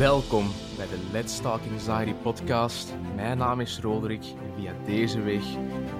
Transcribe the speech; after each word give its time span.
Welkom 0.00 0.46
bij 0.76 0.86
de 0.86 0.98
Let's 1.12 1.40
Talk 1.40 1.60
Anxiety 1.72 2.12
podcast. 2.22 2.94
Mijn 3.14 3.38
naam 3.38 3.60
is 3.60 3.78
Roderick 3.80 4.22
en 4.22 4.52
via 4.56 4.72
deze 4.86 5.20
weg 5.20 5.42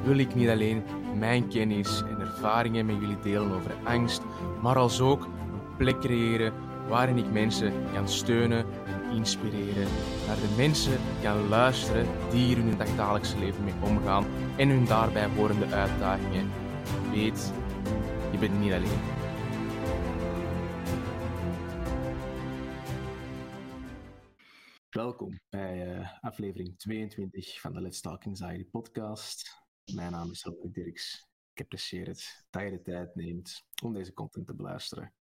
wil 0.05 0.19
ik 0.19 0.35
niet 0.35 0.49
alleen 0.49 0.83
mijn 1.19 1.49
kennis 1.49 2.03
en 2.03 2.21
ervaringen 2.21 2.87
met 2.87 2.97
jullie 3.01 3.21
delen 3.23 3.53
over 3.53 3.75
angst, 3.85 4.23
maar 4.63 4.77
als 4.77 5.01
ook 5.01 5.23
een 5.25 5.77
plek 5.77 6.01
creëren 6.01 6.53
waarin 6.89 7.17
ik 7.17 7.33
mensen 7.33 7.73
kan 7.95 8.09
steunen 8.09 8.65
en 8.87 9.17
inspireren. 9.17 9.89
Naar 10.27 10.37
de 10.37 10.55
mensen 10.57 10.99
kan 11.23 11.49
luisteren 11.49 12.07
die 12.31 12.45
hier 12.45 12.59
in 12.59 12.67
hun 12.67 12.79
dagdagelijkse 12.79 13.39
leven 13.39 13.65
mee 13.65 13.75
omgaan 13.81 14.25
en 14.57 14.69
hun 14.69 14.85
daarbij 14.85 15.29
horende 15.37 15.67
uitdagingen. 15.67 16.51
Weet, 17.13 17.53
je 18.31 18.39
bent 18.39 18.61
niet 18.61 18.73
alleen. 18.73 19.20
Aflevering 26.21 26.79
22 26.79 27.61
van 27.61 27.73
de 27.73 27.81
Let's 27.81 28.01
Talk 28.01 28.25
Anxiety 28.25 28.65
podcast. 28.71 29.63
Mijn 29.95 30.13
naam 30.13 30.31
is 30.31 30.43
Robert 30.43 30.75
Dirks. 30.75 31.29
Ik 31.53 31.61
apprecieer 31.61 32.07
het 32.07 32.47
dat 32.51 32.63
je 32.63 32.71
de 32.71 32.83
tijd 32.83 33.15
neemt 33.15 33.65
om 33.83 33.93
deze 33.93 34.13
content 34.13 34.47
te 34.47 34.55
beluisteren. 34.55 35.15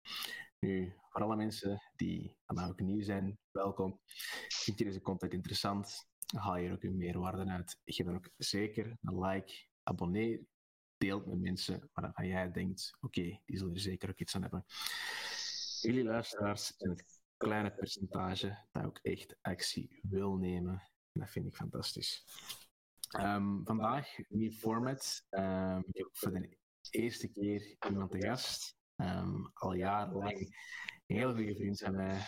Nu, 0.58 0.94
voor 1.08 1.22
alle 1.22 1.36
mensen 1.36 1.82
die 1.96 2.36
vandaag 2.46 2.68
ook 2.68 2.80
nieuw 2.80 3.02
zijn, 3.02 3.38
welkom. 3.50 4.00
Vind 4.48 4.78
je 4.78 4.84
deze 4.84 5.00
content 5.00 5.32
interessant? 5.32 6.06
Haal 6.36 6.56
je 6.56 6.68
er 6.68 6.74
ook 6.74 6.82
een 6.82 6.96
meerwaarde 6.96 7.50
uit? 7.50 7.78
Geef 7.84 8.06
dan 8.06 8.14
ook 8.16 8.30
zeker 8.36 8.96
een 9.02 9.20
like, 9.20 9.66
abonneer, 9.82 10.40
deel 10.96 11.22
met 11.26 11.40
mensen 11.40 11.90
waarvan 11.92 12.26
jij 12.26 12.50
denkt, 12.50 12.96
oké, 13.00 13.40
die 13.44 13.58
zullen 13.58 13.74
er 13.74 13.80
zeker 13.80 14.08
ook 14.08 14.20
iets 14.20 14.34
aan 14.34 14.42
hebben. 14.42 14.64
Jullie 15.80 16.04
luisteraars 16.04 16.72
zijn 16.76 16.90
het 16.90 17.17
kleine 17.38 17.74
percentage 17.74 18.66
dat 18.70 18.84
ook 18.84 18.98
echt 19.02 19.36
actie 19.40 20.00
wil 20.02 20.36
nemen. 20.36 20.82
En 21.12 21.20
dat 21.20 21.30
vind 21.30 21.46
ik 21.46 21.54
fantastisch. 21.54 22.24
Um, 23.20 23.60
vandaag, 23.64 24.08
nieuw 24.28 24.50
format. 24.50 25.26
Um, 25.30 25.78
ik 25.78 25.96
heb 25.96 26.08
voor 26.12 26.32
de 26.32 26.56
eerste 26.90 27.28
keer 27.28 27.76
iemand 27.88 28.10
te 28.10 28.20
gast. 28.20 28.76
Um, 28.96 29.50
al 29.54 29.74
jarenlang 29.74 30.56
heel 31.06 31.34
goede 31.34 31.54
vriend 31.54 31.78
van 31.78 31.94
mij. 31.94 32.26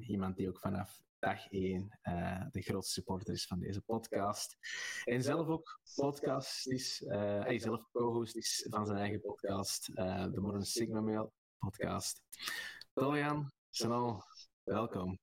iemand 0.00 0.36
die 0.36 0.48
ook 0.48 0.58
vanaf 0.58 1.00
dag 1.18 1.50
één 1.50 1.98
uh, 2.02 2.46
de 2.50 2.62
grootste 2.62 2.92
supporter 2.92 3.34
is 3.34 3.46
van 3.46 3.58
deze 3.58 3.80
podcast. 3.80 4.56
En 5.04 5.22
zelf 5.22 5.46
ook 5.46 5.80
podcast 5.94 6.66
is, 6.66 7.00
uh, 7.00 7.42
hij 7.42 7.58
zelf 7.58 7.90
co-host 7.90 8.36
is 8.36 8.66
van 8.70 8.86
zijn 8.86 8.98
eigen 8.98 9.20
podcast, 9.20 9.88
uh, 9.88 10.32
de 10.32 10.40
Modern 10.40 10.64
Sigma 10.64 11.00
Mail 11.00 11.32
podcast. 11.58 12.22
Dorian, 12.92 13.52
Snel, 13.78 14.24
welkom. 14.64 15.18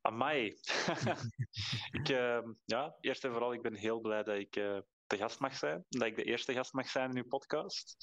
Amai. 0.00 0.46
ik, 1.98 2.08
uh, 2.08 2.38
ja, 2.64 2.96
eerst 3.00 3.24
en 3.24 3.30
vooral, 3.30 3.52
ik 3.52 3.62
ben 3.62 3.74
heel 3.74 4.00
blij 4.00 4.22
dat 4.22 4.36
ik 4.36 4.56
uh, 4.56 4.78
de 5.06 5.16
gast 5.16 5.40
mag 5.40 5.56
zijn. 5.56 5.84
Dat 5.88 6.06
ik 6.06 6.16
de 6.16 6.24
eerste 6.24 6.52
gast 6.52 6.72
mag 6.72 6.88
zijn 6.88 7.10
in 7.10 7.16
uw 7.16 7.28
podcast. 7.28 7.96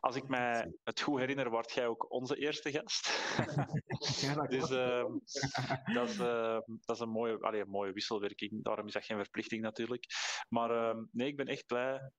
Als 0.00 0.16
ik 0.16 0.28
mij 0.28 0.72
het 0.82 1.00
goed 1.00 1.18
herinner, 1.18 1.50
wordt 1.50 1.72
jij 1.72 1.86
ook 1.86 2.12
onze 2.12 2.36
eerste 2.36 2.70
gast. 2.70 3.06
dus 3.98 4.22
uh, 4.22 4.34
dat, 5.94 6.08
is, 6.08 6.18
uh, 6.18 6.58
dat 6.66 6.96
is 6.96 7.00
een 7.00 7.08
mooie, 7.08 7.40
allee, 7.40 7.60
een 7.60 7.68
mooie 7.68 7.92
wisselwerking. 7.92 8.64
Daarom 8.64 8.86
is 8.86 8.92
dat 8.92 9.04
geen 9.04 9.18
verplichting 9.18 9.62
natuurlijk. 9.62 10.06
Maar 10.48 10.70
ehm, 10.70 11.04
nee, 11.10 11.28
ik 11.28 11.36
ben 11.36 11.46
echt 11.46 11.66
blij. 11.66 12.10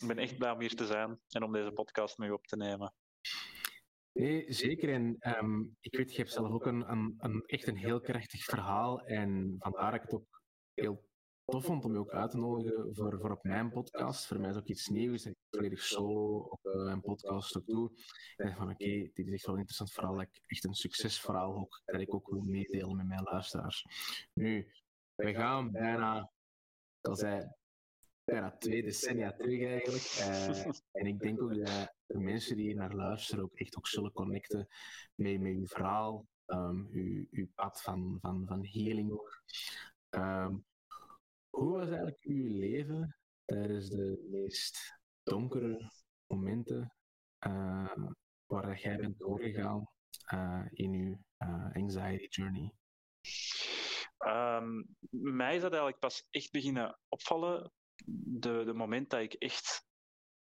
Ik 0.00 0.06
ben 0.06 0.18
echt 0.18 0.38
blij 0.38 0.50
om 0.50 0.60
hier 0.60 0.76
te 0.76 0.86
zijn 0.86 1.20
en 1.28 1.42
om 1.42 1.52
deze 1.52 1.72
podcast 1.72 2.18
met 2.18 2.28
u 2.28 2.32
op 2.32 2.46
te 2.46 2.56
nemen. 2.56 2.94
Nee, 4.16 4.52
zeker. 4.52 4.92
En 4.92 5.16
ehm, 5.18 5.60
ik 5.80 5.96
weet, 5.96 6.10
je 6.10 6.16
hebt 6.16 6.32
zelf 6.32 6.50
ook 6.50 6.66
een, 6.66 6.90
een, 6.90 7.14
een, 7.18 7.42
echt 7.46 7.66
een 7.66 7.76
heel 7.76 8.00
krachtig 8.00 8.44
verhaal. 8.44 9.00
En 9.00 9.56
vandaar 9.58 9.90
dat 9.90 9.94
ik 9.94 10.02
het 10.02 10.14
ook 10.14 10.42
heel 10.74 11.04
tof 11.44 11.64
vond 11.64 11.84
om 11.84 11.92
je 11.92 11.98
ook 11.98 12.10
uit 12.10 12.30
te 12.30 12.36
nodigen 12.36 12.94
voor, 12.94 13.18
voor 13.20 13.30
op 13.30 13.42
mijn 13.42 13.70
podcast. 13.70 14.26
Voor 14.26 14.40
mij 14.40 14.50
is 14.50 14.56
ook 14.56 14.66
iets 14.66 14.88
nieuws. 14.88 15.26
Ik 15.26 15.34
volledig 15.50 15.82
solo 15.82 16.38
op 16.38 16.64
uh, 16.64 16.84
mijn 16.84 17.00
podcast 17.00 17.56
ook 17.56 17.66
doe. 17.66 17.90
Ik 18.36 18.54
van, 18.56 18.70
oké, 18.70 19.10
dit 19.12 19.26
is 19.26 19.32
echt 19.32 19.46
wel 19.46 19.54
een 19.54 19.60
interessant 19.60 19.92
verhaal. 19.92 20.14
Dat 20.14 20.22
ik 20.22 20.42
echt 20.46 20.64
een 20.64 20.74
succesverhaal 20.74 21.56
ook, 21.56 21.82
dat 21.84 22.00
ik 22.00 22.14
ook 22.14 22.28
wil 22.28 22.42
meedelen 22.42 22.96
met 22.96 23.06
mijn 23.06 23.22
luisteraars. 23.22 23.84
Nu, 24.32 24.72
we 25.14 25.34
gaan 25.34 25.70
bijna, 25.72 26.30
zoals 27.00 27.20
hij 27.20 27.56
bijna 28.24 28.56
twee 28.56 28.82
decennia 28.82 29.32
terug 29.32 29.62
eigenlijk. 29.62 30.16
Uh, 30.18 30.66
en 30.92 31.06
ik 31.06 31.18
denk 31.18 31.42
ook 31.42 31.54
dat 31.54 31.95
de 32.06 32.18
mensen 32.18 32.56
die 32.56 32.74
naar 32.74 32.94
luisteren 32.94 33.44
ook 33.44 33.54
echt 33.54 33.76
ook 33.76 33.86
zullen 33.86 34.12
connecten 34.12 34.68
met, 35.14 35.40
met 35.40 35.52
uw 35.52 35.66
verhaal, 35.66 36.26
um, 36.46 36.88
uw, 36.90 37.26
uw 37.30 37.48
pad 37.54 37.82
van, 37.82 38.18
van, 38.20 38.46
van 38.46 38.66
healing 38.66 39.12
ook. 39.12 39.42
Um, 40.10 40.64
hoe 41.50 41.72
was 41.72 41.88
eigenlijk 41.88 42.22
uw 42.22 42.58
leven 42.58 43.16
tijdens 43.44 43.88
de 43.88 44.26
meest 44.30 44.98
donkere 45.22 45.90
momenten 46.26 46.94
uh, 47.46 48.06
waar 48.46 48.80
jij 48.80 48.96
bent 48.96 49.18
doorgegaan 49.18 49.88
uh, 50.34 50.66
in 50.70 50.92
uw 50.92 51.18
uh, 51.48 51.74
anxiety 51.74 52.26
journey? 52.28 52.72
Um, 54.26 54.96
mij 55.10 55.54
is 55.54 55.62
dat 55.62 55.70
eigenlijk 55.70 56.00
pas 56.00 56.26
echt 56.30 56.50
beginnen 56.50 56.98
opvallen 57.08 57.72
de, 58.04 58.62
de 58.64 58.74
moment 58.74 59.10
dat 59.10 59.20
ik 59.20 59.32
echt, 59.32 59.85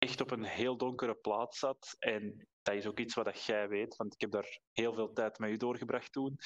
echt 0.04 0.20
op 0.20 0.30
een 0.30 0.44
heel 0.44 0.76
donkere 0.76 1.14
plaats 1.14 1.58
zat. 1.58 1.96
En 1.98 2.48
dat 2.62 2.74
is 2.74 2.86
ook 2.86 2.98
iets 2.98 3.14
wat 3.14 3.44
jij 3.44 3.68
weet, 3.68 3.96
want 3.96 4.14
ik 4.14 4.20
heb 4.20 4.30
daar 4.30 4.60
heel 4.72 4.94
veel 4.94 5.12
tijd 5.12 5.38
met 5.38 5.50
u 5.50 5.56
doorgebracht 5.56 6.12
toen. 6.12 6.38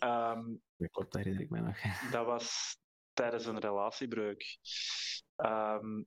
Um, 0.00 0.62
dat 0.76 1.12
herinner 1.12 1.42
ik 1.42 1.50
mij 1.50 1.60
nog. 1.60 1.76
Dat 2.10 2.26
was 2.26 2.76
tijdens 3.12 3.46
een 3.46 3.58
relatiebreuk. 3.58 4.58
Um, 5.36 6.06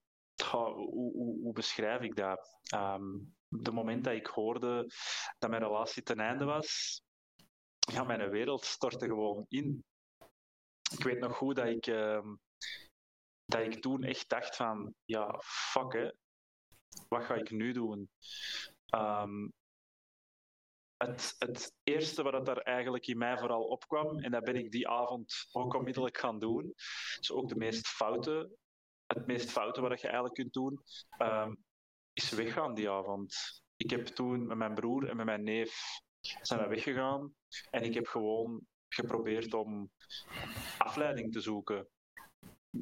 hoe, 0.52 0.90
hoe, 0.90 1.40
hoe, 1.42 1.54
beschrijf 1.54 2.02
ik 2.02 2.16
dat? 2.16 2.60
Um, 2.76 3.36
de 3.48 3.72
moment 3.72 4.04
dat 4.04 4.14
ik 4.14 4.28
hoorde 4.28 4.90
dat 5.38 5.50
mijn 5.50 5.64
relatie 5.64 6.04
ten 6.04 6.20
einde 6.20 6.46
was, 6.46 7.02
ja, 7.80 8.04
mijn 8.04 8.30
wereld 8.30 8.66
stortte 8.66 9.06
gewoon 9.06 9.46
in. 9.48 9.84
Ik 10.92 11.04
weet 11.04 11.20
nog 11.20 11.38
goed 11.38 11.56
dat 11.56 11.68
ik 11.68 11.86
dat 13.46 13.62
ik 13.62 13.82
toen 13.82 14.04
echt 14.04 14.30
dacht 14.30 14.56
van, 14.56 14.94
ja, 15.06 15.42
fuck 15.44 15.94
hè, 15.94 16.12
wat 17.08 17.24
ga 17.24 17.36
ik 17.36 17.52
nu 17.52 17.72
doen? 17.72 18.10
Um, 18.96 19.54
het, 20.98 21.36
het, 21.38 21.74
eerste 21.84 22.24
wat 22.24 22.48
er 22.48 22.62
eigenlijk 22.62 23.08
in 23.08 23.18
mij 23.18 23.38
vooral 23.38 23.64
opkwam, 23.64 24.20
en 24.20 24.32
dat 24.32 24.44
ben 24.44 24.56
ik 24.56 24.72
die 24.72 24.88
avond 24.88 25.48
ook 25.52 25.74
onmiddellijk 25.74 26.18
gaan 26.18 26.40
doen, 26.40 26.74
is 27.20 27.32
ook 27.32 27.50
de 27.50 27.56
meest 27.56 27.88
foute, 27.88 28.58
het 29.06 29.26
meest 29.28 29.52
foute 29.52 29.82
wat 29.82 30.02
je 30.02 30.08
eigenlijk 30.08 30.36
kunt 30.36 30.54
doen, 30.54 30.84
um, 31.18 31.64
is 32.14 32.30
weggaan 32.30 32.74
die 32.74 32.90
avond. 32.90 33.36
Ik 33.76 33.90
heb 33.90 34.06
toen 34.06 34.48
met 34.48 34.58
mijn 34.58 34.74
broer 34.74 35.10
en 35.10 35.16
met 35.16 35.26
mijn 35.26 35.44
neef 35.44 35.80
zijn 36.42 36.62
we 36.62 36.68
weggegaan 36.68 37.36
en 37.70 37.84
ik 37.84 37.94
heb 37.94 38.08
gewoon 38.08 38.62
geprobeerd 38.88 39.54
om 39.54 39.92
afleiding 40.78 41.32
te 41.32 41.40
zoeken 41.40 41.88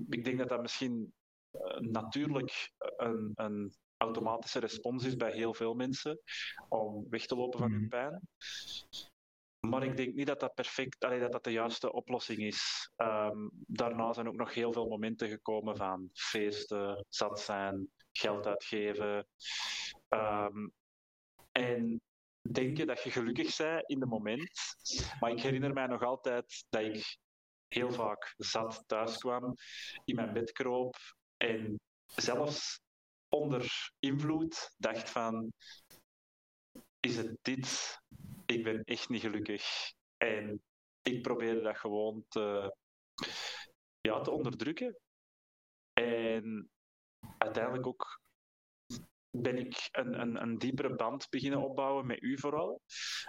ik 0.09 0.23
denk 0.23 0.37
dat 0.37 0.49
dat 0.49 0.61
misschien 0.61 1.13
uh, 1.51 1.79
natuurlijk 1.79 2.71
een, 2.97 3.31
een, 3.35 3.73
automatische 4.03 4.59
respons 4.59 5.03
is 5.03 5.15
bij 5.15 5.31
heel 5.31 5.53
veel 5.53 5.73
mensen 5.73 6.19
om 6.69 7.05
weg 7.09 7.25
te 7.25 7.35
lopen 7.35 7.59
van 7.59 7.71
hun 7.71 7.79
mhm. 7.79 7.89
pijn. 7.89 8.21
Maar 9.59 9.83
ik 9.83 9.97
denk 9.97 10.13
niet 10.13 10.27
dat 10.27 10.39
dat 10.39 10.53
perfect, 10.53 11.03
allee, 11.03 11.19
dat 11.19 11.31
dat 11.31 11.43
de 11.43 11.51
juiste 11.51 11.91
oplossing 11.91 12.39
is. 12.39 12.91
Um, 12.97 13.51
daarna 13.67 14.13
zijn 14.13 14.27
ook 14.27 14.35
nog 14.35 14.53
heel 14.53 14.73
veel 14.73 14.87
momenten 14.87 15.29
gekomen 15.29 15.77
van 15.77 16.09
feesten, 16.13 17.05
zat 17.09 17.39
zijn, 17.39 17.91
geld 18.11 18.47
uitgeven. 18.47 19.27
Um, 20.09 20.73
en 21.51 22.01
denken 22.51 22.87
dat 22.87 23.03
je 23.03 23.11
gelukkig 23.11 23.57
bent 23.57 23.89
in 23.89 23.99
het 23.99 24.09
moment. 24.09 24.51
Maar 25.19 25.31
ik 25.31 25.41
herinner 25.41 25.73
mij 25.73 25.87
nog 25.87 26.03
altijd 26.03 26.65
dat 26.69 26.81
ik 26.81 27.17
heel 27.67 27.91
vaak 27.91 28.33
zat 28.37 28.83
thuis 28.85 29.17
kwam, 29.17 29.55
in 30.03 30.15
mijn 30.15 30.33
bed 30.33 30.51
kroop 30.51 30.95
en 31.37 31.79
zelfs 32.15 32.81
onder 33.33 33.91
invloed 33.99 34.73
dacht 34.77 35.09
van, 35.09 35.53
is 36.99 37.17
het 37.17 37.37
dit? 37.41 37.99
Ik 38.45 38.63
ben 38.63 38.83
echt 38.83 39.09
niet 39.09 39.21
gelukkig. 39.21 39.63
En 40.17 40.63
ik 41.01 41.21
probeerde 41.21 41.61
dat 41.61 41.77
gewoon 41.77 42.25
te, 42.27 42.75
ja, 44.01 44.21
te 44.21 44.31
onderdrukken. 44.31 44.97
En 45.93 46.69
uiteindelijk 47.37 47.87
ook 47.87 48.21
ben 49.29 49.57
ik 49.57 49.89
een, 49.91 50.19
een, 50.19 50.41
een, 50.41 50.57
diepere 50.57 50.95
band 50.95 51.29
beginnen 51.29 51.61
opbouwen 51.61 52.05
met 52.05 52.21
u 52.21 52.39
vooral. 52.39 52.81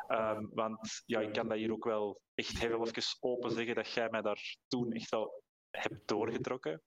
Um, 0.08 0.50
want 0.54 1.02
ja, 1.06 1.20
ik 1.20 1.32
kan 1.32 1.48
dat 1.48 1.58
hier 1.58 1.72
ook 1.72 1.84
wel 1.84 2.20
echt 2.34 2.58
heel 2.58 2.86
even 2.86 3.16
open 3.20 3.50
zeggen 3.50 3.74
dat 3.74 3.92
jij 3.92 4.08
mij 4.10 4.22
daar 4.22 4.56
toen 4.66 4.92
echt 4.92 5.10
wel 5.10 5.43
hebt 5.76 6.08
doorgetrokken. 6.08 6.82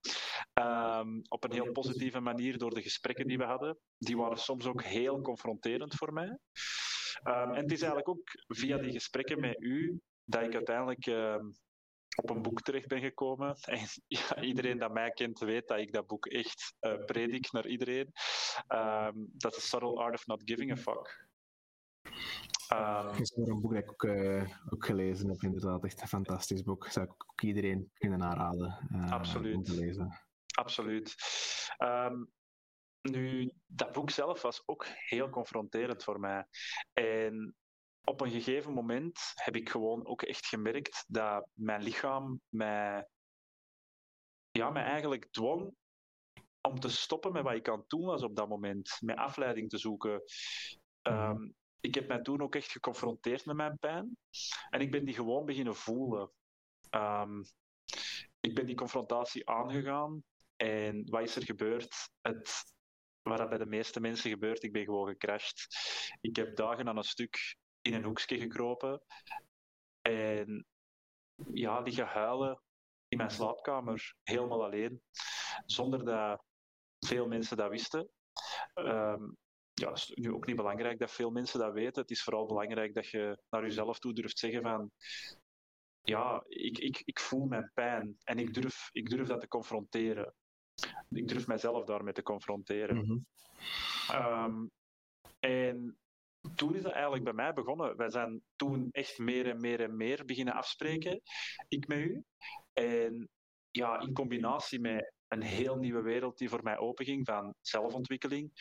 Um, 0.53 1.21
op 1.29 1.43
een 1.43 1.51
heel 1.51 1.71
positieve 1.71 2.19
manier 2.19 2.57
door 2.57 2.73
de 2.73 2.81
gesprekken 2.81 3.27
die 3.27 3.37
we 3.37 3.43
hadden. 3.43 3.77
Die 3.97 4.17
waren 4.17 4.37
soms 4.37 4.65
ook 4.65 4.83
heel 4.83 5.21
confronterend 5.21 5.95
voor 5.95 6.13
mij. 6.13 6.37
Um, 7.23 7.53
en 7.53 7.61
het 7.61 7.71
is 7.71 7.81
eigenlijk 7.81 8.09
ook 8.09 8.29
via 8.47 8.77
die 8.77 8.91
gesprekken 8.91 9.39
met 9.39 9.61
u 9.61 9.99
dat 10.23 10.43
ik 10.43 10.53
uiteindelijk 10.53 11.05
ehm, 11.05 11.45
op 12.15 12.29
een 12.29 12.41
boek 12.41 12.61
terecht 12.61 12.87
ben 12.87 13.01
gekomen. 13.01 13.55
En 13.65 13.79
ja, 14.07 14.41
iedereen 14.41 14.77
dat 14.77 14.93
mij 14.93 15.11
kent 15.11 15.39
weet 15.39 15.67
dat 15.67 15.79
ik 15.79 15.93
dat 15.93 16.07
boek 16.07 16.25
echt 16.25 16.75
uh, 16.81 17.05
predik 17.05 17.51
naar 17.51 17.67
iedereen. 17.67 18.11
Ehm, 18.67 19.13
dat 19.15 19.55
is 19.55 19.69
Subtle 19.69 19.95
Art 19.95 20.13
of 20.13 20.25
Not 20.25 20.41
Giving 20.45 20.71
a 20.71 20.75
Fuck. 20.75 21.26
Um, 22.73 23.21
is 23.21 23.35
een 23.35 23.61
boek 23.61 23.73
dat 23.73 23.83
ik 23.83 23.91
ook, 23.91 24.03
uh, 24.03 24.49
ook, 24.69 24.85
gelezen 24.85 25.29
heb, 25.29 25.41
inderdaad. 25.41 25.83
Echt 25.83 26.01
een 26.01 26.07
fantastisch 26.07 26.63
boek. 26.63 26.83
Dat 26.83 26.93
zou 26.93 27.05
ik 27.05 27.11
ook 27.11 27.41
iedereen 27.41 27.91
kunnen 27.93 28.23
aanraden 28.23 28.89
uh, 28.91 29.11
absoluut. 29.11 29.55
om 29.55 29.63
te 29.63 29.75
lezen. 29.75 30.21
Absoluut. 30.55 31.15
Um, 31.77 32.31
nu, 33.01 33.51
dat 33.65 33.91
boek 33.91 34.09
zelf 34.09 34.41
was 34.41 34.63
ook 34.65 34.85
heel 34.85 35.29
confronterend 35.29 36.03
voor 36.03 36.19
mij. 36.19 36.45
En 36.93 37.55
op 38.03 38.21
een 38.21 38.31
gegeven 38.31 38.73
moment 38.73 39.19
heb 39.35 39.55
ik 39.55 39.69
gewoon 39.69 40.05
ook 40.05 40.21
echt 40.21 40.45
gemerkt 40.45 41.03
dat 41.07 41.47
mijn 41.53 41.83
lichaam 41.83 42.41
mij, 42.49 43.07
ja, 44.51 44.69
mij 44.69 44.83
eigenlijk 44.83 45.27
dwong 45.31 45.75
om 46.61 46.79
te 46.79 46.89
stoppen 46.89 47.31
met 47.31 47.43
wat 47.43 47.53
ik 47.53 47.69
aan 47.69 47.79
het 47.79 47.89
doen 47.89 48.05
was 48.05 48.23
op 48.23 48.35
dat 48.35 48.49
moment. 48.49 48.97
Met 48.99 49.17
afleiding 49.17 49.69
te 49.69 49.77
zoeken. 49.77 50.21
Um, 51.01 51.55
ik 51.87 51.95
heb 51.95 52.07
mij 52.07 52.21
toen 52.21 52.41
ook 52.41 52.55
echt 52.55 52.71
geconfronteerd 52.71 53.45
met 53.45 53.55
mijn 53.55 53.77
pijn. 53.77 54.17
En 54.69 54.81
ik 54.81 54.91
ben 54.91 55.05
die 55.05 55.13
gewoon 55.13 55.45
beginnen 55.45 55.75
voelen. 55.75 56.31
Um, 56.91 57.43
ik 58.39 58.55
ben 58.55 58.65
die 58.65 58.75
confrontatie 58.75 59.49
aangegaan. 59.49 60.23
En 60.55 61.09
wat 61.09 61.21
is 61.21 61.35
er 61.35 61.43
gebeurd? 61.43 62.09
Het, 62.21 62.63
wat 63.21 63.37
dat 63.37 63.49
bij 63.49 63.57
de 63.57 63.65
meeste 63.65 63.99
mensen 63.99 64.29
gebeurt, 64.29 64.63
ik 64.63 64.71
ben 64.71 64.83
gewoon 64.83 65.07
gecrashed. 65.07 65.67
Ik 66.21 66.35
heb 66.35 66.55
dagen 66.55 66.87
aan 66.87 66.97
een 66.97 67.03
stuk 67.03 67.57
in 67.81 67.93
een 67.93 68.03
hoekje 68.03 68.39
gekropen. 68.39 69.01
En 70.01 70.65
ja, 71.53 71.81
die 71.81 72.01
huilen 72.01 72.61
in 73.07 73.17
mijn 73.17 73.31
slaapkamer, 73.31 74.15
helemaal 74.23 74.63
alleen. 74.63 75.01
Zonder 75.65 76.05
dat 76.05 76.43
veel 76.99 77.27
mensen 77.27 77.57
dat 77.57 77.69
wisten. 77.69 78.09
Um, 78.75 79.37
ja, 79.79 79.89
het 79.89 79.97
is 79.97 80.11
nu 80.13 80.33
ook 80.33 80.45
niet 80.45 80.55
belangrijk 80.55 80.99
dat 80.99 81.11
veel 81.11 81.29
mensen 81.29 81.59
dat 81.59 81.73
weten. 81.73 82.01
Het 82.01 82.11
is 82.11 82.23
vooral 82.23 82.45
belangrijk 82.45 82.93
dat 82.93 83.07
je 83.07 83.41
naar 83.49 83.61
jezelf 83.61 83.99
toe 83.99 84.13
durft 84.13 84.39
zeggen 84.39 84.61
van 84.61 84.91
ja, 86.01 86.43
ik, 86.47 86.77
ik, 86.77 87.01
ik 87.05 87.19
voel 87.19 87.45
mijn 87.45 87.71
pijn 87.73 88.17
en 88.23 88.39
ik 88.39 88.53
durf, 88.53 88.89
ik 88.91 89.09
durf 89.09 89.27
dat 89.27 89.39
te 89.39 89.47
confronteren. 89.47 90.33
Ik 91.09 91.27
durf 91.27 91.47
mijzelf 91.47 91.85
daarmee 91.85 92.13
te 92.13 92.23
confronteren. 92.23 92.97
Mm 92.97 93.25
um, 94.11 94.71
en 95.39 95.97
toen 96.55 96.75
is 96.75 96.81
dat 96.81 96.91
eigenlijk 96.91 97.23
bij 97.23 97.33
mij 97.33 97.53
begonnen. 97.53 97.97
Wij 97.97 98.09
zijn 98.09 98.41
toen 98.55 98.89
echt 98.91 99.17
meer 99.17 99.49
en 99.49 99.59
meer 99.59 99.81
en 99.81 99.97
meer 99.97 100.25
beginnen 100.25 100.53
afspreken, 100.53 101.21
ik 101.67 101.87
met 101.87 101.97
u. 101.97 102.23
En 102.73 103.29
ja, 103.71 103.99
in 103.99 104.13
combinatie 104.13 104.79
met 104.79 105.13
een 105.27 105.41
heel 105.41 105.75
nieuwe 105.75 106.01
wereld 106.01 106.37
die 106.37 106.49
voor 106.49 106.63
mij 106.63 106.77
openging 106.77 107.25
van 107.25 107.55
zelfontwikkeling. 107.61 108.51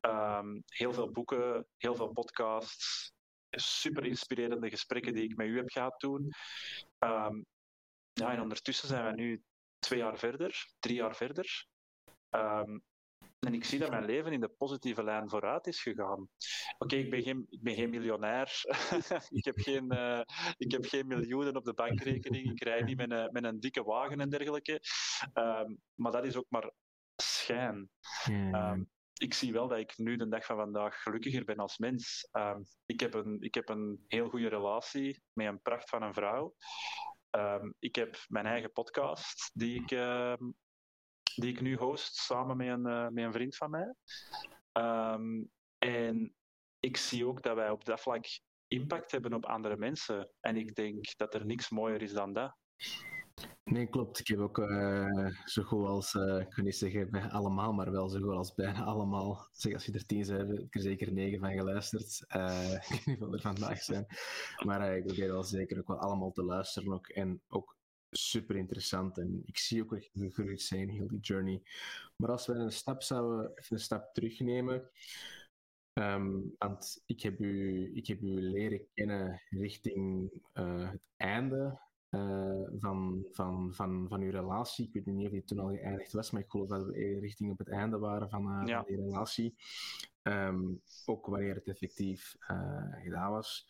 Um, 0.00 0.62
heel 0.66 0.92
veel 0.92 1.10
boeken, 1.10 1.66
heel 1.76 1.94
veel 1.94 2.12
podcasts, 2.12 3.12
super 3.50 4.04
inspirerende 4.04 4.70
gesprekken 4.70 5.14
die 5.14 5.24
ik 5.24 5.36
met 5.36 5.46
u 5.46 5.56
heb 5.56 5.70
gehad 5.70 5.98
toen. 5.98 6.32
Um, 6.98 7.46
ja, 8.12 8.32
en 8.32 8.40
ondertussen 8.40 8.88
zijn 8.88 9.04
we 9.04 9.12
nu 9.22 9.42
twee 9.78 9.98
jaar 9.98 10.18
verder, 10.18 10.66
drie 10.78 10.96
jaar 10.96 11.16
verder. 11.16 11.66
Um, 12.30 12.82
en 13.46 13.54
ik 13.54 13.64
zie 13.64 13.78
dat 13.78 13.90
mijn 13.90 14.04
leven 14.04 14.32
in 14.32 14.40
de 14.40 14.48
positieve 14.48 15.02
lijn 15.02 15.28
vooruit 15.28 15.66
is 15.66 15.82
gegaan. 15.82 16.28
Oké, 16.78 16.96
ik, 16.96 17.10
ben 17.10 17.22
geen, 17.22 17.46
ik 17.48 17.62
ben 17.62 17.74
geen 17.74 17.90
miljonair. 17.90 18.64
ik, 19.38 19.44
heb 19.44 19.58
geen, 19.58 19.94
uh, 19.94 20.20
ik 20.56 20.72
heb 20.72 20.84
geen 20.84 21.06
miljoenen 21.06 21.56
op 21.56 21.64
de 21.64 21.74
bankrekening. 21.74 22.50
Ik 22.50 22.62
rij 22.62 22.82
niet 22.82 22.96
met 22.96 23.10
een, 23.10 23.28
met 23.32 23.44
een 23.44 23.60
dikke 23.60 23.82
wagen 23.82 24.20
en 24.20 24.30
dergelijke. 24.30 24.80
Um, 25.34 25.78
maar 25.94 26.12
dat 26.12 26.24
is 26.24 26.36
ook 26.36 26.46
maar 26.48 26.72
schijn. 27.16 27.90
Um, 28.30 28.90
ik 29.14 29.34
zie 29.34 29.52
wel 29.52 29.68
dat 29.68 29.78
ik 29.78 29.98
nu 29.98 30.16
de 30.16 30.28
dag 30.28 30.44
van 30.44 30.56
vandaag 30.56 31.02
gelukkiger 31.02 31.44
ben 31.44 31.56
als 31.56 31.78
mens. 31.78 32.28
Um, 32.32 32.64
ik, 32.86 33.00
heb 33.00 33.14
een, 33.14 33.40
ik 33.40 33.54
heb 33.54 33.68
een 33.68 34.04
heel 34.06 34.28
goede 34.28 34.48
relatie 34.48 35.22
met 35.32 35.46
een 35.46 35.62
pracht 35.62 35.88
van 35.88 36.02
een 36.02 36.14
vrouw. 36.14 36.54
ik 37.78 37.94
heb 37.94 38.24
mijn 38.28 38.46
eigen 38.46 38.72
podcast 38.72 39.50
die 39.52 39.82
ik 39.82 39.90
die 41.34 41.52
ik 41.52 41.60
nu 41.60 41.76
host 41.76 42.14
samen 42.14 42.56
met 42.56 42.68
een, 42.68 42.86
uh, 42.86 43.08
met 43.08 43.24
een 43.24 43.32
vriend 43.32 43.56
van 43.56 43.70
mij. 43.70 43.94
Um, 44.72 45.50
en 45.78 46.34
ik 46.80 46.96
zie 46.96 47.26
ook 47.26 47.42
dat 47.42 47.54
wij 47.54 47.70
op 47.70 47.84
dat 47.84 48.00
vlak 48.00 48.24
impact 48.66 49.10
hebben 49.10 49.34
op 49.34 49.46
andere 49.46 49.76
mensen. 49.76 50.30
En 50.40 50.56
ik 50.56 50.74
denk 50.74 51.16
dat 51.16 51.34
er 51.34 51.46
niks 51.46 51.70
mooier 51.70 52.02
is 52.02 52.12
dan 52.12 52.32
dat. 52.32 52.56
Nee, 53.64 53.86
klopt. 53.86 54.18
Ik 54.18 54.26
heb 54.26 54.38
ook 54.38 54.58
uh, 54.58 55.26
zo 55.44 55.62
goed 55.62 55.86
als, 55.86 56.14
uh, 56.14 56.40
ik 56.40 56.50
kan 56.50 56.64
niet 56.64 56.76
zeggen 56.76 57.10
bij 57.10 57.30
allemaal, 57.30 57.72
maar 57.72 57.90
wel 57.90 58.08
zo 58.08 58.20
goed 58.20 58.34
als 58.34 58.54
bijna 58.54 58.84
allemaal. 58.84 59.48
Zeg, 59.52 59.74
als 59.74 59.86
je 59.86 59.92
er 59.92 60.06
tien 60.06 60.24
zijn, 60.24 60.48
heb 60.48 60.58
ik 60.58 60.74
er 60.74 60.80
zeker 60.80 61.12
negen 61.12 61.38
van 61.38 61.52
geluisterd. 61.52 62.24
Ik 62.82 62.88
weet 62.88 63.06
niet 63.06 63.18
wat 63.18 63.32
er 63.32 63.40
vandaag 63.40 63.82
zijn. 63.82 64.06
Maar 64.64 64.96
ik 64.96 65.04
probeer 65.04 65.32
wel 65.32 65.44
zeker 65.44 65.78
ook 65.78 65.88
wel 65.88 65.98
allemaal 65.98 66.32
te 66.32 66.44
luisteren. 66.44 66.92
Ook, 66.92 67.08
en 67.08 67.42
ook 67.48 67.76
super 68.12 68.56
interessant. 68.56 69.18
En 69.18 69.42
ik 69.44 69.58
zie 69.58 69.82
ook 69.82 69.90
dat 69.90 70.04
je 70.04 70.10
gegroeid 70.12 70.62
zijn, 70.62 70.88
heel 70.88 71.08
die 71.08 71.20
journey. 71.20 71.62
Maar 72.16 72.30
als 72.30 72.46
we 72.46 72.52
een 72.52 72.72
stap 72.72 73.02
zouden, 73.02 73.52
even 73.54 73.76
een 73.76 73.82
stap 73.82 74.14
terugnemen. 74.14 74.90
Um, 75.98 76.54
want 76.58 77.02
ik 77.06 77.20
heb, 77.20 77.40
u, 77.40 77.90
ik 77.96 78.06
heb 78.06 78.20
u 78.20 78.40
leren 78.40 78.86
kennen 78.94 79.42
richting 79.48 80.30
uh, 80.54 80.90
het 80.90 81.02
einde 81.16 81.80
uh, 82.10 82.68
van, 82.78 83.26
van, 83.30 83.74
van, 83.74 84.06
van 84.08 84.20
uw 84.20 84.30
relatie. 84.30 84.86
Ik 84.86 84.92
weet 84.92 85.14
niet 85.14 85.26
of 85.26 85.32
die 85.32 85.44
toen 85.44 85.58
al 85.58 85.68
geëindigd 85.68 86.12
was, 86.12 86.30
maar 86.30 86.42
ik 86.42 86.50
geloof 86.50 86.68
dat 86.68 86.86
we 86.86 87.18
richting 87.20 87.50
op 87.50 87.58
het 87.58 87.68
einde 87.68 87.98
waren 87.98 88.30
van, 88.30 88.60
uh, 88.60 88.66
ja. 88.66 88.76
van 88.76 88.94
die 88.94 89.04
relatie. 89.04 89.54
Um, 90.22 90.82
ook 91.04 91.26
wanneer 91.26 91.54
het 91.54 91.68
effectief 91.68 92.36
gedaan 93.02 93.30
was. 93.30 93.68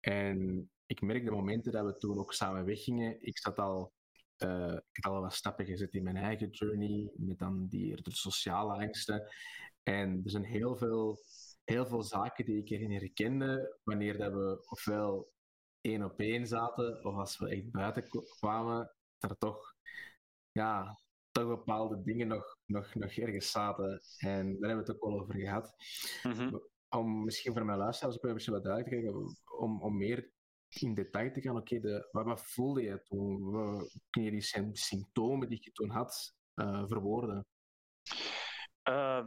En 0.00 0.70
ik 0.88 1.00
merk 1.00 1.24
de 1.24 1.30
momenten 1.30 1.72
dat 1.72 1.84
we 1.84 1.96
toen 1.96 2.18
ook 2.18 2.32
samen 2.32 2.64
weggingen, 2.64 3.16
ik 3.20 3.38
zat 3.38 3.58
al, 3.58 3.92
uh, 4.38 4.78
ik 4.92 5.04
had 5.04 5.12
al 5.12 5.20
wat 5.20 5.34
stappen 5.34 5.66
gezet 5.66 5.94
in 5.94 6.02
mijn 6.02 6.16
eigen 6.16 6.50
journey, 6.50 7.10
met 7.14 7.38
dan 7.38 7.66
die 7.68 8.02
de 8.02 8.14
sociale 8.14 8.72
angsten. 8.72 9.28
En 9.82 10.20
er 10.24 10.30
zijn 10.30 10.44
heel 10.44 10.76
veel, 10.76 11.18
heel 11.64 11.86
veel 11.86 12.02
zaken 12.02 12.44
die 12.44 12.58
ik 12.58 12.70
erin 12.70 12.92
herkende, 12.92 13.78
wanneer 13.82 14.18
dat 14.18 14.32
we 14.32 14.66
ofwel 14.68 15.32
één 15.80 16.04
op 16.04 16.20
één 16.20 16.46
zaten, 16.46 17.04
of 17.04 17.14
als 17.14 17.38
we 17.38 17.48
echt 17.48 17.70
buiten 17.70 18.08
kwamen, 18.38 18.94
dat 19.18 19.30
er 19.30 19.38
toch, 19.38 19.74
ja, 20.52 21.00
toch 21.30 21.46
bepaalde 21.46 22.02
dingen 22.02 22.28
nog, 22.28 22.58
nog, 22.64 22.94
nog 22.94 23.12
ergens 23.12 23.50
zaten. 23.50 24.00
En 24.18 24.58
daar 24.58 24.68
hebben 24.68 24.86
we 24.86 24.92
het 24.92 25.02
ook 25.02 25.10
al 25.10 25.20
over 25.20 25.34
gehad. 25.34 25.74
Mm 26.22 26.32
-hmm. 26.32 26.62
Om 26.88 27.24
misschien 27.24 27.52
voor 27.52 27.64
mijn 27.64 27.78
luisteraars 27.78 28.16
ook 28.16 28.24
een 28.24 28.32
beetje 28.32 28.50
wat 28.50 28.64
duidelijk 28.64 28.94
te 28.94 29.00
krijgen, 29.00 29.36
om, 29.58 29.82
om 29.82 29.96
meer 29.96 30.36
in 30.68 30.94
detail 30.94 31.32
te 31.32 31.40
gaan. 31.40 31.56
Oké, 31.56 31.76
okay, 31.76 32.04
wat, 32.10 32.24
wat, 32.24 32.42
voelde 32.42 32.82
je 32.82 33.02
toen? 33.02 33.36
kun 34.10 34.22
je 34.22 34.30
die 34.30 34.72
symptomen 34.72 35.48
die 35.48 35.58
je 35.62 35.72
toen 35.72 35.90
had 35.90 36.34
uh, 36.54 36.84
verwoorden? 36.86 37.46
Uh, 38.88 39.24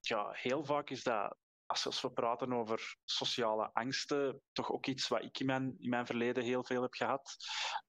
ja, 0.00 0.30
heel 0.32 0.64
vaak 0.64 0.90
is 0.90 1.02
dat, 1.02 1.36
als 1.66 2.00
we 2.00 2.10
praten 2.10 2.52
over 2.52 2.96
sociale 3.04 3.70
angsten, 3.72 4.40
toch 4.52 4.72
ook 4.72 4.86
iets 4.86 5.08
wat 5.08 5.22
ik 5.22 5.38
in 5.38 5.46
mijn, 5.46 5.74
in 5.78 5.88
mijn 5.88 6.06
verleden 6.06 6.44
heel 6.44 6.64
veel 6.64 6.82
heb 6.82 6.92
gehad. 6.94 7.36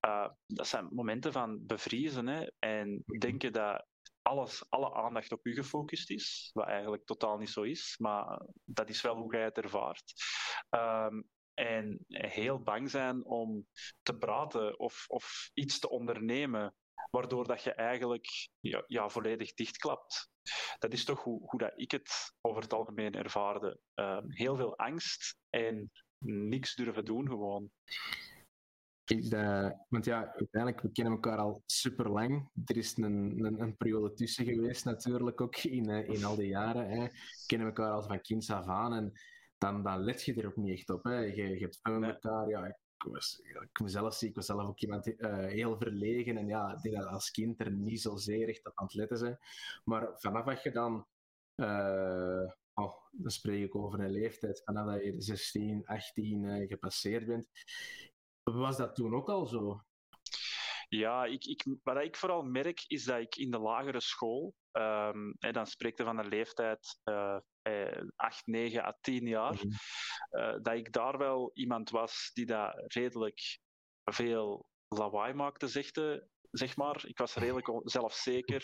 Uh, 0.05 0.29
dat 0.45 0.67
zijn 0.67 0.87
momenten 0.91 1.31
van 1.31 1.65
bevriezen 1.65 2.27
hè, 2.27 2.51
en 2.59 3.03
mhm. 3.05 3.19
denken 3.19 3.53
dat 3.53 3.85
alles, 4.21 4.65
alle 4.69 4.93
aandacht 4.93 5.31
op 5.31 5.45
u 5.45 5.53
gefocust 5.53 6.09
is, 6.09 6.49
wat 6.53 6.67
eigenlijk 6.67 7.05
totaal 7.05 7.37
niet 7.37 7.49
zo 7.49 7.61
is, 7.61 7.95
maar 7.97 8.41
dat 8.63 8.89
is 8.89 9.01
wel 9.01 9.15
hoe 9.15 9.33
jij 9.33 9.43
het 9.43 9.57
ervaart. 9.57 10.13
Uh, 10.75 11.07
en 11.53 12.05
heel 12.07 12.61
bang 12.61 12.89
zijn 12.89 13.25
om 13.25 13.67
te 14.01 14.17
praten 14.17 14.79
of, 14.79 15.05
of 15.07 15.49
iets 15.53 15.79
te 15.79 15.89
ondernemen, 15.89 16.75
waardoor 17.09 17.47
dat 17.47 17.63
je 17.63 17.73
eigenlijk 17.73 18.49
ja, 18.87 19.09
volledig 19.09 19.53
dichtklapt. 19.53 20.31
Dat 20.79 20.93
is 20.93 21.05
toch 21.05 21.23
hoe, 21.23 21.41
hoe 21.49 21.59
dat 21.59 21.73
ik 21.75 21.91
het 21.91 22.33
over 22.41 22.61
het 22.61 22.73
algemeen 22.73 23.13
ervaarde. 23.13 23.79
Uh, 23.95 24.19
heel 24.27 24.55
veel 24.55 24.77
angst 24.77 25.37
en 25.49 25.91
niks 26.25 26.75
durven 26.75 27.05
doen 27.05 27.27
gewoon. 27.27 27.71
Dat, 29.03 29.75
want 29.89 30.05
ja, 30.05 30.33
uiteindelijk, 30.35 30.81
we 30.81 30.91
kennen 30.91 31.13
elkaar 31.13 31.37
al 31.37 31.63
super 31.65 32.09
lang. 32.09 32.49
Er 32.65 32.77
is 32.77 32.97
een, 32.97 33.45
een, 33.45 33.61
een, 33.61 33.77
periode 33.77 34.13
tussen 34.13 34.45
geweest 34.45 34.85
natuurlijk 34.85 35.41
ook 35.41 35.57
in, 35.57 35.89
eh, 35.89 36.07
in 36.07 36.23
al 36.23 36.35
die 36.35 36.47
jaren. 36.47 36.89
Hè. 36.89 37.03
We 37.03 37.43
kennen 37.45 37.67
elkaar 37.67 37.91
al 37.91 38.03
van 38.03 38.21
kind 38.21 38.49
af 38.49 38.67
aan. 38.67 38.93
En 38.93 39.11
dan, 39.63 39.83
dan 39.83 40.03
let 40.03 40.23
je 40.23 40.33
er 40.33 40.47
ook 40.47 40.55
niet 40.55 40.77
echt 40.77 40.89
op. 40.89 41.03
Hè. 41.03 41.19
Je, 41.19 41.35
je 41.35 41.59
hebt 41.59 41.79
met 41.83 42.09
elkaar, 42.09 42.49
ja, 42.49 42.65
ik, 42.65 42.77
was, 43.11 43.41
ik 43.43 43.79
mezelf 43.79 44.13
zie, 44.13 44.29
ik 44.29 44.35
was 44.35 44.45
zelf 44.45 44.67
ook 44.67 44.79
iemand 44.79 45.07
uh, 45.07 45.37
heel 45.37 45.77
verlegen 45.77 46.37
en 46.37 46.47
ja, 46.47 46.73
ik 46.73 46.81
denk 46.81 46.95
dat 46.95 47.07
als 47.07 47.31
kind 47.31 47.59
er 47.59 47.71
niet 47.71 48.01
zozeer 48.01 48.49
echt 48.49 48.65
aan 48.73 48.85
het 48.85 48.93
letten 48.93 49.17
zijn. 49.17 49.37
Maar 49.83 50.09
vanaf 50.15 50.45
dat 50.45 50.63
je 50.63 50.71
dan, 50.71 51.07
uh, 51.55 52.51
oh, 52.73 52.93
dan 53.11 53.31
spreek 53.31 53.63
ik 53.63 53.75
over 53.75 53.99
een 53.99 54.11
leeftijd, 54.11 54.61
vanaf 54.65 54.85
dat 54.85 55.03
je 55.03 55.21
16, 55.21 55.85
18 55.85 56.43
uh, 56.43 56.67
gepasseerd 56.67 57.25
bent, 57.25 57.47
Was 58.43 58.77
dat 58.77 58.95
toen 58.95 59.15
ook 59.15 59.29
al 59.29 59.45
zo? 59.45 59.81
Ja, 60.95 61.25
ik, 61.25 61.45
ik, 61.45 61.65
wat 61.83 62.01
ik 62.01 62.15
vooral 62.15 62.43
merk 62.43 62.83
is 62.87 63.03
dat 63.03 63.19
ik 63.19 63.35
in 63.35 63.51
de 63.51 63.59
lagere 63.59 64.01
school, 64.01 64.53
um, 64.71 65.35
hè, 65.39 65.51
dan 65.51 65.65
spreekt 65.65 65.99
er 65.99 66.05
van 66.05 66.17
een 66.17 66.27
leeftijd 66.27 66.99
uh, 67.03 67.37
eh, 67.61 68.07
8, 68.15 68.47
9 68.47 68.83
à 68.83 68.97
10 69.01 69.27
jaar, 69.27 69.53
mm 69.53 69.71
uh, 70.31 70.55
dat 70.61 70.73
ik 70.73 70.91
daar 70.91 71.17
wel 71.17 71.51
iemand 71.53 71.89
was 71.89 72.31
die 72.33 72.45
dat 72.45 72.93
redelijk 72.93 73.59
veel 74.03 74.65
lawaai 74.87 75.33
maakte, 75.33 75.67
zegde, 75.67 76.27
zeg 76.51 76.75
maar. 76.75 77.05
Ik 77.05 77.17
was 77.17 77.35
redelijk 77.35 77.81
zelfzeker. 77.83 78.63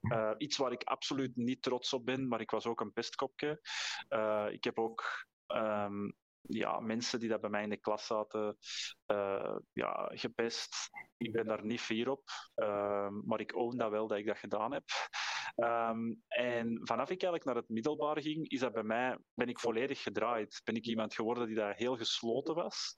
Uh, 0.00 0.34
iets 0.36 0.56
waar 0.56 0.72
ik 0.72 0.82
absoluut 0.82 1.36
niet 1.36 1.62
trots 1.62 1.92
op 1.92 2.04
ben, 2.04 2.28
maar 2.28 2.40
ik 2.40 2.50
was 2.50 2.66
ook 2.66 2.80
een 2.80 2.92
pestkopje. 2.92 3.60
Uh, 4.08 4.46
ik 4.50 4.64
heb 4.64 4.78
ook 4.78 5.26
um, 5.46 6.16
ja, 6.42 6.80
mensen 6.80 7.20
die 7.20 7.28
dat 7.28 7.40
bij 7.40 7.50
mij 7.50 7.62
in 7.62 7.70
de 7.70 7.76
klas 7.76 8.06
zaten, 8.06 8.56
uh, 9.06 9.56
ja, 9.72 10.10
gepest. 10.14 10.88
Ik 11.16 11.32
ben 11.32 11.46
daar 11.46 11.64
niet 11.64 11.80
fier 11.80 12.10
op, 12.10 12.22
uh, 12.56 13.08
maar 13.24 13.40
ik 13.40 13.56
own 13.56 13.76
dat 13.76 13.90
wel 13.90 14.06
dat 14.06 14.18
ik 14.18 14.26
dat 14.26 14.38
gedaan 14.38 14.72
heb. 14.72 14.84
Um, 15.56 16.22
en 16.28 16.80
vanaf 16.82 17.10
ik 17.10 17.22
eigenlijk 17.22 17.44
naar 17.44 17.54
het 17.54 17.68
middelbaar 17.68 18.20
ging, 18.22 18.48
is 18.48 18.60
dat 18.60 18.72
bij 18.72 18.82
mij, 18.82 19.18
ben 19.34 19.48
ik 19.48 19.58
volledig 19.58 20.02
gedraaid. 20.02 20.60
Ben 20.64 20.74
ik 20.74 20.86
iemand 20.86 21.14
geworden 21.14 21.46
die 21.46 21.56
daar 21.56 21.74
heel 21.74 21.96
gesloten 21.96 22.54
was. 22.54 22.94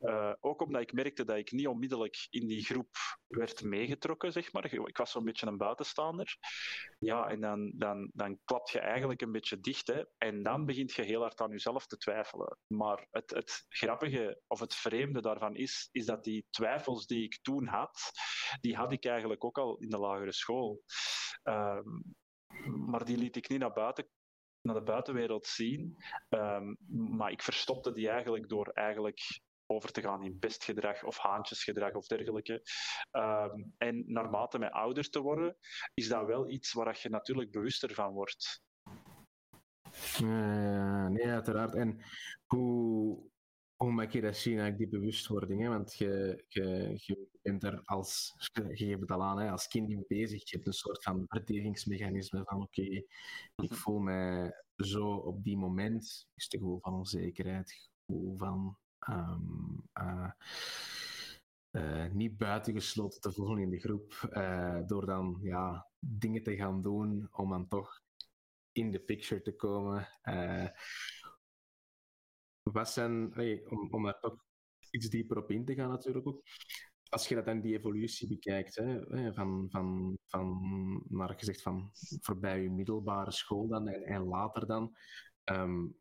Uh, 0.00 0.32
ook 0.40 0.62
omdat 0.62 0.82
ik 0.82 0.92
merkte 0.92 1.24
dat 1.24 1.36
ik 1.36 1.52
niet 1.52 1.66
onmiddellijk 1.66 2.26
in 2.30 2.46
die 2.46 2.64
groep 2.64 2.96
werd 3.26 3.62
meegetrokken, 3.62 4.32
zeg 4.32 4.52
maar. 4.52 4.72
Ik 4.72 4.96
was 4.96 5.10
zo'n 5.10 5.24
beetje 5.24 5.46
een 5.46 5.56
buitenstaander. 5.56 6.36
Ja, 6.98 7.28
en 7.28 7.40
dan, 7.40 7.72
dan, 7.74 8.10
dan 8.14 8.38
klap 8.44 8.68
je 8.68 8.78
eigenlijk 8.80 9.20
een 9.20 9.32
beetje 9.32 9.60
dicht. 9.60 9.86
Hè. 9.86 10.04
En 10.18 10.42
dan 10.42 10.66
begint 10.66 10.92
je 10.92 11.02
heel 11.02 11.20
hard 11.20 11.40
aan 11.40 11.50
jezelf 11.50 11.86
te 11.86 11.96
twijfelen. 11.96 12.58
Maar 12.66 13.06
het, 13.10 13.30
het 13.30 13.64
grappige 13.68 14.40
of 14.46 14.60
het 14.60 14.74
vreemde 14.74 15.20
daarvan 15.22 15.54
is, 15.54 15.88
is 15.92 16.06
dat 16.06 16.24
die 16.24 16.46
twijfels 16.50 17.06
die 17.06 17.24
ik 17.24 17.38
toen 17.42 17.66
had, 17.66 18.10
die 18.60 18.76
had 18.76 18.92
ik 18.92 19.04
eigenlijk 19.04 19.44
ook 19.44 19.58
al 19.58 19.76
in 19.78 19.88
de 19.88 19.98
lagere 19.98 20.32
school. 20.32 20.82
Um, 21.42 21.85
maar 22.64 23.04
die 23.04 23.16
liet 23.16 23.36
ik 23.36 23.48
niet 23.48 23.60
naar 23.60 23.72
buiten 23.72 24.06
naar 24.66 24.74
de 24.74 24.82
buitenwereld 24.82 25.46
zien. 25.46 25.96
Um, 26.28 26.76
maar 27.16 27.30
ik 27.30 27.42
verstopte 27.42 27.92
die 27.92 28.08
eigenlijk 28.08 28.48
door 28.48 28.68
eigenlijk 28.68 29.40
over 29.66 29.92
te 29.92 30.00
gaan 30.00 30.24
in 30.24 30.38
pestgedrag 30.38 31.04
of 31.04 31.18
haantjesgedrag 31.18 31.92
of 31.92 32.06
dergelijke. 32.06 32.62
Um, 33.12 33.74
en 33.78 34.04
naarmate 34.06 34.58
met 34.58 34.72
ouder 34.72 35.10
te 35.10 35.20
worden, 35.20 35.56
is 35.94 36.08
dat 36.08 36.26
wel 36.26 36.50
iets 36.50 36.72
waar 36.72 36.98
je 37.02 37.08
natuurlijk 37.08 37.50
bewuster 37.50 37.94
van 37.94 38.12
wordt. 38.12 38.62
Uh, 40.22 41.06
nee, 41.06 41.26
uiteraard. 41.26 41.74
En 41.74 42.00
hoe, 42.46 43.30
hoe 43.76 43.92
maak 43.92 44.10
je 44.10 44.20
dat 44.20 44.36
zien, 44.36 44.58
eigenlijk, 44.58 44.90
die 44.90 45.00
bewustwording? 45.00 45.62
Hè? 45.62 45.68
Want 45.68 45.94
je, 45.94 46.44
je, 46.48 46.92
je 46.96 47.28
bent 47.42 47.62
er 47.62 47.82
als, 47.84 48.34
je 48.52 48.76
geeft 48.76 49.00
het 49.00 49.10
al 49.10 49.22
aan, 49.22 49.40
hè, 49.40 49.50
als 49.50 49.68
kind 49.68 49.88
mee 49.88 50.04
bezig. 50.08 50.50
Je 50.50 50.56
hebt 50.56 50.66
een 50.66 50.72
soort 50.72 51.02
van 51.02 51.24
verdedigingsmechanisme 51.28 52.44
van 52.44 52.62
oké, 52.62 52.80
okay, 52.80 53.06
ik 53.56 53.70
mhm. 53.70 53.74
voel 53.74 53.98
mij 53.98 54.52
zo 54.76 55.14
op 55.14 55.44
die 55.44 55.56
moment. 55.56 56.04
Is 56.34 56.44
het 56.44 56.54
gevoel 56.54 56.78
van 56.80 56.94
onzekerheid, 56.94 57.90
gevoel 58.06 58.36
van 58.36 58.76
um, 59.08 59.88
uh, 60.00 60.30
uh, 61.70 62.12
niet 62.12 62.36
buitengesloten 62.36 63.20
te 63.20 63.32
voelen 63.32 63.58
in 63.58 63.70
de 63.70 63.80
groep. 63.80 64.28
Uh, 64.32 64.80
door 64.86 65.06
dan 65.06 65.38
ja, 65.42 65.86
dingen 65.98 66.42
te 66.42 66.56
gaan 66.56 66.82
doen 66.82 67.28
om 67.32 67.50
dan 67.50 67.68
toch 67.68 68.00
in 68.72 68.90
de 68.90 69.00
picture 69.00 69.42
te 69.42 69.56
komen. 69.56 70.08
Wat 72.72 72.90
zijn, 72.90 73.38
om, 73.68 73.90
om 73.90 74.04
daar 74.04 74.20
toch 74.20 74.44
iets 74.90 75.08
dieper 75.08 75.36
op 75.36 75.50
in 75.50 75.64
te 75.64 75.74
gaan 75.74 75.88
natuurlijk 75.88 76.26
ook. 76.26 76.42
Als 77.08 77.28
je 77.28 77.34
dat 77.34 77.44
dan 77.44 77.60
die 77.60 77.78
evolutie 77.78 78.28
bekijkt, 78.28 78.74
hè, 78.74 79.32
van, 79.32 79.66
van, 79.70 80.18
van, 80.26 81.02
naar 81.08 81.34
gezegd 81.34 81.62
van 81.62 81.90
voorbij 82.20 82.62
je 82.62 82.70
middelbare 82.70 83.30
school 83.30 83.68
dan 83.68 83.88
en, 83.88 84.02
en 84.02 84.22
later 84.22 84.66
dan, 84.66 84.96
um, 85.44 85.96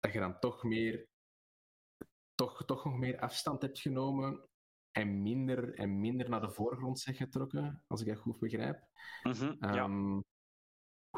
dat 0.00 0.12
je 0.12 0.18
dan 0.18 0.38
toch 0.38 0.62
meer 0.62 1.08
toch, 2.34 2.64
toch 2.64 2.84
nog 2.84 2.98
meer 2.98 3.18
afstand 3.18 3.62
hebt 3.62 3.80
genomen 3.80 4.48
en 4.90 5.22
minder 5.22 5.74
en 5.74 6.00
minder 6.00 6.28
naar 6.28 6.40
de 6.40 6.50
voorgrond 6.50 7.00
zegt 7.00 7.18
getrokken, 7.18 7.82
als 7.86 8.00
ik 8.00 8.06
dat 8.06 8.18
goed 8.18 8.38
begrijp. 8.38 8.86
Mm 9.22 9.32
-hmm, 9.32 9.56
ja. 9.74 9.88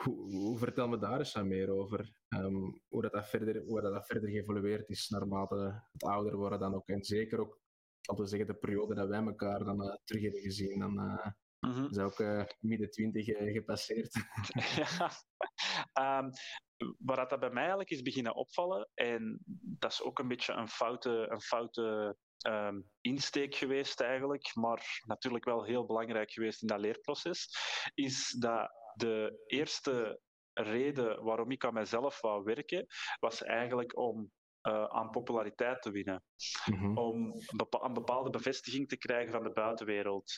Hoe, 0.03 0.31
hoe, 0.31 0.59
vertel 0.59 0.89
me 0.89 0.99
daar 0.99 1.19
eens 1.19 1.37
aan 1.37 1.49
meer 1.49 1.71
over. 1.71 2.13
Um, 2.29 2.83
hoe, 2.89 3.03
dat, 3.03 3.13
dat 3.13 3.29
verder, 3.29 3.63
hoe 3.63 3.81
dat, 3.81 3.93
dat 3.93 4.07
verder 4.07 4.31
geëvolueerd 4.31 4.89
is 4.89 5.09
naarmate 5.09 5.83
het 5.93 6.03
ouder 6.03 6.37
worden 6.37 6.59
dan 6.59 6.75
ook. 6.75 6.89
En 6.89 7.05
zeker 7.05 7.41
ook, 7.41 7.61
laten 8.01 8.25
we 8.25 8.31
zeggen, 8.31 8.49
de 8.49 8.55
periode 8.55 8.95
dat 8.95 9.09
wij 9.09 9.23
elkaar 9.23 9.65
dan 9.65 9.83
uh, 9.83 9.95
terug 10.05 10.23
hebben 10.23 10.41
gezien. 10.41 10.79
Dan 10.79 10.99
uh, 10.99 11.27
mm 11.61 11.73
-hmm. 11.73 11.89
is 11.91 11.99
ook 11.99 12.19
uh, 12.19 12.45
midden 12.61 12.91
twintig 12.91 13.25
gepasseerd. 13.53 14.13
ja. 14.77 15.11
um, 16.21 16.31
waar 16.99 17.29
dat 17.29 17.41
bij 17.41 17.51
mij 17.51 17.61
eigenlijk 17.61 17.91
is 17.91 18.03
beginnen 18.03 18.35
opvallen, 18.35 18.89
en 18.95 19.41
dat 19.79 19.93
is 19.93 20.03
ook 20.03 20.19
een 20.19 20.29
beetje 20.29 20.53
een 20.53 20.69
foute, 20.69 21.27
een 21.31 21.41
foute 21.41 22.17
um, 22.49 22.91
insteek 23.01 23.55
geweest 23.55 24.01
eigenlijk, 24.01 24.51
maar 24.55 25.01
natuurlijk 25.07 25.45
wel 25.45 25.65
heel 25.65 25.87
belangrijk 25.87 26.31
geweest 26.31 26.63
in 26.63 26.69
dat 26.69 26.81
leerproces, 26.81 27.49
is 27.95 28.37
dat 28.39 28.71
de 28.97 29.43
eerste 29.47 30.21
reden 30.53 31.25
waarom 31.25 31.51
ik 31.51 31.65
aan 31.65 31.75
mezelf 31.75 32.21
wou 32.21 32.45
werken, 32.45 32.87
was 33.21 33.43
eigenlijk 33.43 33.97
om 33.97 34.31
uh, 34.63 34.85
aan 34.85 35.11
populariteit 35.11 35.83
te 35.83 35.91
winnen. 35.91 36.25
Mm-hmm. 36.67 36.99
Om 36.99 37.33
een 37.83 37.93
bepaalde 37.93 38.31
bevestiging 38.31 38.89
te 38.89 38.99
krijgen 38.99 39.33
van 39.33 39.43
de 39.43 39.53
buitenwereld. 39.53 40.33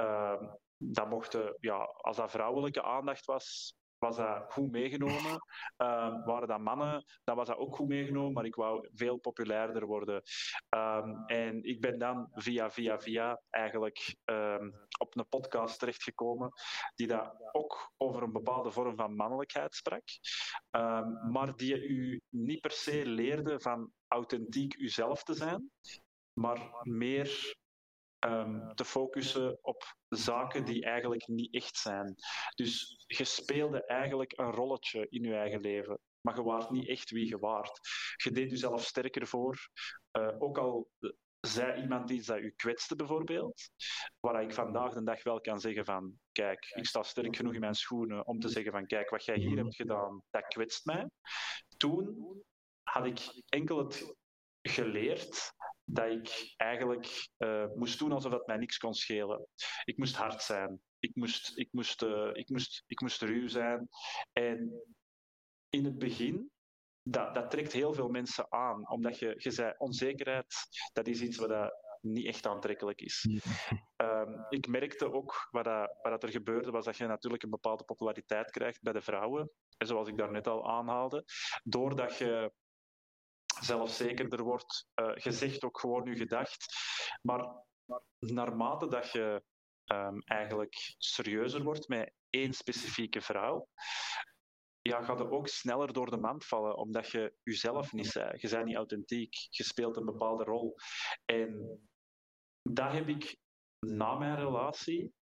Uh, 0.00 0.42
dat 0.76 1.08
mochten, 1.08 1.56
ja, 1.60 1.76
als 2.00 2.16
dat 2.16 2.30
vrouwelijke 2.30 2.82
aandacht 2.82 3.24
was, 3.24 3.76
was 4.04 4.16
dat 4.16 4.52
goed 4.52 4.70
meegenomen. 4.70 5.32
Um, 5.76 6.24
waren 6.24 6.48
dat 6.48 6.60
mannen, 6.60 7.04
dan 7.24 7.36
was 7.36 7.48
dat 7.48 7.56
ook 7.56 7.76
goed 7.76 7.88
meegenomen, 7.88 8.32
maar 8.32 8.44
ik 8.44 8.54
wou 8.54 8.88
veel 8.92 9.16
populairder 9.16 9.86
worden. 9.86 10.22
Um, 10.76 11.24
en 11.26 11.62
ik 11.62 11.80
ben 11.80 11.98
dan 11.98 12.28
via, 12.32 12.70
via, 12.70 13.00
via 13.00 13.40
eigenlijk 13.50 14.16
um, 14.24 14.72
op 14.98 15.16
een 15.16 15.28
podcast 15.28 15.78
terechtgekomen 15.78 16.52
die 16.94 17.06
dat 17.06 17.34
ook 17.52 17.92
over 17.96 18.22
een 18.22 18.32
bepaalde 18.32 18.70
vorm 18.70 18.96
van 18.96 19.16
mannelijkheid 19.16 19.74
sprak, 19.74 20.04
maar 21.30 21.56
die 21.56 21.86
u 21.86 22.20
niet 22.28 22.60
per 22.60 22.70
se 22.70 23.06
leerde 23.06 23.60
van 23.60 23.92
authentiek 24.08 24.76
uzelf 24.78 25.22
te 25.22 25.34
zijn, 25.34 25.70
maar 26.32 26.70
meer 26.82 27.56
um, 28.24 28.74
te 28.74 28.84
focussen 28.84 29.58
op 29.62 29.96
zaken 30.08 30.64
die 30.64 30.84
eigenlijk 30.84 31.26
niet 31.26 31.54
echt 31.54 31.76
zijn. 31.76 32.14
Dus 32.54 33.04
je 33.06 33.24
speelde 33.24 33.84
eigenlijk 33.84 34.38
een 34.38 34.50
rolletje 34.50 35.06
in 35.08 35.22
je 35.22 35.34
eigen 35.34 35.60
leven. 35.60 35.98
Maar 36.20 36.36
je 36.36 36.42
waart 36.42 36.70
niet 36.70 36.88
echt 36.88 37.10
wie 37.10 37.28
je 37.28 37.38
waart. 37.38 37.80
Je 38.16 38.30
deed 38.30 38.50
jezelf 38.50 38.84
sterker 38.84 39.26
voor. 39.26 39.68
Uh, 40.18 40.34
ook 40.38 40.58
al 40.58 40.90
zei 41.40 41.82
iemand 41.82 42.10
iets 42.10 42.26
dat 42.26 42.38
u 42.38 42.52
kwetste 42.56 42.96
bijvoorbeeld, 42.96 43.70
waar 44.20 44.42
ik 44.42 44.54
vandaag 44.54 44.92
de 44.92 45.02
dag 45.02 45.22
wel 45.22 45.40
kan 45.40 45.60
zeggen 45.60 45.84
van, 45.84 46.18
kijk, 46.32 46.66
ik 46.74 46.86
sta 46.86 47.02
sterk 47.02 47.36
genoeg 47.36 47.54
in 47.54 47.60
mijn 47.60 47.74
schoenen 47.74 48.26
om 48.26 48.40
te 48.40 48.48
zeggen 48.48 48.72
van, 48.72 48.86
kijk, 48.86 49.10
wat 49.10 49.24
jij 49.24 49.36
hier 49.36 49.56
hebt 49.56 49.76
gedaan, 49.76 50.22
dat 50.30 50.46
kwetst 50.46 50.84
mij. 50.84 51.08
Toen 51.76 52.16
had 52.82 53.06
ik 53.06 53.42
enkel 53.48 53.78
het 53.78 54.16
geleerd 54.62 55.52
dat 55.84 56.10
ik 56.10 56.54
eigenlijk 56.56 57.28
uh, 57.38 57.66
moest 57.74 57.98
doen 57.98 58.12
alsof 58.12 58.32
het 58.32 58.46
mij 58.46 58.56
niks 58.56 58.78
kon 58.78 58.94
schelen. 58.94 59.46
Ik 59.84 59.96
moest 59.96 60.16
hard 60.16 60.42
zijn. 60.42 60.80
Ik 60.98 61.14
moest, 61.14 61.58
ik 61.58 61.68
moest, 61.70 62.02
uh, 62.02 62.30
ik 62.32 62.48
moest, 62.48 62.82
ik 62.86 63.00
moest 63.00 63.22
ruw 63.22 63.48
zijn. 63.48 63.88
En 64.32 64.82
in 65.68 65.84
het 65.84 65.98
begin, 65.98 66.50
dat, 67.02 67.34
dat 67.34 67.50
trekt 67.50 67.72
heel 67.72 67.94
veel 67.94 68.08
mensen 68.08 68.52
aan. 68.52 68.90
Omdat 68.90 69.18
je, 69.18 69.34
je 69.36 69.50
zei, 69.50 69.74
onzekerheid, 69.78 70.54
dat 70.92 71.06
is 71.06 71.20
iets 71.20 71.36
wat 71.36 71.48
dat 71.48 71.82
niet 72.00 72.26
echt 72.26 72.46
aantrekkelijk 72.46 73.00
is. 73.00 73.42
Um, 73.96 74.46
ik 74.48 74.66
merkte 74.66 75.12
ook, 75.12 75.48
wat, 75.50 75.64
dat, 75.64 75.98
wat 76.02 76.12
dat 76.12 76.22
er 76.22 76.28
gebeurde, 76.28 76.70
was 76.70 76.84
dat 76.84 76.96
je 76.96 77.06
natuurlijk 77.06 77.42
een 77.42 77.50
bepaalde 77.50 77.84
populariteit 77.84 78.50
krijgt 78.50 78.82
bij 78.82 78.92
de 78.92 79.02
vrouwen. 79.02 79.50
En 79.76 79.86
zoals 79.86 80.08
ik 80.08 80.16
daarnet 80.16 80.46
al 80.46 80.70
aanhaalde. 80.70 81.24
Doordat 81.62 82.16
je 82.16 82.52
zelfzekerder 83.64 84.42
wordt, 84.42 84.88
uh, 85.00 85.10
gezegd 85.14 85.64
ook 85.64 85.80
gewoon 85.80 86.04
nu 86.04 86.16
gedacht. 86.16 86.66
Maar 87.22 87.64
naarmate 88.18 88.88
dat 88.88 89.10
je 89.10 89.42
um, 89.92 90.20
eigenlijk 90.20 90.94
serieuzer 90.98 91.62
wordt 91.62 91.88
met 91.88 92.12
één 92.30 92.52
specifieke 92.52 93.20
vrouw, 93.20 93.68
ja, 94.88 95.02
gaat 95.02 95.20
er 95.20 95.30
ook 95.30 95.48
sneller 95.48 95.92
door 95.92 96.10
de 96.10 96.16
mand 96.16 96.44
vallen, 96.44 96.76
omdat 96.76 97.10
je 97.10 97.34
jezelf 97.42 97.92
niet 97.92 98.06
zei. 98.06 98.36
Je 98.36 98.48
bent 98.48 98.64
niet 98.64 98.76
authentiek, 98.76 99.34
je 99.50 99.64
speelt 99.64 99.96
een 99.96 100.04
bepaalde 100.04 100.44
rol. 100.44 100.74
En 101.24 101.80
dat 102.62 102.92
heb 102.92 103.08
ik 103.08 103.36
na 103.78 104.14
mijn 104.14 104.36
relatie 104.36 105.12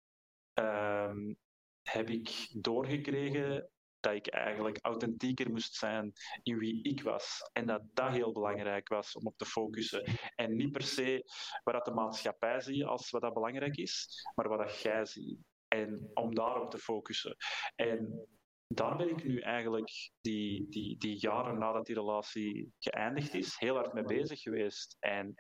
um, 0.55 1.37
heb 1.83 2.09
ik 2.09 2.49
doorgekregen 2.53 3.71
dat 4.03 4.15
ik 4.15 4.27
eigenlijk 4.27 4.79
authentieker 4.81 5.51
moest 5.51 5.75
zijn 5.75 6.13
in 6.43 6.59
wie 6.59 6.83
ik 6.83 7.03
was. 7.03 7.51
En 7.53 7.67
dat 7.67 7.83
dat 7.93 8.11
heel 8.11 8.33
belangrijk 8.33 8.89
was 8.89 9.17
om 9.17 9.27
op 9.27 9.37
te 9.37 9.45
focussen. 9.45 10.05
En 10.35 10.57
niet 10.57 10.73
per 10.73 10.83
se 10.83 11.25
wat 11.65 11.75
dat 11.75 11.85
de 11.85 11.93
maatschappij 11.93 12.61
ziet 12.61 12.85
als 12.85 13.11
wat 13.11 13.21
dat 13.21 13.35
belangrijk 13.35 13.77
is, 13.77 14.25
maar 14.35 14.49
wat 14.49 14.59
dat 14.59 14.81
jij 14.81 15.05
ziet. 15.05 15.39
En 15.69 16.11
om 16.15 16.35
daarop 16.35 16.71
te 16.71 16.79
focussen. 16.79 17.37
En 17.75 18.29
daar 18.67 18.97
ben 18.97 19.09
ik 19.09 19.25
nu 19.25 19.41
eigenlijk 19.41 20.11
die, 20.21 20.69
die, 20.69 20.99
die 20.99 21.21
jaren 21.21 21.59
nadat 21.59 21.87
die 21.87 21.95
relatie 21.95 22.73
geëindigd 22.79 23.35
is, 23.35 23.59
heel 23.59 23.75
hard 23.75 23.93
mee 23.93 24.05
bezig 24.05 24.41
geweest. 24.41 24.97
En 25.01 25.35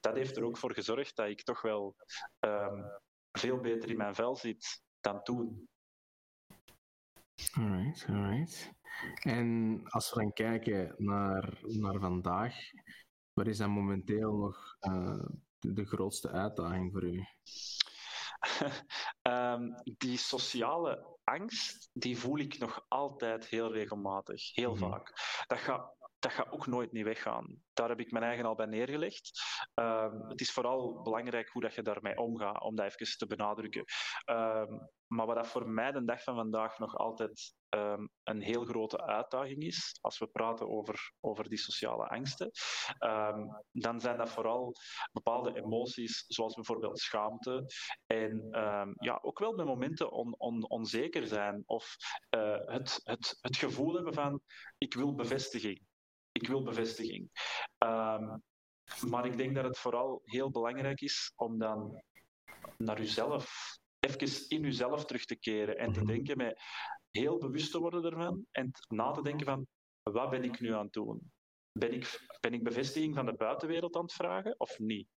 dat 0.00 0.16
heeft 0.16 0.36
er 0.36 0.44
ook 0.44 0.58
voor 0.58 0.74
gezorgd 0.74 1.16
dat 1.16 1.28
ik 1.28 1.42
toch 1.42 1.62
wel 1.62 1.94
um, 2.40 2.84
veel 3.32 3.60
beter 3.60 3.90
in 3.90 3.96
mijn 3.96 4.14
vel 4.14 4.36
zit 4.36 4.82
dan 5.00 5.22
toen. 5.22 5.68
Alright, 7.58 8.06
alright. 8.08 8.72
En 9.22 9.80
als 9.84 10.12
we 10.12 10.20
dan 10.20 10.32
kijken 10.32 10.94
naar, 10.96 11.58
naar 11.62 11.98
vandaag, 11.98 12.54
wat 13.32 13.46
is 13.46 13.58
dan 13.58 13.70
momenteel 13.70 14.36
nog 14.36 14.76
uh, 14.80 15.24
de, 15.58 15.72
de 15.72 15.84
grootste 15.84 16.30
uitdaging 16.30 16.92
voor 16.92 17.04
u? 17.04 17.24
um, 19.22 19.74
die 19.98 20.18
sociale 20.18 21.18
angst, 21.24 21.88
die 21.92 22.18
voel 22.18 22.38
ik 22.38 22.58
nog 22.58 22.84
altijd 22.88 23.46
heel 23.46 23.72
regelmatig, 23.72 24.54
heel 24.54 24.74
mm 24.74 24.80
-hmm. 24.80 24.90
vaak. 24.90 25.12
Dat 25.46 25.58
gaat 25.58 25.95
dat 26.26 26.34
gaat 26.34 26.52
ook 26.52 26.66
nooit 26.66 26.92
niet 26.92 27.04
weggaan. 27.04 27.62
Daar 27.72 27.88
heb 27.88 28.00
ik 28.00 28.10
mijn 28.10 28.24
eigen 28.24 28.44
al 28.44 28.54
bij 28.54 28.66
neergelegd. 28.66 29.40
Um, 29.74 30.28
het 30.28 30.40
is 30.40 30.52
vooral 30.52 31.02
belangrijk 31.02 31.48
hoe 31.48 31.62
dat 31.62 31.74
je 31.74 31.82
daarmee 31.82 32.16
omgaat, 32.16 32.62
om 32.62 32.76
dat 32.76 32.86
even 32.86 33.18
te 33.18 33.26
benadrukken. 33.26 33.84
Um, 34.30 34.90
maar 35.06 35.26
wat 35.26 35.36
dat 35.36 35.46
voor 35.46 35.68
mij 35.68 35.92
de 35.92 36.04
dag 36.04 36.22
van 36.22 36.34
vandaag 36.34 36.78
nog 36.78 36.96
altijd 36.96 37.54
um, 37.68 38.10
een 38.22 38.40
heel 38.40 38.64
grote 38.64 39.02
uitdaging 39.06 39.62
is, 39.62 39.98
als 40.00 40.18
we 40.18 40.26
praten 40.26 40.68
over, 40.68 41.12
over 41.20 41.48
die 41.48 41.58
sociale 41.58 42.08
angsten, 42.08 42.50
dan 43.72 44.00
zijn 44.00 44.16
dat 44.16 44.30
vooral 44.30 44.74
bepaalde 45.12 45.56
emoties, 45.56 46.24
zoals 46.26 46.54
bijvoorbeeld 46.54 46.98
schaamte. 46.98 47.66
En 48.06 48.48
ja, 48.98 49.18
ook 49.22 49.38
wel 49.38 49.54
bij 49.54 49.64
momenten 49.64 50.10
on, 50.12 50.34
on, 50.38 50.70
onzeker 50.70 51.26
zijn 51.26 51.62
of 51.66 51.96
uh, 52.36 52.58
het, 52.60 53.00
het, 53.02 53.38
het 53.40 53.56
gevoel 53.56 53.94
hebben 53.94 54.14
van 54.14 54.40
ik 54.78 54.94
wil 54.94 55.14
bevestiging 55.14 55.84
ik 56.36 56.48
wil 56.48 56.62
bevestiging. 56.62 57.30
Um, 57.78 58.42
maar 59.08 59.26
ik 59.26 59.36
denk 59.36 59.54
dat 59.54 59.64
het 59.64 59.78
vooral 59.78 60.20
heel 60.24 60.50
belangrijk 60.50 61.00
is 61.00 61.32
om 61.36 61.58
dan 61.58 62.02
naar 62.76 63.00
uzelf, 63.00 63.76
even 64.00 64.48
in 64.48 64.64
uzelf 64.64 65.04
terug 65.04 65.24
te 65.24 65.36
keren 65.36 65.78
en 65.78 65.92
te 65.92 65.98
mhm. 65.98 66.08
denken 66.08 66.36
met 66.36 66.60
heel 67.10 67.38
bewust 67.38 67.70
te 67.70 67.78
worden 67.78 68.04
ervan 68.04 68.46
en 68.50 68.70
na 68.88 69.10
te 69.10 69.22
denken 69.22 69.46
van 69.46 69.66
wat 70.02 70.30
ben 70.30 70.44
ik 70.44 70.60
nu 70.60 70.72
aan 70.72 70.84
het 70.84 70.92
doen? 70.92 71.32
Ben 71.72 71.92
ik, 71.92 72.20
ben 72.40 72.54
ik 72.54 72.62
bevestiging 72.62 73.14
van 73.14 73.26
de 73.26 73.34
buitenwereld 73.34 73.96
aan 73.96 74.02
het 74.02 74.12
vragen 74.12 74.54
of 74.60 74.78
niet? 74.78 75.08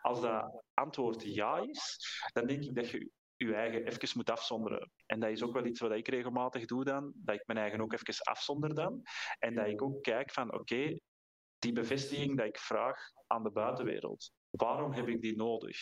Als 0.00 0.20
dat 0.20 0.62
antwoord 0.74 1.22
ja 1.22 1.56
is, 1.56 1.98
dan 2.32 2.46
denk 2.46 2.64
ik 2.64 2.74
dat 2.74 2.88
je 2.90 3.10
je 3.48 3.54
eigen 3.54 3.84
even 3.84 4.08
moet 4.14 4.30
afzonderen. 4.30 4.90
En 5.06 5.20
dat 5.20 5.30
is 5.30 5.42
ook 5.42 5.52
wel 5.52 5.66
iets 5.66 5.80
wat 5.80 5.92
ik 5.92 6.08
regelmatig 6.08 6.64
doe 6.64 6.84
dan, 6.84 7.12
dat 7.14 7.34
ik 7.34 7.46
mijn 7.46 7.58
eigen 7.58 7.80
ook 7.80 7.92
even 7.92 8.24
afzonder 8.24 8.74
dan. 8.74 9.02
En 9.38 9.54
dat 9.54 9.66
ik 9.66 9.82
ook 9.82 10.02
kijk 10.02 10.30
van, 10.30 10.52
oké, 10.52 10.98
die 11.58 11.72
bevestiging 11.72 12.36
dat 12.36 12.46
ik 12.46 12.58
vraag 12.58 12.98
aan 13.26 13.42
de 13.42 13.50
buitenwereld, 13.50 14.32
waarom 14.50 14.92
heb 14.92 15.08
ik 15.08 15.20
die 15.20 15.36
nodig? 15.36 15.78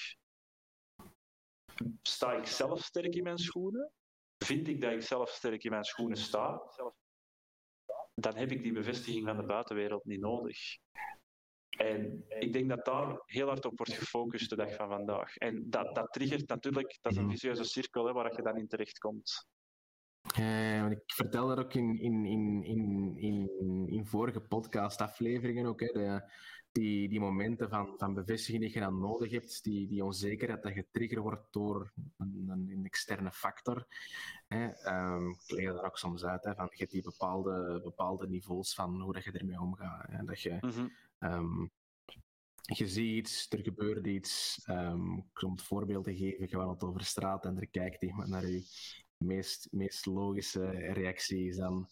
Sta 2.03 2.33
ik 2.33 2.47
zelf 2.47 2.85
sterk 2.85 3.15
in 3.15 3.23
mijn 3.23 3.39
schoenen? 3.39 3.93
Vind 4.39 4.69
ik 4.69 4.81
dat 4.81 4.93
ik 4.93 5.03
zelf 5.03 5.31
sterk 5.31 5.65
in 5.65 5.71
mijn 5.71 5.85
schoenen 5.85 6.17
sta? 6.17 6.63
Dan 8.15 8.37
heb 8.37 8.51
ik 8.51 8.63
die 8.63 8.73
bevestiging 8.73 9.27
van 9.27 9.37
de 9.37 9.47
buitenwereld 9.47 10.05
niet 10.05 10.21
nodig. 10.21 10.59
En 11.71 12.25
ik 12.29 12.53
denk 12.53 12.69
dat 12.69 12.85
daar 12.85 13.23
heel 13.25 13.47
hard 13.47 13.65
op 13.65 13.77
wordt 13.77 13.93
gefocust 13.93 14.51
de 14.51 14.57
dag 14.57 14.75
van 14.75 14.89
vandaag. 14.89 15.37
En 15.37 15.71
dat, 15.71 15.95
dat 15.95 16.13
triggert 16.13 16.49
natuurlijk, 16.49 16.99
dat 17.01 17.13
is 17.13 17.19
een 17.19 17.25
mhm. 17.25 17.33
vicieuze 17.33 17.65
cirkel 17.65 18.07
hè, 18.07 18.13
waar 18.13 18.37
je 18.37 18.43
dan 18.43 18.57
in 18.57 18.69
terechtkomt. 18.69 19.49
Uh, 20.39 20.91
ik 20.91 21.03
vertel 21.07 21.49
dat 21.49 21.59
ook 21.59 21.75
in, 21.75 21.99
in, 21.99 22.25
in, 22.25 22.65
in, 22.65 23.17
in, 23.17 23.89
in 23.89 24.07
vorige 24.07 24.41
podcastafleveringen 24.41 25.67
ook. 25.67 25.81
Hè, 25.81 25.87
de, 25.87 26.23
die, 26.73 27.09
die 27.09 27.21
momenten 27.21 27.69
van, 27.69 27.95
van 27.97 28.15
bevestiging 28.15 28.63
die 28.63 28.73
je 28.73 28.81
dan 28.81 28.99
nodig 28.99 29.31
hebt, 29.31 29.65
die, 29.65 29.89
die 29.89 30.05
onzekerheid 30.05 30.63
dat 30.63 30.73
getriggerd 30.73 31.21
wordt 31.21 31.53
door 31.53 31.93
een, 32.17 32.47
een 32.49 32.85
externe 32.85 33.33
factor. 33.33 33.87
Hè. 34.49 34.93
Um, 34.95 35.31
ik 35.31 35.51
leg 35.51 35.75
daar 35.75 35.85
ook 35.85 35.99
soms 35.99 36.25
uit, 36.25 36.45
hè, 36.45 36.55
van 36.55 36.69
je 36.71 36.79
hebt 36.79 36.91
die 36.91 37.03
bepaalde, 37.03 37.81
bepaalde 37.85 38.29
niveaus 38.29 38.75
van 38.75 39.01
hoe 39.01 39.13
dat 39.13 39.25
je 39.25 39.33
ermee 39.33 39.61
omgaat. 39.61 40.07
Hè. 40.11 40.25
Dat 40.25 40.41
je, 40.41 40.59
mm 40.61 40.71
-hmm. 40.71 40.93
Um, 41.21 41.71
je 42.61 42.87
ziet 42.89 43.17
iets, 43.17 43.47
er 43.51 43.63
gebeurt 43.63 44.07
iets. 44.07 44.63
Um, 44.67 45.31
het 45.33 45.63
voorbeeld 45.63 46.05
te 46.05 46.17
geven, 46.17 46.47
je 46.49 46.57
wandelt 46.57 46.83
over 46.83 47.05
straat 47.05 47.45
en 47.45 47.61
er 47.61 47.69
kijkt 47.69 48.03
iemand 48.03 48.29
naar 48.29 48.47
je. 48.47 48.63
meest, 49.17 49.69
meest 49.71 50.07
logische 50.07 50.71
reactie 50.71 51.49
is 51.49 51.57
dan, 51.57 51.89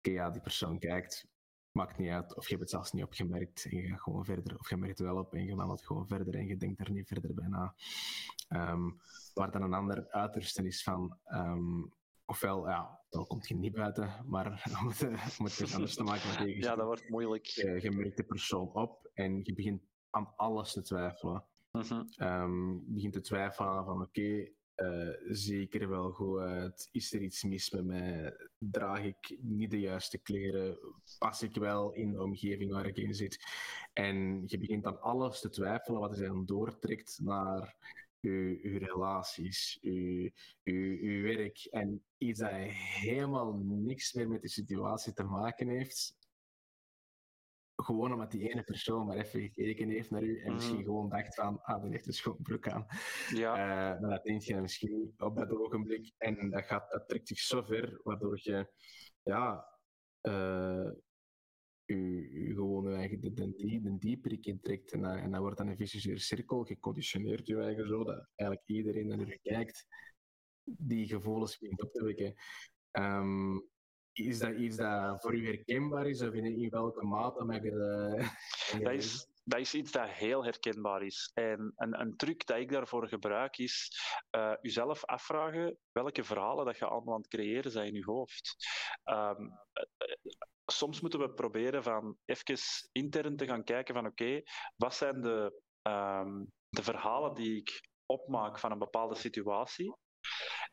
ja, 0.00 0.30
die 0.30 0.40
persoon 0.40 0.78
kijkt, 0.78 1.26
maakt 1.70 1.98
niet 1.98 2.10
uit. 2.10 2.36
Of 2.36 2.44
je 2.44 2.50
hebt 2.50 2.60
het 2.60 2.70
zelfs 2.70 2.92
niet 2.92 3.04
opgemerkt 3.04 3.64
en 3.64 3.76
je 3.76 3.88
gaat 3.88 4.00
gewoon 4.00 4.24
verder. 4.24 4.58
Of 4.58 4.68
je 4.68 4.76
merkt 4.76 4.98
het 4.98 5.06
wel 5.06 5.18
op 5.18 5.34
en 5.34 5.44
je 5.44 5.54
wandelt 5.54 5.86
gewoon 5.86 6.06
verder 6.06 6.34
en 6.34 6.46
je 6.46 6.56
denkt 6.56 6.80
er 6.80 6.90
niet 6.90 7.08
verder 7.08 7.34
bij 7.34 7.48
na. 7.48 7.74
Um, 8.48 9.00
waar 9.34 9.50
dan 9.50 9.62
een 9.62 9.74
ander 9.74 10.10
uiterste 10.10 10.66
is 10.66 10.82
van, 10.82 11.18
ofwel, 12.32 12.68
ja, 12.68 13.00
dan 13.10 13.26
komt 13.26 13.48
je 13.48 13.54
niet 13.54 13.72
buiten, 13.72 14.24
maar 14.26 14.46
om 14.80 14.88
het, 14.88 15.02
om 15.38 15.44
het 15.44 15.72
anders 15.74 15.94
te 15.94 16.02
maken 16.02 16.36
tegen 16.36 16.62
Ja, 16.68 16.76
dat 16.76 16.86
wordt 16.86 17.08
moeilijk. 17.08 17.46
Je, 17.46 17.80
je 17.80 17.90
merkt 17.90 18.16
de 18.16 18.24
persoon 18.24 18.72
op 18.72 19.10
en 19.14 19.40
je 19.42 19.54
begint 19.54 19.82
aan 20.10 20.32
alles 20.36 20.72
te 20.72 20.82
twijfelen. 20.82 21.44
Uh 21.72 21.82
-huh. 21.82 22.42
um, 22.42 22.84
je 22.86 22.92
begint 22.94 23.12
te 23.12 23.20
twijfelen 23.20 23.84
van, 23.84 24.00
oké, 24.00 24.20
okay, 24.20 24.54
uh, 24.76 25.14
zeker 25.28 25.88
wel 25.88 26.10
goed 26.10 26.38
uit. 26.38 26.88
Is 26.92 27.12
er 27.12 27.20
iets 27.20 27.42
mis 27.42 27.70
met 27.70 27.84
mij? 27.84 28.36
Draag 28.58 29.02
ik 29.02 29.36
niet 29.40 29.70
de 29.70 29.80
juiste 29.80 30.18
kleren? 30.18 30.78
Pas 31.18 31.42
ik 31.42 31.54
wel 31.54 31.92
in 31.92 32.12
de 32.12 32.22
omgeving 32.22 32.72
waar 32.72 32.86
ik 32.86 32.96
in 32.96 33.14
zit? 33.14 33.38
En 33.92 34.42
je 34.46 34.58
begint 34.58 34.86
aan 34.86 35.00
alles 35.00 35.40
te 35.40 35.48
twijfelen 35.48 36.00
wat 36.00 36.18
er 36.18 36.26
dan 36.26 36.46
doortrekt 36.46 37.20
naar 37.22 37.76
je, 38.22 38.58
je 38.62 38.78
relaties, 38.78 39.78
je, 39.80 40.32
je, 40.62 41.02
je 41.04 41.22
werk. 41.22 41.66
En 41.70 42.04
iets 42.18 42.40
dat 42.40 42.50
helemaal 43.00 43.52
niks 43.64 44.12
meer 44.12 44.28
met 44.28 44.42
de 44.42 44.48
situatie 44.48 45.12
te 45.12 45.24
maken 45.24 45.68
heeft, 45.68 46.16
gewoon 47.76 48.12
omdat 48.12 48.30
die 48.30 48.50
ene 48.50 48.62
persoon 48.62 49.06
maar 49.06 49.16
even 49.16 49.40
gekeken 49.40 49.88
heeft 49.88 50.10
naar 50.10 50.22
u 50.22 50.40
en 50.40 50.48
mm. 50.48 50.54
misschien 50.54 50.84
gewoon 50.84 51.08
dacht 51.08 51.34
van, 51.34 51.62
ah, 51.62 51.82
die 51.82 51.90
heeft 51.90 52.06
een 52.06 52.12
schoonbroek 52.12 52.68
aan. 52.68 52.86
Ja. 53.34 53.94
Uh, 53.94 54.00
dan 54.00 54.20
denk 54.22 54.42
je 54.42 54.60
misschien 54.60 55.14
op 55.16 55.36
dat 55.36 55.50
ogenblik 55.50 56.12
en 56.18 56.50
dat, 56.50 56.64
gaat, 56.64 56.90
dat 56.90 57.08
trekt 57.08 57.28
zich 57.28 57.38
zo 57.38 57.62
ver, 57.62 58.00
waardoor 58.02 58.38
je, 58.42 58.70
ja, 59.22 59.66
uh, 60.22 60.90
je, 61.96 62.54
gewoon 62.54 62.84
de, 62.84 63.32
de, 63.32 63.80
de 63.82 63.98
dieperik 63.98 64.46
intrekt 64.46 64.92
en, 64.92 65.04
en 65.04 65.30
dat 65.30 65.40
wordt 65.40 65.58
dan 65.58 65.68
een 65.68 65.76
vicieuze 65.76 66.24
cirkel, 66.24 66.64
geconditioneerd 66.64 67.46
je 67.46 67.56
eigen 67.56 67.88
zo, 67.88 68.04
dat 68.04 68.28
eigenlijk 68.34 68.68
iedereen 68.68 69.06
naar 69.06 69.26
je 69.26 69.38
kijkt, 69.42 69.86
die 70.64 71.06
gevoelens 71.06 71.58
begint 71.58 71.82
op 71.82 71.92
te 71.92 72.04
wekken. 72.04 72.34
Um, 72.92 73.70
is 74.12 74.38
dat 74.38 74.56
iets 74.56 74.76
dat 74.76 75.20
voor 75.22 75.34
u 75.34 75.46
herkenbaar 75.46 76.06
is 76.06 76.22
of 76.22 76.32
in, 76.34 76.44
in 76.44 76.70
welke 76.70 77.04
mate 77.04 77.44
mag 77.44 77.62
je 77.62 78.80
dat 78.82 78.92
is, 78.92 79.28
dat 79.44 79.60
is 79.60 79.74
iets 79.74 79.90
dat 79.90 80.08
heel 80.08 80.44
herkenbaar 80.44 81.02
is. 81.02 81.30
En 81.34 81.72
een, 81.76 82.00
een 82.00 82.16
truc 82.16 82.46
dat 82.46 82.58
ik 82.58 82.70
daarvoor 82.70 83.08
gebruik 83.08 83.58
is 83.58 84.00
uh, 84.36 84.52
uzelf 84.60 85.04
afvragen 85.04 85.78
welke 85.92 86.24
verhalen 86.24 86.64
dat 86.64 86.78
je 86.78 86.86
allemaal 86.86 87.14
aan 87.14 87.20
het 87.20 87.30
creëren 87.30 87.70
zijn 87.70 87.86
in 87.86 87.94
je 87.94 88.04
hoofd. 88.04 88.56
Um, 89.04 89.58
soms 90.66 91.00
moeten 91.00 91.20
we 91.20 91.34
proberen 91.34 91.82
van 91.82 92.16
even 92.24 92.58
intern 92.92 93.36
te 93.36 93.46
gaan 93.46 93.64
kijken 93.64 93.94
van 93.94 94.06
oké, 94.06 94.42
wat 94.76 94.94
zijn 94.94 95.20
de, 95.20 95.62
um, 95.82 96.52
de 96.68 96.82
verhalen 96.82 97.34
die 97.34 97.56
ik 97.56 97.88
opmaak 98.06 98.58
van 98.58 98.70
een 98.70 98.78
bepaalde 98.78 99.14
situatie 99.14 99.94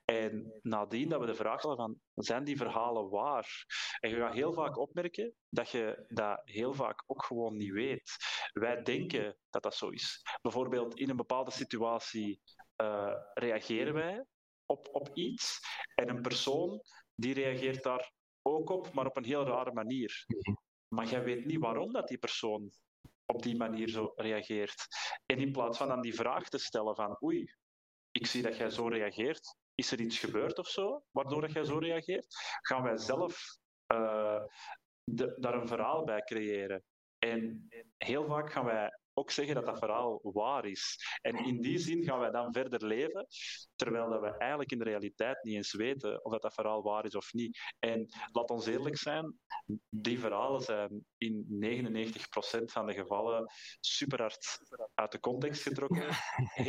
en 0.06 0.60
nadien 0.62 1.10
dat 1.10 1.20
we 1.20 1.26
de 1.26 1.36
vraag 1.36 1.60
stellen 1.60 1.78
van, 1.78 2.00
zijn 2.14 2.44
die 2.44 2.58
verhalen 2.58 3.10
waar? 3.10 3.66
En 4.00 4.10
je 4.10 4.16
gaat 4.16 4.34
heel 4.34 4.54
vaak 4.54 4.78
opmerken 4.78 5.34
dat 5.50 5.70
je 5.70 6.06
dat 6.08 6.42
heel 6.44 6.74
vaak 6.74 7.04
ook 7.08 7.26
gewoon 7.26 7.58
niet 7.58 7.72
weet. 7.72 8.16
Wij 8.54 8.82
denken 8.82 9.38
dat 9.50 9.64
dat 9.64 9.76
zo 9.76 9.90
is. 9.90 10.22
Bijvoorbeeld 10.42 11.00
in 11.00 11.10
een 11.10 11.16
bepaalde 11.16 11.52
situatie 11.52 12.42
uh, 12.82 13.14
reageren 13.34 13.94
wij 13.94 14.26
op, 14.66 14.90
op 14.92 15.10
iets 15.14 15.60
en 15.96 16.10
een 16.10 16.22
persoon 16.22 16.82
die 17.16 17.34
reageert 17.34 17.84
daar 17.84 18.12
ook 18.42 18.70
op, 18.70 18.94
maar 18.94 19.06
op 19.06 19.18
een 19.18 19.26
heel 19.26 19.46
rare 19.46 19.74
manier. 19.74 20.26
Maar 20.88 21.06
jij 21.06 21.24
weet 21.24 21.46
niet 21.46 21.60
waarom 21.60 21.92
dat 21.92 22.08
die 22.08 22.18
persoon 22.18 22.72
op 23.26 23.44
die 23.44 23.58
manier 23.58 23.90
zo 23.90 24.12
reageert. 24.16 24.88
En 25.26 25.38
in 25.38 25.52
plaats 25.52 25.78
van 25.78 25.88
dan 25.88 26.02
die 26.02 26.14
vraag 26.14 26.50
te 26.50 26.58
stellen 26.58 26.96
van 26.96 27.18
oei, 27.24 27.54
ik 28.12 28.26
zie 28.26 28.42
dat 28.42 28.58
jij 28.58 28.70
zo 28.70 28.88
reageert, 28.88 29.56
is 29.76 29.92
er 29.92 30.00
iets 30.00 30.20
gebeurd 30.20 30.58
of 30.58 30.68
zo, 30.68 31.04
waardoor 31.12 31.42
dat 31.42 31.52
jij 31.52 31.64
zo 31.64 31.78
reageert? 31.78 32.36
Gaan 32.62 32.84
wij 32.84 32.98
zelf 32.98 33.58
uh, 33.94 34.44
de, 35.04 35.36
daar 35.40 35.54
een 35.54 35.68
verhaal 35.68 36.04
bij 36.04 36.22
creëren? 36.22 36.84
En 37.20 37.68
heel 37.98 38.26
vaak 38.26 38.52
gaan 38.52 38.66
wij 38.66 39.00
ook 39.14 39.32
zeggen 39.32 39.56
dat 39.56 39.66
dat 39.66 39.80
verhaal 39.80 40.20
waar 40.22 40.66
is. 40.66 40.98
En 41.22 41.46
in 41.46 41.62
die 41.62 41.78
zin 41.78 42.04
gaan 42.04 42.20
wij 42.20 42.32
dan 42.32 42.54
verder 42.54 42.86
leven, 42.86 43.28
terwijl 43.76 44.10
dat 44.10 44.22
we 44.22 44.38
eigenlijk 44.38 44.72
in 44.72 44.78
de 44.78 44.84
realiteit 44.84 45.44
niet 45.44 45.56
eens 45.56 45.74
weten 45.74 46.26
of 46.26 46.32
dat, 46.32 46.42
dat 46.42 46.54
verhaal 46.54 46.82
waar 46.82 47.06
is 47.06 47.16
of 47.16 47.34
niet. 47.34 47.60
En 47.80 48.08
laat 48.32 48.50
ons 48.50 48.66
eerlijk 48.66 48.98
zijn, 48.98 49.40
die 49.90 50.20
verhalen 50.20 50.62
zijn 50.62 51.06
in 51.18 51.46
99% 51.50 52.64
van 52.64 52.86
de 52.86 52.94
gevallen 52.94 53.52
super 53.80 54.22
hard 54.22 54.60
uit 54.94 55.12
de 55.12 55.20
context 55.20 55.62
getrokken, 55.62 56.08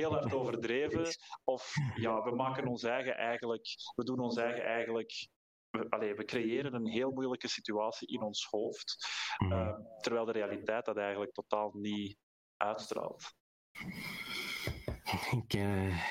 heel 0.01 0.13
hard 0.13 0.33
overdreven, 0.33 1.07
of 1.45 1.73
ja, 1.95 2.23
we 2.23 2.35
maken 2.35 2.67
ons 2.67 2.83
eigen 2.83 3.17
eigenlijk, 3.17 3.67
we 3.95 4.05
doen 4.05 4.19
ons 4.19 4.37
eigen 4.37 4.65
eigenlijk 4.65 5.29
we, 5.71 6.15
we 6.17 6.25
creëren 6.25 6.75
een 6.75 6.87
heel 6.87 7.11
moeilijke 7.11 7.49
situatie 7.49 8.09
in 8.09 8.23
ons 8.23 8.47
hoofd, 8.51 9.09
uh, 9.43 9.79
terwijl 10.01 10.25
de 10.25 10.33
realiteit 10.33 10.85
dat 10.85 10.97
eigenlijk 10.97 11.33
totaal 11.33 11.71
niet 11.73 12.17
uitstraalt. 12.61 13.33
Ik, 15.31 15.55
uh, 15.55 16.05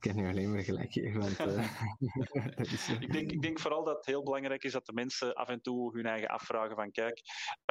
ik 0.00 0.14
nu 0.14 0.28
alleen 0.28 0.52
maar 0.52 0.62
gelijk. 0.62 1.12
Want, 1.14 1.38
uh, 1.48 2.72
is, 2.72 2.88
ik, 2.88 3.12
denk, 3.12 3.32
ik 3.32 3.42
denk 3.42 3.58
vooral 3.60 3.84
dat 3.84 3.96
het 3.96 4.06
heel 4.06 4.22
belangrijk 4.22 4.64
is 4.64 4.72
dat 4.72 4.86
de 4.86 4.92
mensen 4.92 5.34
af 5.34 5.48
en 5.48 5.60
toe 5.60 5.96
hun 5.96 6.06
eigen 6.06 6.28
afvragen 6.28 6.76
van 6.76 6.90
kijk, 6.90 7.20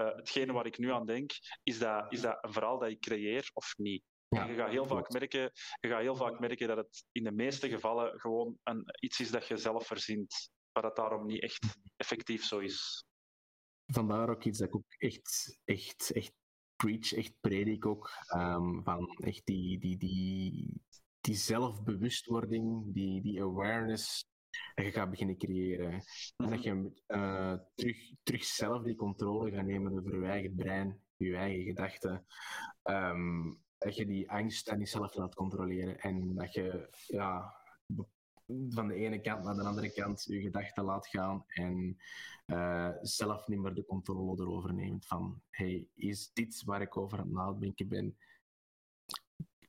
uh, 0.02 0.16
hetgene 0.16 0.54
waar 0.54 0.66
ik 0.66 0.78
nu 0.78 0.92
aan 0.92 1.06
denk, 1.06 1.32
is 1.64 1.80
dat, 1.80 2.06
is 2.10 2.22
dat 2.22 2.38
een 2.42 2.54
verhaal 2.54 2.80
dat 2.80 2.90
ik 2.90 3.00
creëer 3.00 3.50
of 3.54 3.74
niet? 3.78 4.04
Ja, 4.28 4.46
je, 4.46 4.56
gaat 4.56 4.70
heel 4.70 4.86
vaak 4.86 5.10
merken, 5.10 5.52
je 5.80 5.90
gaat 5.90 6.02
heel 6.02 6.16
vaak 6.16 6.40
merken 6.40 6.68
dat 6.68 6.78
het 6.78 7.06
in 7.12 7.24
de 7.24 7.32
meeste 7.32 7.70
gevallen 7.70 8.20
gewoon 8.20 8.58
een, 8.64 8.84
iets 9.00 9.20
is 9.20 9.32
dat 9.32 9.48
je 9.48 9.58
zelf 9.58 9.88
verzint, 9.88 10.50
maar 10.72 10.84
dat 10.84 10.96
daarom 10.96 11.26
niet 11.26 11.42
echt 11.42 11.78
effectief 11.96 12.44
zo 12.44 12.60
is. 12.60 13.06
Vandaar 13.86 14.30
ook 14.30 14.44
iets 14.44 14.60
dat 14.60 14.68
ik 14.68 14.76
ook 14.76 14.94
echt, 14.98 15.60
echt, 15.66 16.12
echt 16.12 16.34
preach, 16.84 17.14
echt 17.14 17.34
predik 17.42 17.86
ook. 17.86 18.10
Um, 18.36 18.84
van 18.84 19.08
echt 19.18 19.46
die, 19.46 19.80
die, 19.80 19.98
die, 19.98 20.82
die 21.22 21.36
zelfbewustwording, 21.36 22.94
die, 22.94 23.22
die 23.22 23.42
awareness 23.42 24.32
dat 24.76 24.86
je 24.86 24.92
gaat 24.92 25.10
beginnen 25.10 25.38
creëren. 25.38 26.04
En 26.38 26.50
dat 26.50 26.64
je 26.64 26.92
uh, 27.08 27.54
terug, 27.76 27.98
terug 28.24 28.44
zelf 28.44 28.84
die 28.84 28.96
controle 28.96 29.52
gaat 29.52 29.66
nemen 29.66 29.92
over 29.92 30.22
je 30.22 30.28
eigen 30.28 30.56
brein, 30.56 31.00
je 31.18 31.36
eigen 31.36 31.64
gedachten. 31.64 32.26
Um, 32.84 33.62
dat 33.78 33.96
je 33.96 34.06
die 34.06 34.32
angst 34.32 34.70
aan 34.70 34.80
jezelf 34.80 35.16
laat 35.16 35.36
controleren. 35.36 36.00
En 36.00 36.36
dat 36.36 36.54
je 36.54 36.90
ja, 37.08 37.56
van 38.70 38.88
de 38.88 38.94
ene 38.94 39.22
kant 39.22 39.44
naar 39.44 39.56
de 39.56 39.64
andere 39.64 39.94
kant 39.94 40.24
je 40.24 40.42
gedachten 40.42 40.84
laat 40.84 41.08
gaan 41.08 41.44
en 41.48 41.98
uh, 42.46 42.92
zelf 43.02 43.48
niet 43.48 43.60
meer 43.60 43.74
de 43.74 43.86
controle 43.86 44.42
erover 44.42 44.74
neemt 44.74 45.06
van 45.06 45.42
hey, 45.50 45.88
is 45.96 46.32
dit 46.34 46.64
waar 46.64 46.82
ik 46.82 46.98
over 46.98 47.18
aan 47.18 47.26
het 47.26 47.34
nadenken 47.34 47.88
ben? 47.88 48.18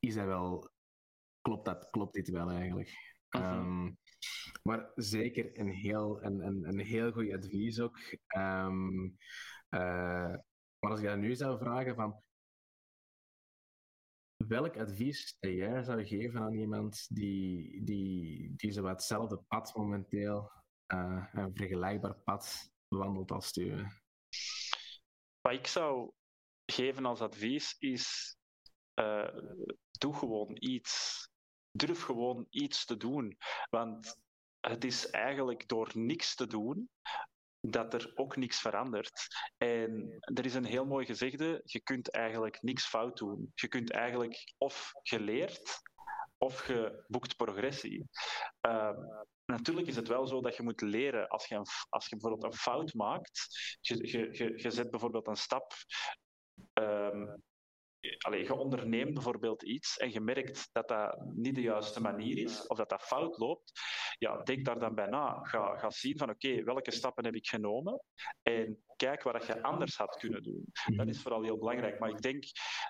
Is 0.00 0.14
dat 0.14 0.26
wel... 0.26 0.72
Klopt, 1.40 1.64
dat, 1.64 1.90
klopt 1.90 2.14
dit 2.14 2.28
wel 2.28 2.50
eigenlijk? 2.50 3.16
Um, 3.36 3.98
maar 4.62 4.90
zeker 4.94 5.58
een 5.58 5.68
heel, 5.68 6.22
een, 6.22 6.46
een, 6.46 6.68
een 6.68 6.78
heel 6.78 7.12
goed 7.12 7.32
advies 7.32 7.80
ook. 7.80 7.98
Um, 8.36 9.16
uh, 9.70 10.34
maar 10.78 10.90
als 10.90 11.00
je 11.00 11.08
nu 11.08 11.34
zou 11.34 11.58
vragen 11.58 11.94
van 11.94 12.22
welk 14.48 14.76
advies 14.76 15.36
dat 15.40 15.52
jij 15.52 15.82
zou 15.82 16.06
geven 16.06 16.40
aan 16.40 16.54
iemand 16.54 17.06
die, 17.08 17.84
die, 17.84 18.52
die 18.56 18.82
hetzelfde 18.82 19.36
pad 19.48 19.74
momenteel, 19.74 20.50
uh, 20.94 21.26
een 21.32 21.54
vergelijkbaar 21.54 22.14
pad, 22.14 22.72
wandelt 22.88 23.30
als 23.30 23.56
u? 23.56 23.86
Wat 25.40 25.52
ik 25.52 25.66
zou 25.66 26.12
geven 26.72 27.04
als 27.04 27.20
advies 27.20 27.76
is: 27.78 28.36
uh, 29.00 29.28
doe 29.90 30.14
gewoon 30.14 30.56
iets. 30.58 31.22
Durf 31.70 32.02
gewoon 32.02 32.46
iets 32.50 32.84
te 32.84 32.96
doen. 32.96 33.36
Want 33.70 34.16
het 34.60 34.84
is 34.84 35.10
eigenlijk 35.10 35.68
door 35.68 35.90
niks 35.94 36.34
te 36.34 36.46
doen 36.46 36.88
dat 37.66 37.94
er 37.94 38.12
ook 38.14 38.36
niks 38.36 38.60
verandert. 38.60 39.26
En 39.56 40.18
er 40.34 40.44
is 40.44 40.54
een 40.54 40.64
heel 40.64 40.84
mooi 40.84 41.06
gezegde: 41.06 41.60
je 41.64 41.80
kunt 41.80 42.10
eigenlijk 42.10 42.62
niks 42.62 42.86
fout 42.86 43.16
doen. 43.16 43.52
Je 43.54 43.68
kunt 43.68 43.90
eigenlijk 43.90 44.54
of 44.58 44.92
geleerd 45.02 45.82
of 46.38 46.66
je 46.66 47.04
boekt 47.08 47.36
progressie. 47.36 48.08
Uh, 48.66 48.98
natuurlijk 49.44 49.86
is 49.86 49.96
het 49.96 50.08
wel 50.08 50.26
zo 50.26 50.40
dat 50.40 50.56
je 50.56 50.62
moet 50.62 50.80
leren 50.80 51.28
als 51.28 51.46
je, 51.46 51.62
als 51.88 52.06
je 52.06 52.16
bijvoorbeeld 52.16 52.52
een 52.52 52.58
fout 52.58 52.94
maakt. 52.94 53.48
Je, 53.80 54.10
je, 54.10 54.52
je, 54.56 54.70
zet 54.70 54.90
bijvoorbeeld 54.90 55.26
een 55.26 55.36
stap. 55.36 55.72
Um, 56.72 57.42
Allee, 58.18 58.42
je 58.42 58.54
onderneemt 58.54 59.14
bijvoorbeeld 59.14 59.62
iets 59.62 59.96
en 59.96 60.12
je 60.12 60.20
merkt 60.20 60.68
dat 60.72 60.88
dat 60.88 61.24
niet 61.34 61.54
de 61.54 61.60
juiste 61.60 62.00
manier 62.00 62.38
is 62.38 62.66
of 62.66 62.76
dat 62.76 62.88
dat 62.88 63.02
fout 63.02 63.38
loopt, 63.38 63.72
ja, 64.18 64.42
denk 64.42 64.64
daar 64.64 64.78
dan 64.78 64.94
bij 64.94 65.06
na. 65.06 65.38
Ga, 65.42 65.76
ga 65.76 65.90
zien 65.90 66.18
van 66.18 66.30
oké, 66.30 66.62
welke 66.62 66.90
stappen 66.90 67.24
heb 67.24 67.34
ik 67.34 67.46
genomen 67.46 68.02
en 68.42 68.84
kijk 68.96 69.22
wat 69.22 69.46
je 69.46 69.62
anders 69.62 69.96
had 69.96 70.16
kunnen 70.16 70.42
doen. 70.42 70.64
Dat 70.96 71.08
is 71.08 71.22
vooral 71.22 71.42
heel 71.42 71.58
belangrijk. 71.58 71.98
Maar 71.98 72.10
ik 72.10 72.20
denk 72.20 72.44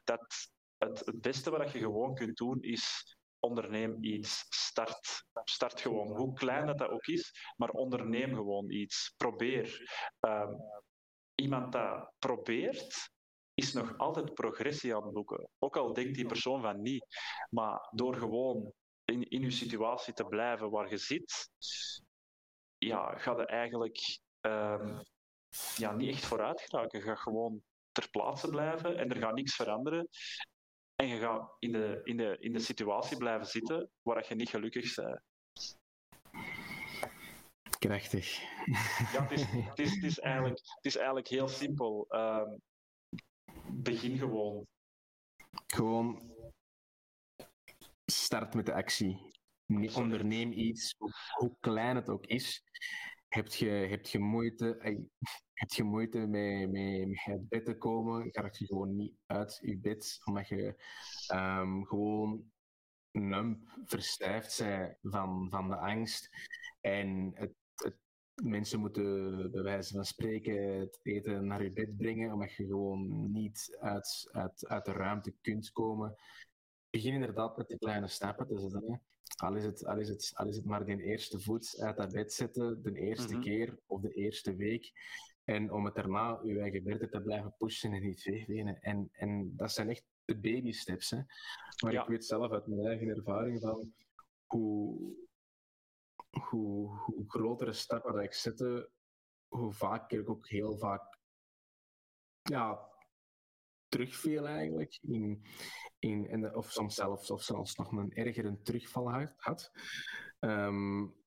dat 0.05 0.50
het, 0.79 1.03
het 1.05 1.20
beste 1.20 1.50
wat 1.50 1.72
je 1.72 1.79
gewoon 1.79 2.14
kunt 2.14 2.37
doen 2.37 2.62
is 2.62 3.16
onderneem 3.38 3.96
iets. 4.00 4.46
Start. 4.48 5.24
Start 5.44 5.81
gewoon. 5.81 6.16
Hoe 6.16 6.33
klein 6.33 6.66
dat, 6.66 6.79
dat 6.79 6.90
ook 6.90 7.07
is, 7.07 7.53
maar 7.57 7.70
onderneem 7.70 8.35
gewoon 8.35 8.70
iets. 8.70 9.14
Probeer. 9.16 9.92
Um, 10.20 10.57
iemand 11.35 11.72
dat 11.72 12.12
probeert, 12.18 13.11
is 13.54 13.72
nog 13.72 13.98
altijd 13.98 14.34
progressie 14.34 14.94
aan 14.96 15.04
het 15.04 15.12
boeken. 15.12 15.48
Ook 15.58 15.76
al 15.76 15.92
denkt 15.92 16.14
die 16.14 16.26
persoon 16.26 16.60
van 16.60 16.82
niet. 16.82 17.06
Maar 17.50 17.88
door 17.90 18.14
gewoon 18.14 18.72
in, 19.04 19.28
in 19.28 19.40
je 19.40 19.50
situatie 19.50 20.14
te 20.14 20.24
blijven 20.24 20.70
waar 20.70 20.90
je 20.90 20.96
zit, 20.96 21.50
ja, 22.78 23.18
ga 23.18 23.36
je 23.36 23.46
eigenlijk 23.46 24.18
um, 24.40 25.02
ja, 25.76 25.92
niet 25.92 26.10
echt 26.10 26.24
vooruit 26.24 26.60
geraken. 26.60 26.98
Je 26.98 27.04
gaat 27.04 27.18
gewoon 27.18 27.62
ter 27.92 28.10
plaatse 28.10 28.48
blijven 28.48 28.96
en 28.96 29.10
er 29.10 29.16
gaat 29.16 29.34
niks 29.34 29.54
veranderen. 29.54 30.08
En 30.94 31.06
je 31.06 31.18
gaat 31.18 31.56
in 31.58 31.72
de, 31.72 32.00
in 32.04 32.16
de, 32.16 32.36
in 32.38 32.52
de 32.52 32.58
situatie 32.58 33.16
blijven 33.16 33.46
zitten 33.46 33.90
waar 34.02 34.26
je 34.28 34.34
niet 34.34 34.48
gelukkig 34.48 34.94
bent. 34.94 35.22
Krachtig. 37.78 38.40
Ja, 39.12 39.22
het 39.22 39.30
is, 39.30 39.44
het 39.44 39.78
is, 39.78 39.94
het 39.94 40.04
is, 40.04 40.18
eigenlijk, 40.18 40.58
het 40.58 40.84
is 40.84 40.96
eigenlijk 40.96 41.28
heel 41.28 41.48
simpel. 41.48 42.06
Um, 42.08 42.62
begin 43.82 44.18
gewoon. 44.18 44.66
Gewoon 45.66 46.32
start 48.06 48.54
met 48.54 48.66
de 48.66 48.72
actie. 48.72 49.32
Onderneem 49.94 50.52
iets, 50.52 50.94
hoe 51.38 51.56
klein 51.60 51.96
het 51.96 52.08
ook 52.08 52.26
is. 52.26 52.62
Heb 53.28 53.48
je, 53.48 53.68
heb 53.68 54.06
je 54.06 54.18
moeite, 54.18 54.78
heb 55.52 55.70
je 55.70 55.82
moeite 55.82 56.18
met, 56.18 56.70
met, 56.70 57.08
met 57.08 57.24
uit 57.24 57.48
bed 57.48 57.64
te 57.64 57.78
komen, 57.78 58.28
ga 58.32 58.48
je 58.52 58.66
gewoon 58.66 58.96
niet 58.96 59.14
uit 59.26 59.58
je 59.62 59.78
bed, 59.78 60.20
omdat 60.24 60.48
je 60.48 60.82
um, 61.34 61.87
gewoon 61.87 62.52
numb, 63.10 63.80
verstijfd 63.84 64.58
bent 64.58 64.96
van, 65.02 65.46
van 65.50 65.68
de 65.68 65.76
angst. 65.76 66.28
En 66.80 67.30
het, 67.34 67.52
mensen 68.42 68.81
moeten 68.81 69.51
bij 69.51 69.62
wijze 69.62 69.94
van 69.94 70.05
spreken 70.05 70.79
het 70.79 71.01
eten 71.03 71.47
naar 71.47 71.62
je 71.62 71.73
bed 71.73 71.97
brengen, 71.97 72.33
omdat 72.33 72.53
je 72.53 72.66
gewoon 72.66 73.33
niet 73.33 73.77
uit, 73.81 74.29
uit, 74.33 74.68
uit 74.68 74.85
de 74.85 74.92
ruimte 74.92 75.35
kunt 75.40 75.70
komen 75.73 76.16
begin 76.94 77.14
inderdaad 77.14 77.57
met 77.57 77.68
die 77.68 77.79
kleine 77.79 78.09
stappen 78.09 78.47
te 78.47 78.59
zetten. 78.59 79.03
Al 79.37 79.57
is, 79.57 79.64
het, 79.64 79.87
al, 79.87 79.99
is 79.99 80.09
het, 80.09 80.33
al 80.35 80.49
is 80.49 80.57
het 80.57 80.64
maar 80.64 80.85
de 80.85 81.03
eerste 81.03 81.40
voet 81.40 81.77
uit 81.79 81.97
dat 81.97 82.12
bed 82.12 82.33
zetten, 82.33 82.83
de 82.83 82.92
eerste 82.92 83.33
mhm. 83.35 83.42
keer 83.42 83.79
of 83.87 84.01
de 84.01 84.12
eerste 84.12 84.57
week. 84.57 84.92
En 85.44 85.73
om 85.73 85.85
het 85.85 85.94
daarna 85.94 86.40
je 86.42 86.61
eigen 86.61 86.83
verder 86.83 87.11
te 87.11 87.20
blijven 87.20 87.55
pushen 87.59 87.92
en 87.92 88.03
niet 88.03 88.23
wegwenen. 88.23 88.81
En, 88.81 89.09
en 89.12 89.53
dat 89.57 89.73
zijn 89.73 89.88
echt 89.88 90.05
de 90.25 90.38
baby 90.38 90.73
steps. 90.73 91.11
Hè. 91.11 91.18
Maar 91.83 91.92
ik 91.92 92.07
weet 92.07 92.25
zelf 92.25 92.53
uit 92.53 92.66
mijn 92.66 92.87
eigen 92.87 93.09
ervaring 93.09 93.61
van 93.61 93.92
hoe, 94.47 94.97
hoe, 96.40 96.88
hoe 96.88 97.25
grotere 97.27 97.73
stappen 97.73 98.12
dat 98.12 98.23
ik 98.23 98.33
zette, 98.33 98.90
hoe 99.49 99.73
vaak 99.73 100.11
ik 100.11 100.29
ook 100.29 100.49
heel 100.49 100.77
vaak 100.77 101.18
ja, 102.42 102.88
terugviel 103.88 104.47
eigenlijk. 104.47 104.99
In, 105.03 105.44
in, 105.99 106.29
in, 106.29 106.55
of 106.55 106.70
soms 106.70 106.94
zelfs, 106.94 107.31
of 107.31 107.42
zelfs 107.42 107.75
nog 107.75 107.92
een 107.92 108.12
ergere 108.12 108.62
terugval 108.62 109.11
had. 109.37 109.73
Um, 110.40 111.23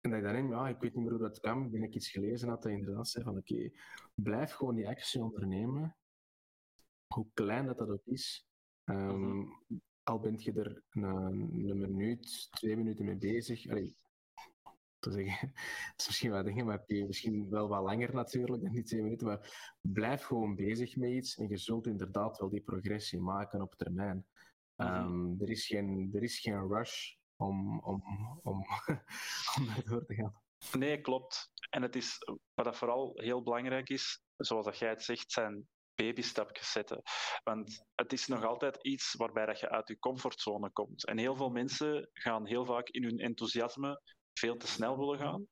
en 0.00 0.10
dat 0.10 0.18
ik 0.18 0.22
dan 0.24 0.48
ja, 0.48 0.68
ik 0.68 0.80
weet 0.80 0.94
niet 0.94 1.04
meer 1.04 1.12
hoe 1.12 1.28
dat 1.28 1.40
kan. 1.40 1.70
Ben 1.70 1.82
ik 1.82 1.94
iets 1.94 2.10
gelezen 2.10 2.48
had 2.48 2.62
dat 2.62 2.72
inderdaad 2.72 3.08
zei 3.08 3.24
van 3.24 3.36
oké, 3.36 3.70
blijf 4.14 4.52
gewoon 4.52 4.74
die 4.74 4.88
actie 4.88 5.22
ondernemen. 5.22 5.96
Hoe 7.14 7.26
klein 7.34 7.66
dat 7.66 7.78
dat 7.78 7.88
ook 7.88 8.04
is. 8.06 8.46
Um, 8.84 9.64
Al 10.02 10.20
bent 10.20 10.42
je 10.42 10.52
er 10.52 10.82
een, 10.90 11.02
een, 11.02 11.78
minuut, 11.78 12.50
twee 12.50 12.76
minuten 12.76 13.04
mee 13.04 13.16
bezig. 13.16 13.68
Allee, 13.68 13.96
te 14.98 15.10
zeggen. 15.12 15.52
Dat 15.90 16.00
is 16.00 16.06
misschien 16.06 16.30
wat 16.30 16.44
dingen, 16.44 16.66
maar 16.66 16.84
misschien 16.86 17.50
wel 17.50 17.68
wat 17.68 17.82
langer 17.82 18.14
natuurlijk 18.14 18.62
dan 18.62 18.72
die 18.72 18.82
twee 18.82 19.02
minuten. 19.02 19.26
Maar 19.26 19.76
blijf 19.80 20.22
gewoon 20.22 20.54
bezig 20.54 20.96
met 20.96 21.10
iets 21.10 21.36
en 21.36 21.48
je 21.48 21.56
zult 21.56 21.86
inderdaad 21.86 22.38
wel 22.38 22.50
die 22.50 22.62
progressie 22.62 23.20
maken 23.20 23.62
op 23.62 23.74
termijn. 23.74 24.26
Mhm. 24.76 24.88
Ehm, 24.88 25.40
er, 25.40 25.50
is 25.50 25.66
geen, 25.66 26.10
er 26.14 26.22
is 26.22 26.38
geen 26.38 26.68
rush 26.68 27.14
om, 27.36 27.80
om, 27.80 28.02
om, 28.42 28.66
om 29.58 29.68
door 29.84 30.04
te 30.04 30.14
gaan. 30.14 30.40
Nee, 30.78 31.00
klopt. 31.00 31.50
En 31.70 31.82
het 31.82 31.96
is, 31.96 32.18
wat 32.54 32.64
dat 32.64 32.76
vooral 32.76 33.12
heel 33.14 33.42
belangrijk 33.42 33.88
is, 33.88 34.22
zoals 34.36 34.64
dat 34.64 34.78
jij 34.78 34.88
het 34.88 35.02
zegt, 35.02 35.32
zijn 35.32 35.68
babystapjes 35.94 36.72
zetten. 36.72 37.02
Want 37.44 37.84
het 37.94 38.12
is 38.12 38.26
nog 38.26 38.44
altijd 38.44 38.84
iets 38.84 39.14
waarbij 39.14 39.46
dat 39.46 39.60
je 39.60 39.68
uit 39.68 39.88
je 39.88 39.98
comfortzone 39.98 40.70
komt. 40.70 41.06
En 41.06 41.18
heel 41.18 41.36
veel 41.36 41.50
mensen 41.50 42.10
gaan 42.12 42.46
heel 42.46 42.64
vaak 42.64 42.88
in 42.88 43.02
hun 43.02 43.18
enthousiasme 43.18 44.00
veel 44.38 44.56
te 44.56 44.66
snel 44.66 44.98
willen 44.98 45.18
gaan, 45.18 45.46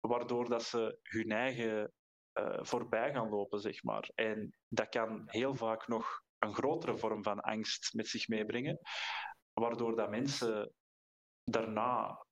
waardoor 0.00 0.48
dat 0.48 0.62
ze 0.62 0.98
hun 1.02 1.30
eigen 1.30 1.92
uh, 2.34 2.58
voorbij 2.60 3.12
gaan 3.12 3.28
lopen, 3.28 3.60
zeg 3.60 3.82
maar. 3.82 4.10
En 4.14 4.56
dat 4.68 4.88
kan 4.88 5.22
heel 5.26 5.54
vaak 5.54 5.88
nog 5.88 6.22
een 6.38 6.54
grotere 6.54 6.96
vorm 6.96 7.22
van 7.22 7.40
angst 7.40 7.94
met 7.94 8.08
zich 8.08 8.28
meebrengen, 8.28 8.78
waardoor 9.52 9.96
dat 9.96 10.10
mensen 10.10 10.72
daarna 11.44 12.26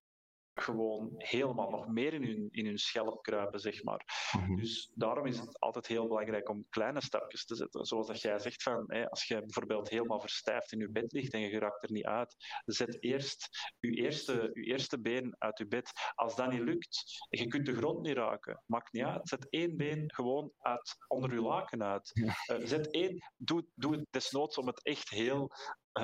gewoon 0.60 1.12
helemaal 1.16 1.70
nog 1.70 1.88
meer 1.88 2.12
in 2.12 2.24
hun, 2.24 2.48
in 2.50 2.66
hun 2.66 2.78
schelp 2.78 3.22
kruipen, 3.22 3.60
zeg 3.60 3.82
maar. 3.82 4.30
Mhm. 4.32 4.56
Dus 4.56 4.92
daarom 4.94 5.26
is 5.26 5.38
het 5.38 5.60
altijd 5.60 5.86
heel 5.86 6.06
belangrijk 6.06 6.48
om 6.48 6.66
kleine 6.68 7.02
stapjes 7.02 7.44
te 7.44 7.54
zetten. 7.54 7.84
Zoals 7.84 8.06
dat 8.06 8.20
jij 8.20 8.38
zegt, 8.38 8.62
van, 8.62 8.84
hè, 8.86 9.10
als 9.10 9.24
je 9.24 9.40
bijvoorbeeld 9.40 9.88
helemaal 9.88 10.20
verstijfd 10.20 10.72
in 10.72 10.78
je 10.78 10.90
bed 10.90 11.12
ligt 11.12 11.32
en 11.32 11.40
je 11.40 11.58
raakt 11.58 11.82
er 11.82 11.92
niet 11.92 12.04
uit, 12.04 12.36
zet 12.64 13.02
eerst 13.02 13.48
je 13.80 13.90
eerste, 13.90 14.50
je 14.52 14.62
eerste 14.62 15.00
been 15.00 15.34
uit 15.38 15.58
je 15.58 15.66
bed. 15.66 15.92
Als 16.14 16.36
dat 16.36 16.50
niet 16.50 16.60
lukt, 16.60 17.02
je 17.28 17.46
kunt 17.46 17.66
de 17.66 17.76
grond 17.76 18.02
niet 18.02 18.16
raken, 18.16 18.62
maakt 18.66 18.92
niet 18.92 19.04
uit. 19.04 19.28
Zet 19.28 19.50
één 19.50 19.76
been 19.76 20.12
gewoon 20.14 20.52
uit, 20.58 20.96
onder 21.08 21.32
je 21.32 21.40
laken 21.40 21.82
uit. 21.82 22.10
Uh, 22.14 22.34
zet 22.58 22.90
één, 22.90 23.32
doe, 23.36 23.66
doe 23.74 23.96
het 23.96 24.06
desnoods 24.10 24.58
om 24.58 24.66
het 24.66 24.84
echt 24.84 25.10
heel 25.10 25.50
eh, 25.50 25.56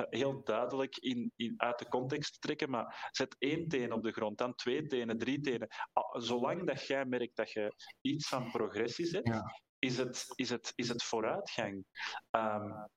heel 0.09 0.43
duidelijk 0.43 0.97
in, 0.97 1.31
in, 1.35 1.53
uit 1.57 1.79
de 1.79 1.87
context 1.87 2.41
trekken, 2.41 2.69
maar 2.69 3.09
zet 3.11 3.35
één 3.39 3.67
teen 3.67 3.91
op 3.91 4.03
de 4.03 4.11
grond, 4.11 4.37
dan 4.37 4.55
twee 4.55 4.87
tenen, 4.87 5.17
drie 5.17 5.39
tenen. 5.39 5.67
Ah, 5.93 6.21
zolang 6.21 6.67
dat 6.67 6.87
jij 6.87 7.05
merkt 7.05 7.35
dat 7.35 7.51
je 7.51 7.75
iets 8.01 8.27
van 8.27 8.51
progressie 8.51 9.05
zet, 9.05 9.41
is, 9.79 9.97
het, 9.97 10.25
is, 10.35 10.49
het, 10.49 10.71
is 10.75 10.89
het 10.89 11.03
vooruitgang. 11.03 11.85
Um, 12.31 12.87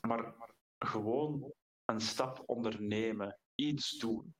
maar 0.00 0.34
gewoon 0.78 1.52
een 1.84 2.00
stap 2.00 2.42
ondernemen, 2.46 3.38
iets 3.54 3.98
doen, 3.98 4.34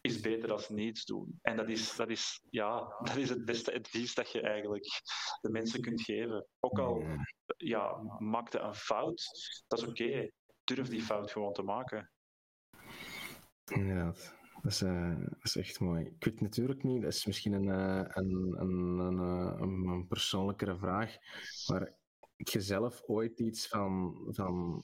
is 0.00 0.20
beter 0.20 0.48
dan 0.48 0.60
niets 0.68 1.04
doen. 1.04 1.38
En 1.42 1.56
dat 1.56 1.68
is, 1.68 1.96
dat 1.96 2.08
is, 2.08 2.40
ja, 2.50 2.78
dat 3.06 3.16
is 3.16 3.28
het 3.28 3.44
beste 3.44 3.74
advies 3.74 4.14
dat 4.14 4.32
je 4.32 4.40
eigenlijk 4.40 4.86
de 5.40 5.50
mensen 5.50 5.80
kunt 5.80 6.02
geven. 6.02 6.46
Ook 6.60 6.78
al 6.78 7.04
ja, 7.56 7.96
maakte 8.18 8.58
een 8.58 8.74
fout, 8.74 9.24
dat 9.66 9.78
is 9.78 9.86
oké 9.86 10.30
durf 10.74 10.88
die 10.88 11.02
fout 11.02 11.30
gewoon 11.30 11.52
te 11.52 11.62
maken. 11.62 12.10
Inderdaad. 13.64 14.38
Dat 14.62 14.72
is, 14.72 14.82
uh, 14.82 15.18
dat 15.18 15.38
is 15.42 15.56
echt 15.56 15.80
mooi. 15.80 16.04
Ik 16.04 16.24
weet 16.24 16.40
natuurlijk 16.40 16.82
niet, 16.82 17.02
dat 17.02 17.12
is 17.12 17.26
misschien 17.26 17.52
een, 17.52 17.66
uh, 17.66 18.04
een, 18.08 18.54
een, 18.58 18.98
een, 18.98 19.18
eh, 19.18 19.60
een, 19.60 20.06
persoonlijkere 20.08 20.78
vraag, 20.78 21.16
maar 21.66 21.80
heb 22.36 22.48
je 22.48 22.60
zelf 22.60 23.02
ooit 23.06 23.40
iets 23.40 23.68
van, 23.68 24.16
van, 24.30 24.82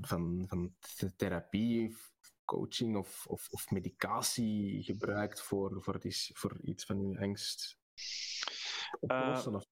van, 0.00 0.46
van 0.48 0.74
therapie, 1.16 1.96
coaching 2.44 2.96
of, 2.96 3.26
of, 3.26 3.48
of 3.50 3.70
medicatie 3.70 4.82
gebruikt 4.82 5.42
voor, 5.42 5.82
voor, 5.82 6.00
die, 6.00 6.30
voor 6.34 6.60
iets 6.62 6.84
van 6.84 7.08
je 7.08 7.18
angst? 7.18 7.78
Oplossen, 9.00 9.66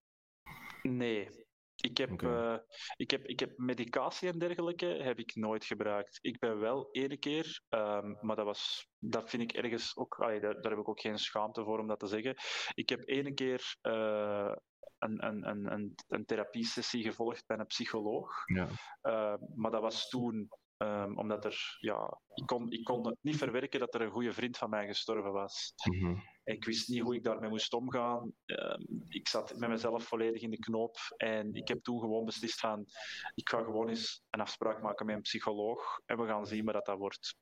nee, 0.82 1.43
ik 1.84 1.98
heb, 1.98 2.22
uh, 2.22 2.56
ik, 2.96 3.10
heb, 3.10 3.24
ik 3.24 3.40
heb 3.40 3.58
medicatie 3.58 4.28
en 4.28 4.38
dergelijke 4.38 4.86
heb 4.86 5.18
ik 5.18 5.34
nooit 5.34 5.64
gebruikt. 5.64 6.18
Ik 6.20 6.38
ben 6.38 6.58
wel 6.58 6.88
ene 6.92 7.16
keer, 7.16 7.62
um, 7.68 8.18
maar 8.20 8.36
dat, 8.36 8.44
was, 8.44 8.88
dat 8.98 9.30
vind 9.30 9.42
ik 9.42 9.52
ergens 9.52 9.96
ook, 9.96 10.14
allee, 10.14 10.40
daar, 10.40 10.60
daar, 10.60 10.70
heb 10.70 10.80
ik 10.80 10.88
ook 10.88 11.00
geen 11.00 11.18
schaamte 11.18 11.64
voor 11.64 11.78
om 11.78 11.86
dat 11.86 11.98
te 11.98 12.06
zeggen. 12.06 12.36
Ik 12.74 12.88
heb 12.88 13.08
ene 13.08 13.34
keer 13.34 13.76
uh, 13.82 14.54
een, 14.98 15.26
een, 15.26 15.48
een, 15.48 15.72
een, 15.72 15.94
een 16.08 16.24
therapiesessie 16.24 17.02
gevolgd 17.02 17.46
bij 17.46 17.58
een 17.58 17.66
psycholoog. 17.66 18.30
Ja. 18.44 18.68
Uh, 19.02 19.34
maar 19.54 19.70
dat 19.70 19.82
was 19.82 20.08
toen 20.08 20.48
Um, 20.78 21.18
omdat 21.18 21.44
er, 21.44 21.76
ja, 21.80 22.20
ik 22.34 22.46
kon, 22.46 22.70
ik 22.70 22.84
kon 22.84 23.06
het 23.06 23.18
niet 23.20 23.36
verwerken 23.36 23.80
dat 23.80 23.94
er 23.94 24.00
een 24.00 24.10
goede 24.10 24.32
vriend 24.32 24.56
van 24.56 24.70
mij 24.70 24.86
gestorven 24.86 25.32
was. 25.32 25.72
Mm 25.90 26.22
Ik 26.44 26.64
wist 26.64 26.88
niet 26.88 27.00
hoe 27.00 27.14
ik 27.14 27.24
daarmee 27.24 27.50
moest 27.50 27.72
omgaan. 27.72 28.32
Um, 28.46 29.04
ik 29.08 29.28
zat 29.28 29.58
met 29.58 29.68
mezelf 29.68 30.04
volledig 30.04 30.42
in 30.42 30.50
de 30.50 30.58
knoop. 30.58 30.96
En 31.16 31.54
ik 31.54 31.68
heb 31.68 31.82
toen 31.82 32.00
gewoon 32.00 32.24
beslist 32.24 32.60
van, 32.60 32.86
ik 33.34 33.48
ga 33.48 33.62
gewoon 33.62 33.88
eens 33.88 34.22
een 34.30 34.40
afspraak 34.40 34.82
maken 34.82 35.06
met 35.06 35.14
een 35.14 35.22
psycholoog. 35.22 36.00
En 36.06 36.16
we 36.16 36.26
gaan 36.26 36.46
zien 36.46 36.64
wat 36.64 36.74
dat, 36.74 36.86
dat 36.86 36.98
wordt. 36.98 37.36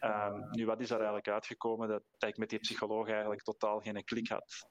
Um, 0.00 0.50
nu, 0.50 0.66
wat 0.66 0.80
is 0.80 0.88
daar 0.88 0.98
eigenlijk 0.98 1.28
uitgekomen? 1.28 1.88
Dat, 1.88 2.02
dat 2.18 2.28
ik 2.28 2.36
met 2.36 2.50
die 2.50 2.58
psycholoog 2.58 3.08
eigenlijk 3.08 3.42
totaal 3.42 3.80
geen 3.80 4.04
klik 4.04 4.28
had. 4.28 4.68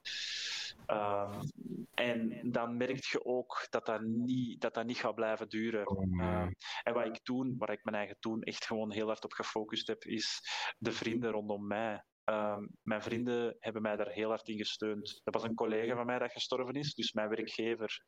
Um, 0.88 1.52
en 1.94 2.52
dan 2.52 2.78
merk 2.78 3.04
je 3.04 3.26
ook 3.26 3.68
dat 3.70 3.86
dat 3.86 4.02
niet, 4.02 4.62
dat 4.62 4.74
dat 4.74 4.86
niet 4.86 4.98
gaat 4.98 5.16
blijven 5.16 5.50
duren. 5.50 6.10
Uh, 6.20 6.48
en 6.84 6.94
wat 6.94 7.06
ik 7.06 7.24
toen, 7.24 7.56
waar 7.58 7.72
ik 7.72 7.84
mijn 7.84 7.96
eigen 7.96 8.18
toen 8.20 8.42
echt 8.42 8.66
gewoon 8.66 8.92
heel 8.92 9.08
hard 9.08 9.24
op 9.24 9.32
gefocust 9.32 9.88
heb, 9.88 10.04
is 10.04 10.42
de 10.78 10.92
vrienden 10.92 11.32
rondom 11.32 11.68
mij. 11.68 12.04
Um, 12.26 12.70
mijn 12.82 13.02
vrienden 13.02 13.56
hebben 13.60 13.82
mij 13.82 13.96
daar 13.96 14.10
heel 14.10 14.30
hard 14.30 14.48
in 14.48 14.58
gesteund. 14.58 15.22
Er 15.24 15.32
was 15.32 15.44
een 15.44 15.56
collega 15.56 15.96
van 15.96 16.06
mij 16.06 16.20
dat 16.20 16.32
gestorven 16.32 16.74
is, 16.74 16.94
dus 16.94 17.12
mijn 17.12 17.30
werkgever, 17.30 18.02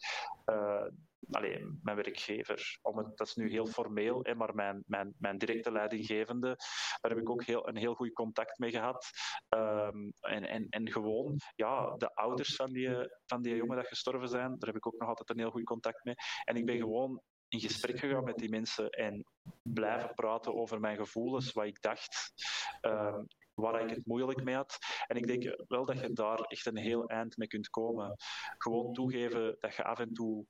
uh, 0.45 0.85
alleen 1.31 1.79
mijn 1.83 1.95
werkgever, 1.95 2.79
om 2.81 2.97
het, 2.97 3.17
dat 3.17 3.27
is 3.27 3.35
nu 3.35 3.49
heel 3.49 3.65
formeel, 3.65 4.19
hè, 4.23 4.35
maar 4.35 4.55
mijn, 4.55 4.83
mijn, 4.87 5.13
mijn 5.17 5.37
directe 5.37 5.71
leidinggevende, 5.71 6.55
daar 7.01 7.11
heb 7.11 7.19
ik 7.19 7.29
ook 7.29 7.43
heel, 7.43 7.67
een 7.67 7.77
heel 7.77 7.95
goed 7.95 8.13
contact 8.13 8.59
mee 8.59 8.71
gehad. 8.71 9.09
Um, 9.49 10.13
en, 10.19 10.47
en, 10.47 10.69
en 10.69 10.91
gewoon, 10.91 11.39
ja, 11.55 11.95
de 11.97 12.15
ouders 12.15 12.55
van 12.55 12.71
die, 12.71 12.89
van 13.25 13.41
die 13.41 13.55
jongen 13.55 13.77
dat 13.77 13.87
gestorven 13.87 14.29
zijn, 14.29 14.49
daar 14.49 14.69
heb 14.69 14.75
ik 14.75 14.87
ook 14.87 14.99
nog 14.99 15.09
altijd 15.09 15.29
een 15.29 15.39
heel 15.39 15.51
goed 15.51 15.63
contact 15.63 16.03
mee. 16.03 16.15
En 16.43 16.55
ik 16.55 16.65
ben 16.65 16.77
gewoon 16.77 17.21
in 17.47 17.59
gesprek 17.59 17.99
gegaan 17.99 18.23
met 18.23 18.37
die 18.37 18.49
mensen 18.49 18.89
en 18.89 19.25
blijven 19.63 20.13
praten 20.13 20.55
over 20.55 20.79
mijn 20.79 20.97
gevoelens, 20.97 21.51
wat 21.51 21.65
ik 21.65 21.81
dacht. 21.81 22.33
Um, 22.81 23.27
waar 23.55 23.81
ik 23.81 23.95
het 23.95 24.05
moeilijk 24.05 24.43
mee 24.43 24.55
had. 24.55 24.77
En 25.07 25.15
ik 25.15 25.27
denk 25.27 25.63
wel 25.67 25.85
dat 25.85 25.99
je 25.99 26.13
daar 26.13 26.39
echt 26.39 26.65
een 26.65 26.77
heel 26.77 27.07
eind 27.07 27.37
mee 27.37 27.47
kunt 27.47 27.69
komen. 27.69 28.15
Gewoon 28.57 28.93
toegeven 28.93 29.55
dat 29.59 29.75
je 29.75 29.83
af 29.83 29.99
en 29.99 30.13
toe 30.13 30.45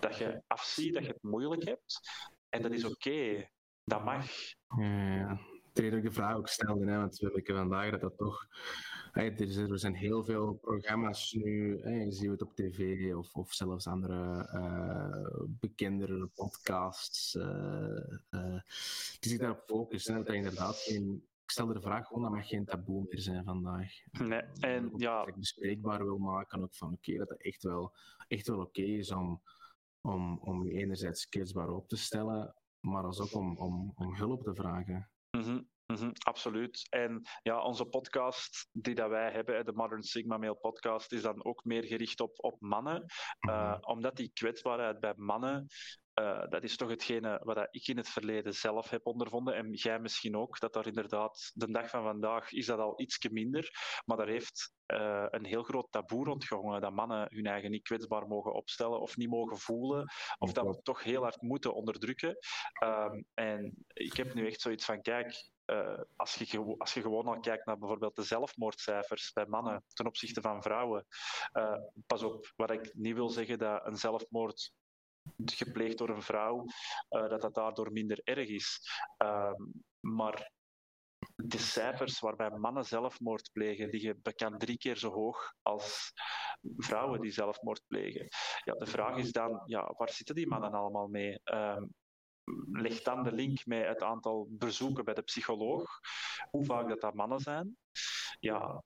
dat 0.00 0.16
je 0.16 0.42
afziet 0.46 0.94
dat 0.94 1.04
je 1.04 1.12
het 1.12 1.22
moeilijk 1.22 1.64
hebt. 1.64 2.00
En 2.48 2.62
dat 2.62 2.72
is 2.72 2.84
oké. 2.84 3.48
Dat 3.84 4.04
mag. 4.04 4.26
Ja, 4.76 5.38
de 5.72 6.10
vraag 6.10 6.36
ook 6.36 6.48
stelde, 6.48 6.90
hè, 6.90 6.98
want 6.98 7.18
we 7.18 7.30
weten 7.34 7.54
vandaag 7.54 7.90
dat 7.90 8.00
dat 8.00 8.16
toch... 8.16 8.46
er 9.12 9.78
zijn 9.78 9.94
heel 9.94 10.24
veel 10.24 10.54
programma's 10.54 11.32
nu, 11.32 11.76
je 11.84 12.12
ziet 12.12 12.30
het 12.30 12.42
op 12.42 12.54
tv 12.54 13.14
of, 13.14 13.34
of 13.34 13.52
zelfs 13.52 13.86
andere 13.86 14.50
uh, 14.54 15.42
bekendere 15.46 16.26
podcasts, 16.26 17.32
die 19.20 19.30
zich 19.30 19.38
daarop 19.38 19.62
focussen. 19.66 20.24
Dat 20.24 20.34
inderdaad 20.34 20.76
geen 20.76 21.27
ik 21.48 21.54
stel 21.54 21.66
de 21.66 21.80
vraag 21.80 22.06
gewoon, 22.06 22.22
dat 22.22 22.32
mag 22.32 22.48
geen 22.48 22.64
taboe 22.64 23.06
meer 23.08 23.20
zijn 23.20 23.44
vandaag. 23.44 23.92
Nee, 24.10 24.42
en 24.60 24.92
ja... 24.96 25.18
Dat 25.18 25.28
ik 25.28 25.36
bespreekbaar 25.36 26.04
wil 26.04 26.18
maken, 26.18 26.62
ook 26.62 26.74
van 26.74 26.92
oké, 26.92 27.16
dat 27.16 27.28
het 27.28 27.42
echt 27.42 27.62
wel, 27.62 27.96
echt 28.26 28.46
wel 28.46 28.60
oké 28.60 28.82
is 28.82 29.12
om, 29.12 29.42
om, 30.00 30.38
om 30.38 30.64
je 30.64 30.72
enerzijds 30.72 31.28
kwetsbaar 31.28 31.68
op 31.68 31.88
te 31.88 31.96
stellen, 31.96 32.54
maar 32.80 33.04
als 33.04 33.20
ook 33.20 33.34
om, 33.34 33.56
om, 33.56 33.92
om 33.94 34.14
hulp 34.14 34.42
te 34.42 34.54
vragen. 34.54 35.10
Mm 35.30 35.42
-hmm, 35.86 36.12
absoluut. 36.18 36.86
En 36.90 37.22
ja, 37.42 37.62
onze 37.62 37.84
podcast 37.84 38.68
die 38.72 38.94
dat 38.94 39.08
wij 39.08 39.32
hebben, 39.32 39.64
de 39.64 39.72
Modern 39.72 40.02
Sigma 40.02 40.36
Male 40.36 40.54
podcast, 40.54 41.12
is 41.12 41.22
dan 41.22 41.44
ook 41.44 41.64
meer 41.64 41.84
gericht 41.84 42.20
op, 42.20 42.44
op 42.44 42.60
mannen. 42.60 43.04
Uh, 43.48 43.78
omdat 43.80 44.16
die 44.16 44.30
kwetsbaarheid 44.32 45.00
bij 45.00 45.14
mannen 45.16 45.66
uh, 46.20 46.44
dat 46.48 46.62
is 46.62 46.76
toch 46.76 46.88
hetgene 46.88 47.40
wat 47.42 47.68
ik 47.70 47.86
in 47.86 47.96
het 47.96 48.08
verleden 48.08 48.54
zelf 48.54 48.90
heb 48.90 49.06
ondervonden. 49.06 49.54
En 49.54 49.72
jij 49.72 49.98
misschien 49.98 50.36
ook, 50.36 50.60
dat 50.60 50.72
daar 50.72 50.86
inderdaad, 50.86 51.50
de 51.54 51.70
dag 51.70 51.90
van 51.90 52.02
vandaag 52.02 52.52
is 52.52 52.66
dat 52.66 52.78
al 52.78 53.00
iets 53.00 53.28
minder. 53.28 53.70
Maar 54.04 54.16
daar 54.16 54.28
heeft 54.28 54.72
uh, 54.86 55.26
een 55.30 55.44
heel 55.44 55.62
groot 55.62 55.86
taboe 55.90 56.24
rondgehangen 56.24 56.80
dat 56.80 56.92
mannen 56.92 57.26
hun 57.30 57.46
eigen 57.46 57.70
niet 57.70 57.82
kwetsbaar 57.82 58.26
mogen 58.26 58.54
opstellen 58.54 59.00
of 59.00 59.16
niet 59.16 59.28
mogen 59.28 59.58
voelen. 59.58 60.12
Of 60.38 60.52
dat 60.52 60.66
we 60.66 60.82
toch 60.82 61.02
heel 61.02 61.22
hard 61.22 61.42
moeten 61.42 61.74
onderdrukken. 61.74 62.36
Um, 62.84 63.24
en 63.34 63.84
ik 63.92 64.12
heb 64.12 64.34
nu 64.34 64.46
echt 64.46 64.60
zoiets 64.60 64.84
van, 64.84 65.02
kijk, 65.02 65.50
uh, 65.66 66.00
als, 66.16 66.34
je, 66.34 66.74
als 66.78 66.94
je 66.94 67.00
gewoon 67.00 67.26
al 67.26 67.40
kijkt 67.40 67.66
naar 67.66 67.78
bijvoorbeeld 67.78 68.16
de 68.16 68.22
zelfmoordcijfers 68.22 69.32
bij 69.32 69.46
mannen 69.46 69.84
ten 69.92 70.06
opzichte 70.06 70.40
van 70.40 70.62
vrouwen. 70.62 71.06
Uh, 71.52 71.78
pas 72.06 72.22
op, 72.22 72.52
wat 72.56 72.70
ik 72.70 72.94
niet 72.94 73.14
wil 73.14 73.28
zeggen 73.28 73.58
dat 73.58 73.86
een 73.86 73.96
zelfmoord 73.96 74.72
gepleegd 75.44 75.98
door 75.98 76.08
een 76.08 76.22
vrouw, 76.22 76.64
uh, 77.10 77.28
dat 77.28 77.40
dat 77.40 77.54
daardoor 77.54 77.92
minder 77.92 78.20
erg 78.24 78.48
is. 78.48 78.80
Uh, 79.22 79.52
maar 80.00 80.50
de 81.34 81.58
cijfers 81.58 82.20
waarbij 82.20 82.50
mannen 82.50 82.84
zelfmoord 82.84 83.50
plegen, 83.52 83.90
die 83.90 84.14
bekend 84.14 84.60
drie 84.60 84.78
keer 84.78 84.96
zo 84.96 85.10
hoog 85.10 85.52
als 85.62 86.12
vrouwen 86.76 87.20
die 87.20 87.30
zelfmoord 87.30 87.82
plegen. 87.86 88.28
Ja, 88.64 88.74
de 88.74 88.86
vraag 88.86 89.16
is 89.16 89.32
dan, 89.32 89.62
ja, 89.64 89.94
waar 89.96 90.10
zitten 90.10 90.34
die 90.34 90.48
mannen 90.48 90.72
allemaal 90.72 91.06
mee? 91.06 91.40
Um, 91.44 91.94
leg 92.72 93.02
dan 93.02 93.22
de 93.22 93.32
link 93.32 93.66
met 93.66 93.86
het 93.86 94.02
aantal 94.02 94.46
bezoeken 94.50 95.04
bij 95.04 95.14
de 95.14 95.22
psycholoog, 95.22 96.00
hoe 96.50 96.64
vaak 96.64 96.88
dat 96.88 97.00
dat 97.00 97.14
mannen 97.14 97.40
zijn. 97.40 97.76
Ja, 98.40 98.82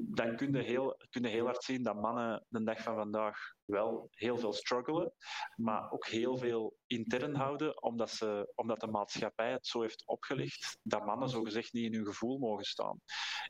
dan 0.00 0.36
kun 0.36 0.52
je, 0.52 0.62
heel, 0.62 0.96
kun 1.10 1.22
je 1.22 1.28
heel 1.28 1.44
hard 1.44 1.64
zien 1.64 1.82
dat 1.82 2.00
mannen 2.00 2.46
de 2.48 2.62
dag 2.62 2.82
van 2.82 2.94
vandaag 2.94 3.38
wel 3.64 4.08
heel 4.10 4.38
veel 4.38 4.52
struggelen, 4.52 5.12
maar 5.56 5.90
ook 5.90 6.06
heel 6.06 6.36
veel 6.36 6.76
intern 6.86 7.34
houden, 7.34 7.82
omdat, 7.82 8.10
ze, 8.10 8.52
omdat 8.54 8.80
de 8.80 8.86
maatschappij 8.86 9.52
het 9.52 9.66
zo 9.66 9.80
heeft 9.80 10.06
opgelegd 10.06 10.78
dat 10.82 11.06
mannen 11.06 11.28
zogezegd 11.28 11.72
niet 11.72 11.84
in 11.84 11.94
hun 11.94 12.06
gevoel 12.06 12.38
mogen 12.38 12.64
staan. 12.64 13.00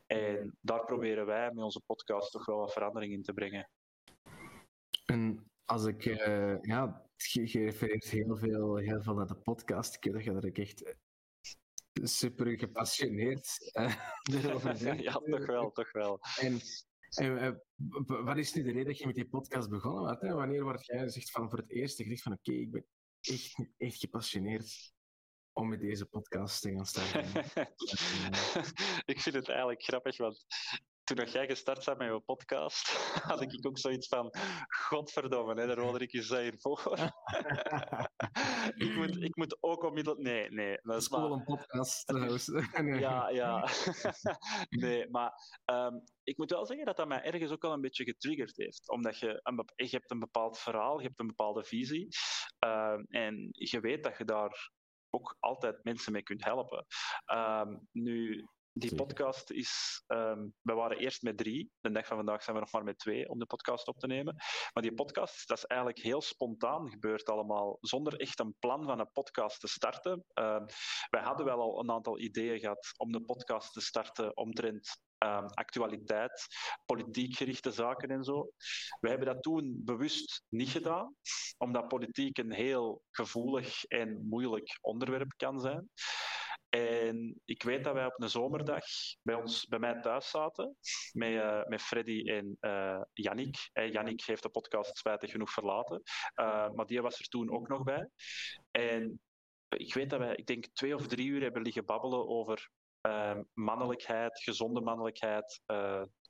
En 0.06 0.56
daar 0.60 0.84
proberen 0.84 1.26
wij 1.26 1.50
met 1.52 1.64
onze 1.64 1.82
podcast 1.86 2.30
toch 2.32 2.46
wel 2.46 2.58
wat 2.58 2.72
verandering 2.72 3.12
in 3.12 3.22
te 3.22 3.32
brengen. 3.32 3.70
En 5.04 5.50
als 5.64 5.86
ik, 5.86 6.04
uh, 6.04 6.62
ja, 6.62 7.06
je, 7.16 7.58
refereert 7.58 8.10
heel 8.10 8.36
veel, 8.36 8.76
heel 8.76 9.02
veel 9.02 9.14
naar 9.14 9.26
de 9.26 9.36
podcast. 9.36 9.94
Ik 9.94 10.04
weet 10.04 10.12
dat 10.12 10.24
je 10.24 10.48
er 10.48 10.60
echt 10.60 10.96
super 11.92 12.58
gepassioneerd 12.58 13.58
uh, 13.80 13.96
ja, 15.00 15.12
toch 15.12 15.46
wel, 15.46 15.72
toch 15.72 15.92
wel. 15.92 16.20
En, 16.40 16.60
en 17.14 17.42
uh, 17.44 18.24
wat 18.24 18.36
is 18.36 18.52
nu 18.52 18.62
de 18.62 18.70
reden 18.70 18.86
dat 18.86 18.98
je 18.98 19.06
met 19.06 19.14
die 19.14 19.28
podcast 19.28 19.68
begonnen 19.68 20.04
bent? 20.04 20.20
Hè? 20.20 20.34
Wanneer 20.34 20.62
word 20.62 20.86
jij 20.86 21.08
zegt 21.08 21.30
van 21.30 21.48
voor 21.50 21.58
het 21.58 21.70
eerst 21.70 21.96
gezegd 21.96 22.22
van 22.22 22.32
oké, 22.32 22.52
ik 22.52 22.70
ben 22.70 22.86
echt, 23.20 23.70
echt 23.76 23.98
gepassioneerd 23.98 24.92
om 25.52 25.68
met 25.68 25.80
deze 25.80 26.06
podcast 26.06 26.60
te 26.60 26.72
gaan 26.72 26.86
starten? 26.86 27.24
ik 29.12 29.20
vind 29.20 29.34
het 29.34 29.48
eigenlijk 29.48 29.82
grappig, 29.82 30.16
want 30.16 30.44
toen 31.14 31.26
jij 31.26 31.46
gestart 31.46 31.84
bent 31.84 31.98
met 31.98 32.08
je 32.08 32.20
podcast, 32.20 32.88
had 33.30 33.40
ik 33.40 33.66
ook 33.66 33.78
zoiets 33.78 34.08
van: 34.08 34.34
Godverdomme, 34.68 35.60
hè, 35.60 35.66
de 35.66 35.74
Roderick 35.74 36.12
is 36.12 36.28
hiervoor. 36.28 36.82
ik, 38.84 38.94
moet, 38.96 39.22
ik 39.22 39.36
moet 39.36 39.56
ook 39.60 39.82
onmiddellijk. 39.82 40.22
Nee, 40.22 40.50
nee. 40.50 40.78
Dat 40.82 41.00
is 41.00 41.08
wel 41.08 41.32
een 41.32 41.44
podcast 41.44 42.06
trouwens. 42.06 42.46
ja, 43.06 43.28
ja. 43.28 43.68
nee, 44.68 45.10
maar 45.10 45.32
um, 45.64 46.02
ik 46.22 46.38
moet 46.38 46.50
wel 46.50 46.66
zeggen 46.66 46.86
dat 46.86 46.96
dat 46.96 47.08
mij 47.08 47.22
ergens 47.22 47.50
ook 47.50 47.62
wel 47.62 47.72
een 47.72 47.80
beetje 47.80 48.04
getriggerd 48.04 48.56
heeft. 48.56 48.90
Omdat 48.90 49.18
je, 49.18 49.40
een, 49.42 49.64
je 49.74 49.96
hebt 49.96 50.10
een 50.10 50.18
bepaald 50.18 50.58
verhaal, 50.58 50.98
je 50.98 51.06
hebt 51.06 51.20
een 51.20 51.26
bepaalde 51.26 51.64
visie. 51.64 52.08
Um, 52.66 53.06
en 53.08 53.48
je 53.50 53.80
weet 53.80 54.04
dat 54.04 54.18
je 54.18 54.24
daar 54.24 54.70
ook 55.10 55.36
altijd 55.40 55.84
mensen 55.84 56.12
mee 56.12 56.22
kunt 56.22 56.44
helpen. 56.44 56.86
Um, 57.32 57.88
nu, 57.92 58.46
die 58.72 58.94
podcast 58.94 59.50
is. 59.50 60.02
Um, 60.06 60.54
we 60.60 60.72
waren 60.72 60.98
eerst 60.98 61.22
met 61.22 61.36
drie. 61.36 61.70
De 61.80 61.90
dag 61.90 62.06
van 62.06 62.16
vandaag 62.16 62.42
zijn 62.42 62.56
we 62.56 62.62
nog 62.62 62.72
maar 62.72 62.84
met 62.84 62.98
twee 62.98 63.28
om 63.28 63.38
de 63.38 63.46
podcast 63.46 63.86
op 63.86 63.98
te 63.98 64.06
nemen. 64.06 64.34
Maar 64.72 64.82
die 64.82 64.94
podcast, 64.94 65.48
dat 65.48 65.56
is 65.56 65.64
eigenlijk 65.64 66.00
heel 66.00 66.22
spontaan 66.22 66.90
gebeurd 66.90 67.28
allemaal. 67.28 67.78
Zonder 67.80 68.20
echt 68.20 68.40
een 68.40 68.54
plan 68.58 68.84
van 68.84 69.00
een 69.00 69.10
podcast 69.12 69.60
te 69.60 69.68
starten. 69.68 70.24
Uh, 70.34 70.64
wij 71.10 71.22
hadden 71.22 71.46
wel 71.46 71.60
al 71.60 71.80
een 71.80 71.90
aantal 71.90 72.18
ideeën 72.18 72.58
gehad 72.58 72.92
om 72.96 73.12
de 73.12 73.20
podcast 73.20 73.72
te 73.72 73.80
starten 73.80 74.36
omtrent 74.36 75.00
um, 75.18 75.46
actualiteit, 75.46 76.46
politiek 76.84 77.36
gerichte 77.36 77.70
zaken 77.70 78.08
en 78.08 78.24
zo. 78.24 78.50
We 79.00 79.08
hebben 79.08 79.26
dat 79.26 79.42
toen 79.42 79.80
bewust 79.84 80.44
niet 80.48 80.68
gedaan, 80.68 81.14
omdat 81.58 81.88
politiek 81.88 82.38
een 82.38 82.52
heel 82.52 83.02
gevoelig 83.10 83.84
en 83.84 84.26
moeilijk 84.28 84.78
onderwerp 84.80 85.32
kan 85.36 85.60
zijn. 85.60 85.90
En 86.74 87.40
ik 87.44 87.62
weet 87.62 87.84
dat 87.84 87.94
wij 87.94 88.06
op 88.06 88.22
een 88.22 88.28
zomerdag 88.28 88.84
bij, 89.22 89.34
ons, 89.34 89.66
bij 89.66 89.78
mij 89.78 90.00
thuis 90.00 90.30
zaten 90.30 90.76
met, 91.12 91.30
uh, 91.30 91.64
met 91.64 91.82
Freddy 91.82 92.28
en 92.28 92.56
uh, 92.60 93.00
Yannick. 93.12 93.68
Hey, 93.72 93.90
Yannick 93.90 94.24
heeft 94.24 94.42
de 94.42 94.48
podcast 94.48 94.96
spijtig 94.96 95.30
genoeg 95.30 95.50
verlaten, 95.50 96.02
uh, 96.40 96.70
maar 96.70 96.86
die 96.86 97.02
was 97.02 97.18
er 97.18 97.28
toen 97.28 97.50
ook 97.50 97.68
nog 97.68 97.82
bij. 97.82 98.08
En 98.70 99.20
ik 99.68 99.94
weet 99.94 100.10
dat 100.10 100.18
wij, 100.18 100.34
ik 100.34 100.46
denk, 100.46 100.66
twee 100.72 100.94
of 100.94 101.06
drie 101.06 101.28
uur 101.28 101.42
hebben 101.42 101.62
liggen 101.62 101.84
babbelen 101.84 102.28
over 102.28 102.70
mannelijkheid, 103.52 104.42
gezonde 104.42 104.80
mannelijkheid, 104.80 105.62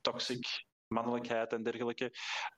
toxic 0.00 0.64
mannelijkheid 0.92 1.52
en 1.52 1.62
dergelijke. 1.62 2.12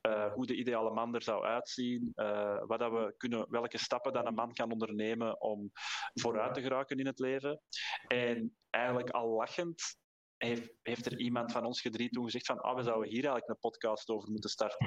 Uh, 0.06 0.32
hoe 0.32 0.46
de 0.46 0.56
ideale 0.56 0.90
man 0.90 1.14
er 1.14 1.22
zou 1.22 1.44
uitzien. 1.44 2.12
Uh, 2.16 2.58
wat 2.66 2.78
dat 2.78 2.90
we 2.90 3.14
kunnen, 3.16 3.46
welke 3.50 3.78
stappen 3.78 4.12
dat 4.12 4.26
een 4.26 4.34
man 4.34 4.52
kan 4.52 4.72
ondernemen 4.72 5.40
om 5.40 5.70
vooruit 6.14 6.54
te 6.54 6.62
geraken 6.62 6.98
in 6.98 7.06
het 7.06 7.18
leven. 7.18 7.60
En 8.06 8.56
eigenlijk 8.70 9.10
al 9.10 9.28
lachend 9.28 9.96
heeft, 10.36 10.72
heeft 10.82 11.06
er 11.06 11.18
iemand 11.18 11.52
van 11.52 11.64
ons 11.64 11.80
gedrie 11.80 12.10
toen 12.10 12.24
gezegd 12.24 12.46
van 12.46 12.60
ah, 12.60 12.76
we 12.76 12.82
zouden 12.82 13.08
hier 13.08 13.22
eigenlijk 13.22 13.48
een 13.48 13.70
podcast 13.70 14.08
over 14.08 14.30
moeten 14.30 14.50
starten. 14.50 14.86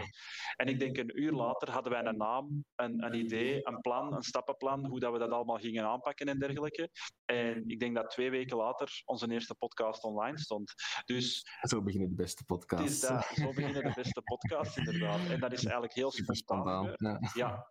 En 0.55 0.67
ik 0.67 0.79
denk 0.79 0.97
een 0.97 1.21
uur 1.21 1.31
later 1.31 1.71
hadden 1.71 1.91
wij 1.91 2.05
een 2.05 2.17
naam, 2.17 2.65
een, 2.75 3.03
een 3.03 3.13
idee, 3.13 3.67
een 3.67 3.81
plan, 3.81 4.13
een 4.13 4.23
stappenplan, 4.23 4.85
hoe 4.85 4.99
dat 4.99 5.11
we 5.11 5.19
dat 5.19 5.31
allemaal 5.31 5.57
gingen 5.57 5.85
aanpakken 5.85 6.27
en 6.27 6.39
dergelijke. 6.39 6.89
En 7.25 7.69
ik 7.69 7.79
denk 7.79 7.95
dat 7.95 8.09
twee 8.09 8.29
weken 8.29 8.57
later 8.57 9.01
onze 9.05 9.31
eerste 9.31 9.55
podcast 9.55 10.03
online 10.03 10.39
stond. 10.39 10.73
Dus, 11.05 11.43
zo 11.61 11.81
beginnen 11.81 12.09
de 12.09 12.15
beste 12.15 12.43
podcasts. 12.45 12.99
Dat, 13.01 13.25
zo 13.25 13.53
beginnen 13.53 13.83
de 13.83 13.93
beste 13.95 14.21
podcasts, 14.21 14.77
inderdaad. 14.77 15.29
En 15.29 15.39
dat 15.39 15.51
is 15.51 15.63
eigenlijk 15.63 15.93
heel 15.93 16.11
spontaan. 16.11 16.95
Ja. 16.97 17.19
ja. 17.33 17.69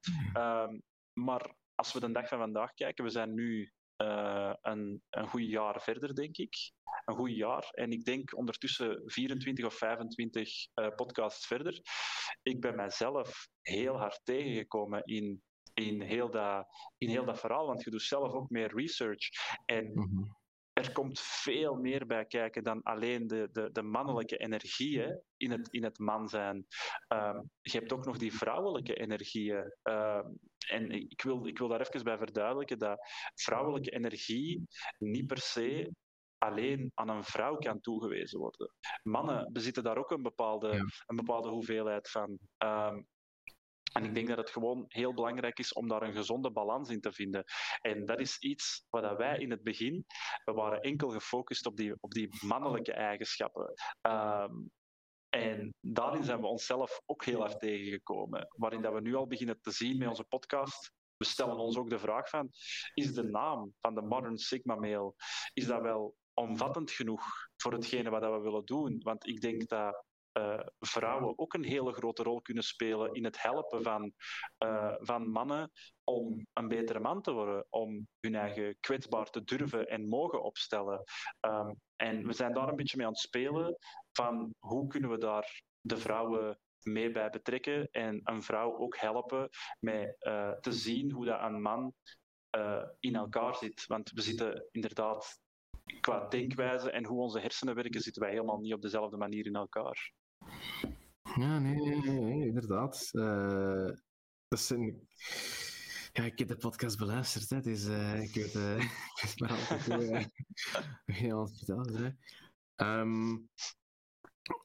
Um, 0.64 0.82
maar 1.12 1.54
als 1.74 1.92
we 1.92 2.00
de 2.00 2.12
dag 2.12 2.28
van 2.28 2.38
vandaag 2.38 2.74
kijken, 2.74 3.04
we 3.04 3.10
zijn 3.10 3.34
nu 3.34 3.72
uh, 4.02 4.52
een, 4.62 5.02
een 5.10 5.28
goed 5.28 5.46
jaar 5.46 5.82
verder, 5.82 6.14
denk 6.14 6.36
ik. 6.36 6.72
Een 7.04 7.14
goed 7.14 7.36
jaar. 7.36 7.68
En 7.70 7.90
ik 7.90 8.04
denk 8.04 8.36
ondertussen 8.36 9.02
24 9.04 9.64
of 9.64 9.74
25 9.74 10.66
uh, 10.74 10.88
podcasts 10.94 11.46
verder. 11.46 11.80
Ik 12.42 12.60
ben 12.60 12.76
mijzelf 12.76 13.48
heel 13.62 13.96
hard 13.98 14.20
tegengekomen 14.24 15.04
in, 15.04 15.42
in, 15.74 16.02
heel 16.02 16.30
dat, 16.30 16.66
in 16.98 17.08
heel 17.08 17.24
dat 17.24 17.40
verhaal, 17.40 17.66
want 17.66 17.84
je 17.84 17.90
doet 17.90 18.02
zelf 18.02 18.32
ook 18.32 18.50
meer 18.50 18.74
research. 18.74 19.28
En 19.64 19.90
mm 19.92 20.02
-hmm 20.02 20.36
er 20.80 20.92
komt 20.92 21.20
veel 21.20 21.74
meer 21.74 22.06
bij 22.06 22.24
kijken 22.24 22.64
dan 22.64 22.82
alleen 22.82 23.26
de, 23.26 23.48
de, 23.52 23.68
de 23.72 23.82
mannelijke 23.82 24.36
energieën 24.36 25.20
in 25.36 25.50
het, 25.50 25.68
in 25.68 25.84
het 25.84 25.98
man 25.98 26.28
zijn. 26.28 26.66
Um, 27.08 27.50
je 27.60 27.78
hebt 27.78 27.92
ook 27.92 28.04
nog 28.04 28.18
die 28.18 28.34
vrouwelijke 28.34 28.94
energieën. 28.94 29.74
Um, 29.82 30.38
en 30.70 30.90
ik 30.90 31.22
wil, 31.22 31.46
ik 31.46 31.58
wil 31.58 31.68
daar 31.68 31.80
even 31.80 32.04
bij 32.04 32.18
verduidelijken 32.18 32.78
dat 32.78 32.98
vrouwelijke 33.34 33.90
energie 33.90 34.66
niet 34.98 35.26
per 35.26 35.38
se 35.38 35.90
alleen 36.38 36.90
aan 36.94 37.08
een 37.08 37.24
vrouw 37.24 37.56
kan 37.56 37.80
toegewezen 37.80 38.38
worden. 38.38 38.74
Mannen 39.02 39.52
bezitten 39.52 39.82
daar 39.82 39.98
ook 39.98 40.10
een 40.10 40.22
bepaalde, 40.22 40.70
een 41.06 41.16
bepaalde 41.16 41.48
hoeveelheid 41.48 42.10
van. 42.10 42.38
Um, 42.58 43.06
en 43.92 44.04
ik 44.04 44.14
denk 44.14 44.28
dat 44.28 44.36
het 44.36 44.50
gewoon 44.50 44.84
heel 44.88 45.14
belangrijk 45.14 45.58
is 45.58 45.72
om 45.72 45.88
daar 45.88 46.02
een 46.02 46.14
gezonde 46.14 46.50
balans 46.50 46.88
in 46.88 47.00
te 47.00 47.12
vinden. 47.12 47.44
En 47.80 48.06
dat 48.06 48.20
is 48.20 48.38
iets 48.38 48.86
wat 48.90 49.16
wij 49.16 49.38
in 49.38 49.50
het 49.50 49.62
begin, 49.62 50.04
we 50.44 50.52
waren 50.52 50.80
enkel 50.80 51.08
gefocust 51.08 51.66
op 51.66 51.76
die, 51.76 51.94
op 52.00 52.10
die 52.10 52.28
mannelijke 52.46 52.92
eigenschappen. 52.92 53.72
Um, 54.02 54.70
en 55.36 55.74
daarin 55.80 56.24
zijn 56.24 56.40
we 56.40 56.46
onszelf 56.46 57.00
ook 57.06 57.24
heel 57.24 57.44
erg 57.44 57.56
tegengekomen. 57.56 58.46
Waarin 58.56 58.82
dat 58.82 58.92
we 58.92 59.00
nu 59.00 59.14
al 59.14 59.26
beginnen 59.26 59.60
te 59.60 59.70
zien 59.70 59.98
met 59.98 60.08
onze 60.08 60.24
podcast. 60.24 60.92
We 61.16 61.24
stellen 61.24 61.56
ons 61.56 61.76
ook 61.76 61.90
de 61.90 61.98
vraag 61.98 62.28
van, 62.28 62.48
is 62.94 63.14
de 63.14 63.22
naam 63.22 63.74
van 63.80 63.94
de 63.94 64.02
Modern 64.02 64.38
Sigma 64.38 64.74
Male, 64.74 65.14
is 65.52 65.66
dat 65.66 65.82
wel 65.82 66.16
omvattend 66.34 66.90
genoeg 66.90 67.24
voor 67.56 67.72
hetgene 67.72 68.10
wat 68.10 68.22
we 68.22 68.38
willen 68.38 68.64
doen? 68.64 69.00
Want 69.02 69.26
ik 69.26 69.40
denk 69.40 69.68
dat 69.68 70.04
uh, 70.38 70.60
vrouwen 70.78 71.38
ook 71.38 71.54
een 71.54 71.64
hele 71.64 71.92
grote 71.92 72.22
rol 72.22 72.40
kunnen 72.40 72.64
spelen 72.64 73.14
in 73.14 73.24
het 73.24 73.42
helpen 73.42 73.82
van, 73.82 74.12
uh, 74.64 74.94
van 74.98 75.30
mannen 75.30 75.70
om 76.04 76.46
een 76.52 76.68
betere 76.68 77.00
man 77.00 77.22
te 77.22 77.32
worden, 77.32 77.66
om 77.70 78.08
hun 78.20 78.34
eigen 78.34 78.76
kwetsbaar 78.80 79.30
te 79.30 79.44
durven 79.44 79.88
en 79.88 80.08
mogen 80.08 80.42
opstellen. 80.42 81.02
Um, 81.40 81.80
en 81.96 82.26
we 82.26 82.32
zijn 82.32 82.52
daar 82.52 82.68
een 82.68 82.76
beetje 82.76 82.96
mee 82.96 83.06
aan 83.06 83.12
het 83.12 83.20
spelen 83.20 83.76
van 84.12 84.54
hoe 84.58 84.86
kunnen 84.86 85.10
we 85.10 85.18
daar 85.18 85.62
de 85.80 85.96
vrouwen 85.96 86.60
mee 86.82 87.10
bij 87.10 87.30
betrekken 87.30 87.88
en 87.90 88.20
een 88.24 88.42
vrouw 88.42 88.78
ook 88.78 88.96
helpen 88.96 89.48
met 89.80 90.16
uh, 90.20 90.52
te 90.52 90.72
zien 90.72 91.12
hoe 91.12 91.24
dat 91.24 91.42
een 91.42 91.62
man 91.62 91.94
in 92.98 93.14
elkaar 93.14 93.54
zit. 93.54 93.86
Want 93.86 94.10
we 94.10 94.20
zitten 94.20 94.68
inderdaad 94.70 95.38
qua 96.00 96.28
denkwijze 96.28 96.90
en 96.90 97.04
hoe 97.04 97.20
onze 97.20 97.40
hersenen 97.40 97.74
werken, 97.74 98.00
zitten 98.00 98.22
wij 98.22 98.30
helemaal 98.30 98.58
niet 98.58 98.74
op 98.74 98.82
dezelfde 98.82 99.16
manier 99.16 99.46
in 99.46 99.54
elkaar. 99.54 100.12
Ja, 101.36 101.58
nee, 101.58 101.74
nee, 101.74 102.20
nee 102.20 102.46
inderdaad. 102.46 103.08
Uh, 103.12 103.90
dat 104.48 104.60
zijn... 104.60 105.08
Ja, 106.12 106.24
ik 106.24 106.38
heb 106.38 106.48
de 106.48 106.56
podcast 106.56 106.98
beluisterd, 106.98 107.50
hè, 107.50 107.60
dus 107.60 107.86
uh, 107.86 108.22
ik 108.22 108.34
weet, 108.34 108.54
uh, 108.64 108.76
weet 109.22 109.40
maar 109.40 109.50
altijd 109.50 109.84
hoe 109.84 111.32
alles 111.32 111.58
vertellen. 111.58 112.18
Um, 112.76 113.48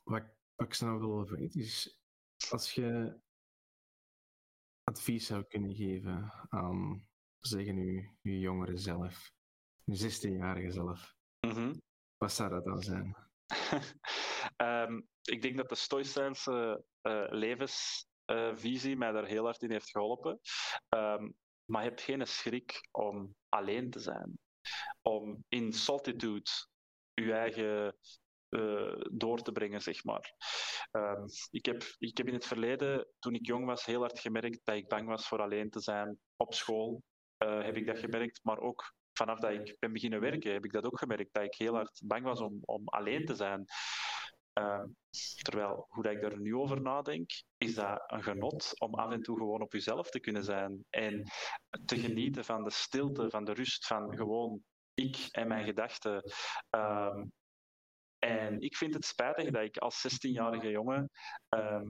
wat, 0.03 0.23
wat 0.55 0.67
ik 0.67 0.73
zou 0.73 0.99
wil 0.99 1.29
weten 1.29 1.61
is, 1.61 1.99
als 2.49 2.73
je 2.73 3.19
advies 4.83 5.25
zou 5.25 5.43
kunnen 5.43 5.75
geven 5.75 6.33
aan, 6.49 7.07
zeggen 7.39 7.75
nu, 7.75 8.09
je 8.21 8.39
jongere 8.39 8.77
zelf, 8.77 9.31
je 9.83 10.11
16-jarige 10.11 10.71
zelf, 10.71 11.15
mm 11.39 11.51
-hmm. 11.51 11.81
Wat 12.21 12.33
zou 12.33 12.49
dat 12.49 12.63
dan 12.63 12.81
zijn? 12.81 13.15
um, 14.57 15.07
ik 15.23 15.41
denk 15.41 15.57
dat 15.57 15.69
de 15.69 15.75
Stoïcijnse 15.75 16.83
uh, 17.01 17.25
levensvisie 17.29 18.97
mij 18.97 19.11
daar 19.11 19.25
heel 19.25 19.43
hard 19.43 19.61
in 19.61 19.71
heeft 19.71 19.89
geholpen. 19.89 20.39
Um, 20.89 21.33
maar 21.65 21.83
heb 21.83 21.99
geen 21.99 22.27
schrik 22.27 22.87
om 22.91 23.35
alleen 23.49 23.89
te 23.89 23.99
zijn. 23.99 24.39
Om 25.01 25.43
in 25.47 25.73
solitude 25.73 26.49
je 27.13 27.33
eigen 27.33 27.97
uh, 28.49 29.01
door 29.11 29.41
te 29.41 29.51
brengen, 29.51 29.81
zeg 29.81 30.03
maar. 30.03 30.33
Um, 30.91 31.25
ik, 31.49 31.65
heb, 31.65 31.83
ik 31.97 32.17
heb 32.17 32.27
in 32.27 32.33
het 32.33 32.45
verleden, 32.45 33.07
toen 33.19 33.33
ik 33.33 33.45
jong 33.45 33.65
was, 33.65 33.85
heel 33.85 33.99
hard 33.99 34.19
gemerkt 34.19 34.59
dat 34.63 34.75
ik 34.75 34.87
bang 34.87 35.07
was 35.07 35.27
voor 35.27 35.41
alleen 35.41 35.69
te 35.69 35.79
zijn. 35.79 36.19
Op 36.35 36.53
school 36.53 37.03
uh, 37.43 37.63
heb 37.63 37.77
ik 37.77 37.85
dat 37.85 37.99
gemerkt, 37.99 38.39
maar 38.43 38.59
ook 38.59 38.93
vanaf 39.13 39.39
dat 39.39 39.51
ik 39.51 39.75
ben 39.79 39.93
beginnen 39.93 40.19
werken, 40.19 40.53
heb 40.53 40.65
ik 40.65 40.71
dat 40.71 40.85
ook 40.85 40.99
gemerkt, 40.99 41.33
dat 41.33 41.43
ik 41.43 41.55
heel 41.55 41.73
hard 41.73 42.01
bang 42.05 42.23
was 42.23 42.39
om, 42.39 42.59
om 42.61 42.87
alleen 42.87 43.25
te 43.25 43.35
zijn. 43.35 43.65
Uh, 44.59 44.83
terwijl, 45.41 45.85
hoe 45.89 46.03
dat 46.03 46.11
ik 46.11 46.21
daar 46.21 46.39
nu 46.39 46.55
over 46.55 46.81
nadenk, 46.81 47.29
is 47.57 47.75
dat 47.75 48.03
een 48.07 48.23
genot 48.23 48.79
om 48.79 48.93
af 48.93 49.11
en 49.11 49.21
toe 49.21 49.37
gewoon 49.37 49.61
op 49.61 49.71
jezelf 49.71 50.09
te 50.09 50.19
kunnen 50.19 50.43
zijn 50.43 50.85
en 50.89 51.23
te 51.85 51.99
genieten 51.99 52.45
van 52.45 52.63
de 52.63 52.71
stilte, 52.71 53.29
van 53.29 53.43
de 53.43 53.53
rust, 53.53 53.85
van 53.85 54.15
gewoon 54.15 54.63
ik 54.93 55.27
en 55.31 55.47
mijn 55.47 55.65
gedachten. 55.65 56.31
Uh, 56.75 57.23
en 58.19 58.61
ik 58.61 58.75
vind 58.75 58.93
het 58.93 59.05
spijtig 59.05 59.49
dat 59.49 59.63
ik 59.63 59.77
als 59.77 60.07
16-jarige 60.07 60.69
jongen 60.69 61.09
uh, 61.55 61.81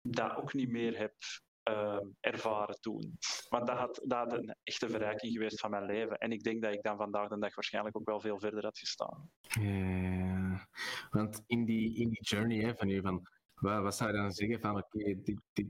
dat 0.00 0.36
ook 0.36 0.52
niet 0.52 0.70
meer 0.70 0.98
heb 0.98 1.14
uh, 1.70 2.00
ervaren 2.20 2.80
toen. 2.80 3.18
Want 3.48 3.66
dat 3.66 3.78
had, 3.78 4.00
dat 4.04 4.18
had 4.18 4.32
een 4.32 4.56
echte 4.62 4.88
verrijking 4.88 5.32
geweest 5.32 5.60
van 5.60 5.70
mijn 5.70 5.84
leven. 5.84 6.18
En 6.18 6.32
ik 6.32 6.42
denk 6.42 6.62
dat 6.62 6.74
ik 6.74 6.82
dan 6.82 6.96
vandaag 6.96 7.28
de 7.28 7.38
dag 7.38 7.54
waarschijnlijk 7.54 7.96
ook 7.96 8.08
wel 8.08 8.20
veel 8.20 8.40
verder 8.40 8.64
had 8.64 8.78
gestaan. 8.78 9.30
Ja, 9.40 10.68
want 11.10 11.42
in 11.46 11.64
die, 11.64 11.94
in 11.96 12.08
die 12.08 12.22
journey 12.22 12.64
hè, 12.64 12.76
van 12.76 12.88
je, 12.88 13.00
van, 13.02 13.28
wat, 13.54 13.82
wat 13.82 13.96
zou 13.96 14.10
je 14.10 14.16
dan 14.16 14.32
zeggen 14.32 14.60
van, 14.60 14.76
oké, 14.76 14.98
okay, 14.98 15.22
dit, 15.22 15.40
dit, 15.52 15.68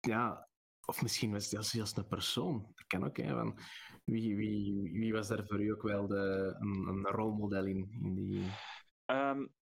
ja, 0.00 0.48
of 0.84 1.02
misschien 1.02 1.32
was 1.32 1.50
het 1.50 1.66
zelfs 1.66 1.96
een 1.96 2.06
persoon. 2.06 2.72
Dat 2.74 2.86
kan 2.86 3.04
ook, 3.04 3.16
hè, 3.16 3.34
van, 3.34 3.58
wie, 4.04 4.36
wie, 4.36 4.90
wie 4.92 5.12
was 5.12 5.28
daar 5.28 5.46
voor 5.46 5.60
u 5.60 5.72
ook 5.72 5.82
wel 5.82 6.06
de, 6.06 6.56
een, 6.58 6.86
een 6.88 7.04
rolmodel 7.04 7.64
in, 7.64 7.88
in 8.02 8.14
die... 8.14 8.50
Um, 9.06 9.54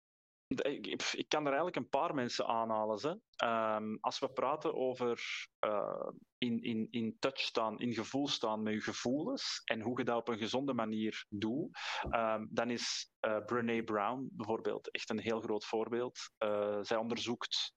ik, 0.47 1.25
kan 1.29 1.41
er 1.41 1.47
eigenlijk 1.47 1.77
een 1.77 1.89
paar 1.89 2.15
mensen 2.15 2.47
aanhalen. 2.47 3.23
Um, 3.45 3.99
als 4.01 4.19
we 4.19 4.29
praten 4.29 4.75
over 4.75 5.23
uh, 5.67 6.09
in, 6.39 6.63
in, 6.63 6.89
in 6.91 7.17
touch 7.19 7.39
staan, 7.39 7.79
in 7.79 7.95
gevoel 7.95 8.29
staan 8.29 8.63
met 8.63 8.75
je 8.75 8.81
gevoelens 8.81 9.63
en 9.65 9.81
hoe 9.81 9.99
je 9.99 10.05
dat 10.05 10.17
op 10.17 10.29
een 10.29 10.39
gezonde 10.39 10.75
manier 10.75 11.27
doet, 11.29 11.79
um, 12.11 12.49
dan 12.51 12.71
is 12.71 13.13
uh, 13.27 13.45
Brene 13.45 13.85
Brown 13.85 14.29
bijvoorbeeld 14.33 14.91
echt 14.91 15.11
een 15.11 15.21
heel 15.21 15.41
groot 15.41 15.65
voorbeeld. 15.65 16.19
Uh, 16.39 16.79
zij 16.81 16.97
onderzoekt 16.97 17.73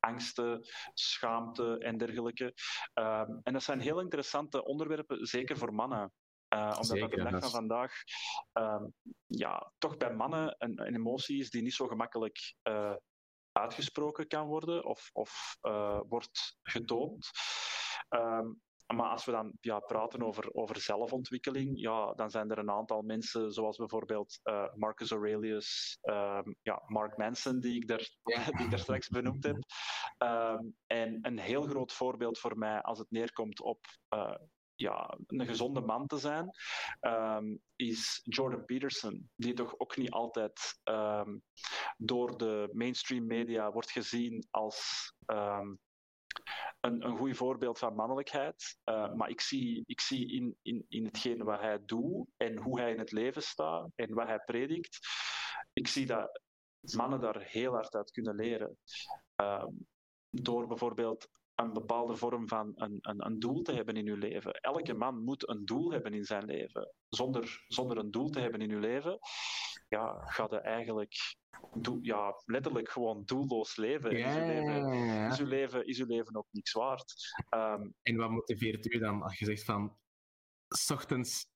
angsten, 0.00 0.60
schaamte 0.94 1.78
en 1.78 1.98
dergelijke. 1.98 2.44
Um, 2.94 3.40
en 3.42 3.52
dat 3.52 3.62
zijn 3.62 3.80
heel 3.80 4.00
interessante 4.00 4.64
onderwerpen, 4.64 5.26
zeker 5.26 5.56
voor 5.56 5.74
mannen. 5.74 6.12
Uh, 6.56 6.66
omdat 6.66 6.86
Zeker, 6.86 7.08
dat 7.08 7.18
de 7.18 7.30
dag 7.30 7.40
van 7.40 7.50
vandaag 7.50 7.92
uh, 8.58 8.84
ja, 9.26 9.72
toch 9.78 9.96
bij 9.96 10.14
mannen 10.14 10.54
een, 10.58 10.86
een, 10.86 10.94
emotie 10.94 11.38
is 11.38 11.50
die 11.50 11.62
niet 11.62 11.74
zo 11.74 11.86
gemakkelijk 11.86 12.54
uh, 12.68 12.94
uitgesproken 13.52 14.26
kan 14.26 14.46
worden 14.46 14.84
of, 14.84 15.10
of 15.12 15.56
uh, 15.62 16.00
wordt 16.08 16.56
getoond. 16.62 17.30
Um, 18.08 18.60
maar 18.94 19.10
als 19.10 19.24
we 19.24 19.32
dan 19.32 19.52
ja, 19.60 19.78
praten 19.78 20.22
over, 20.22 20.54
over 20.54 20.80
zelfontwikkeling, 20.80 21.80
ja, 21.80 22.12
dan 22.12 22.30
zijn 22.30 22.50
er 22.50 22.58
een 22.58 22.70
aantal 22.70 23.02
mensen, 23.02 23.52
zoals 23.52 23.76
bijvoorbeeld 23.76 24.40
uh, 24.44 24.74
Marcus 24.74 25.10
Aurelius, 25.10 25.98
um, 26.02 26.56
ja, 26.62 26.82
Mark 26.86 27.16
Manson, 27.16 27.60
die 27.60 27.74
ik 27.74 27.88
daar, 27.88 28.10
die 28.56 28.64
ik 28.64 28.70
daar 28.70 28.78
straks 28.78 29.08
benoemd 29.08 29.44
heb. 29.44 29.56
Um, 30.18 30.76
en 31.00 31.18
een 31.22 31.38
heel 31.38 31.62
groot 31.62 31.92
voorbeeld 31.92 32.38
voor 32.38 32.58
mij 32.58 32.80
als 32.82 32.98
het 32.98 33.10
neerkomt 33.10 33.60
op 33.60 33.86
uh, 34.14 34.34
ja, 34.76 35.18
een 35.26 35.46
gezonde 35.46 35.80
man 35.80 36.06
te 36.06 36.18
zijn, 36.18 36.50
um, 37.00 37.60
is 37.76 38.20
Jordan 38.24 38.64
Peterson, 38.64 39.30
die 39.36 39.54
toch 39.54 39.74
ook 39.78 39.96
niet 39.96 40.10
altijd 40.10 40.80
um, 40.84 41.42
door 41.96 42.38
de 42.38 42.70
mainstream 42.72 43.26
media 43.26 43.72
wordt 43.72 43.90
gezien 43.90 44.46
als 44.50 45.12
um, 45.26 45.78
een, 46.80 47.04
een 47.04 47.16
goed 47.16 47.36
voorbeeld 47.36 47.78
van 47.78 47.94
mannelijkheid. 47.94 48.78
Uh, 48.84 49.12
maar 49.12 49.28
ik 49.28 49.40
zie, 49.40 49.82
ik 49.86 50.00
zie 50.00 50.32
in, 50.32 50.56
in, 50.62 50.84
in 50.88 51.04
hetgeen 51.04 51.44
wat 51.44 51.60
hij 51.60 51.78
doet 51.84 52.28
en 52.36 52.56
hoe 52.56 52.80
hij 52.80 52.92
in 52.92 52.98
het 52.98 53.12
leven 53.12 53.42
staat 53.42 53.90
en 53.94 54.14
wat 54.14 54.26
hij 54.26 54.38
predikt, 54.38 54.98
ik 55.72 55.88
zie 55.88 56.06
dat 56.06 56.40
mannen 56.96 57.20
daar 57.20 57.42
heel 57.42 57.72
hard 57.72 57.94
uit 57.94 58.10
kunnen 58.10 58.34
leren. 58.34 58.78
door 60.30 60.66
bijvoorbeeld 60.66 61.28
een 61.56 61.72
bepaalde 61.72 62.16
vorm 62.16 62.48
van 62.48 62.72
een, 62.74 62.98
een, 63.00 63.26
een, 63.26 63.38
doel 63.38 63.62
te 63.62 63.72
hebben 63.72 63.96
in 63.96 64.06
uw 64.06 64.16
leven. 64.16 64.52
Elke 64.52 64.94
man 64.94 65.24
moet 65.24 65.48
een 65.48 65.64
doel 65.64 65.90
hebben 65.90 66.14
in 66.14 66.24
zijn 66.24 66.44
leven. 66.44 66.92
Zonder, 67.08 67.64
zonder 67.68 67.98
een 67.98 68.10
doel 68.10 68.30
te 68.30 68.40
hebben 68.40 68.60
in 68.60 68.70
uw 68.70 68.80
leven, 68.80 69.18
ja, 69.88 70.22
gaat 70.24 70.50
je 70.50 70.60
eigenlijk 70.60 71.14
ja, 72.02 72.42
letterlijk 72.44 72.90
gewoon 72.90 73.22
doelloos 73.24 73.76
leven. 73.76 74.16
Ja, 74.16 74.28
is, 74.28 74.36
uw 74.36 74.46
leven 74.46 75.28
is, 75.30 75.38
uw 75.38 75.46
leven 75.46 75.86
is 75.86 75.98
uw 75.98 76.06
leven 76.06 76.36
ook 76.36 76.48
niks 76.50 76.72
waard. 76.72 77.14
Um, 77.50 77.94
en 78.02 78.16
wat 78.16 78.30
motiveert 78.30 78.94
u 78.94 78.98
dan 78.98 79.22
als 79.22 79.38
je 79.38 79.44
zegt 79.44 79.64
van, 79.64 79.96
s 80.68 80.90
ochtends 80.90 81.46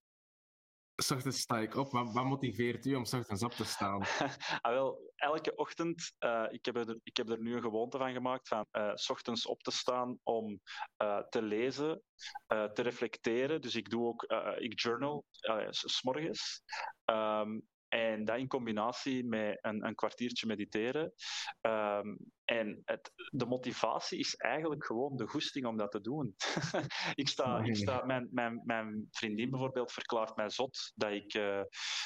Ochtends 1.08 1.40
sta 1.40 1.58
ik 1.58 1.74
op. 1.74 1.90
Wat, 1.90 2.12
wat, 2.12 2.24
motiveert 2.24 2.86
u 2.86 2.94
om 2.94 3.04
s 3.04 3.12
ochtends 3.12 3.42
op 3.42 3.52
te 3.52 3.64
staan? 3.64 4.00
ah, 4.60 4.72
wel, 4.72 5.12
elke 5.16 5.54
ochtend, 5.54 6.12
uh, 6.20 6.46
ik, 6.50 6.64
heb 6.64 6.76
er, 6.76 6.98
ik 7.02 7.16
heb 7.16 7.28
er 7.28 7.40
nu 7.40 7.54
een 7.54 7.62
gewoonte 7.62 7.98
van 7.98 8.12
gemaakt 8.12 8.48
van 8.48 8.66
uh, 8.72 8.90
s 8.94 9.10
ochtends 9.10 9.46
op 9.46 9.62
te 9.62 9.70
staan 9.70 10.18
om 10.22 10.60
uh, 11.02 11.18
te 11.18 11.42
lezen, 11.42 12.02
te 12.46 12.82
reflecteren. 12.82 13.60
Dus 13.60 13.74
ik 13.74 13.90
doe 13.90 14.06
ook, 14.06 14.22
ik 14.58 14.80
journal, 14.80 15.24
s 15.70 16.02
morgens. 16.02 16.62
Um, 17.04 17.68
en 17.90 18.24
dat 18.24 18.38
in 18.38 18.48
combinatie 18.48 19.24
met 19.24 19.58
een, 19.60 19.86
een 19.86 19.94
kwartiertje 19.94 20.46
mediteren. 20.46 21.12
Um, 21.60 22.18
en 22.44 22.82
het, 22.84 23.12
de 23.30 23.46
motivatie 23.46 24.18
is 24.18 24.36
eigenlijk 24.36 24.84
gewoon 24.84 25.16
de 25.16 25.26
goesting 25.26 25.66
om 25.66 25.76
dat 25.76 25.90
te 25.90 26.00
doen. 26.00 26.34
ik 27.14 27.28
sta, 27.28 27.58
ik 27.64 27.76
sta, 27.76 28.04
mijn, 28.04 28.28
mijn, 28.32 28.62
mijn 28.64 29.08
vriendin 29.10 29.50
bijvoorbeeld 29.50 29.92
verklaart 29.92 30.36
mij 30.36 30.50
zot 30.50 30.92
dat 30.94 31.12
ik, 31.12 31.34
uh, 31.34 31.62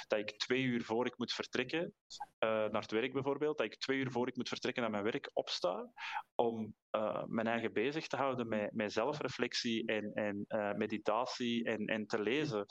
dat 0.07 0.19
ik 0.19 0.39
twee 0.39 0.63
uur 0.63 0.83
voor 0.85 1.07
ik 1.07 1.19
moet 1.19 1.33
vertrekken, 1.33 1.95
uh, 2.19 2.51
naar 2.51 2.83
het 2.83 2.91
werk 2.91 3.13
bijvoorbeeld, 3.13 3.59
dat 3.59 3.67
ik 3.67 3.79
twee 3.79 3.99
uur 3.99 4.11
voor 4.11 4.29
ik 4.29 4.37
moet 4.37 4.49
vertrekken 4.49 4.83
naar 4.83 4.91
mijn 4.91 5.05
werk 5.05 5.31
opsta, 5.33 5.93
om 6.35 6.75
uh, 6.97 7.23
mijn 7.27 7.47
eigen 7.47 7.73
bezig 7.73 8.07
te 8.07 8.17
houden 8.17 8.49
met, 8.49 8.73
met 8.73 8.93
zelfreflectie 8.93 9.87
en, 9.87 10.13
en 10.13 10.47
meditatie 10.77 11.65
en, 11.65 11.87
en 11.87 12.07
te 12.07 12.23
lezen. 12.23 12.67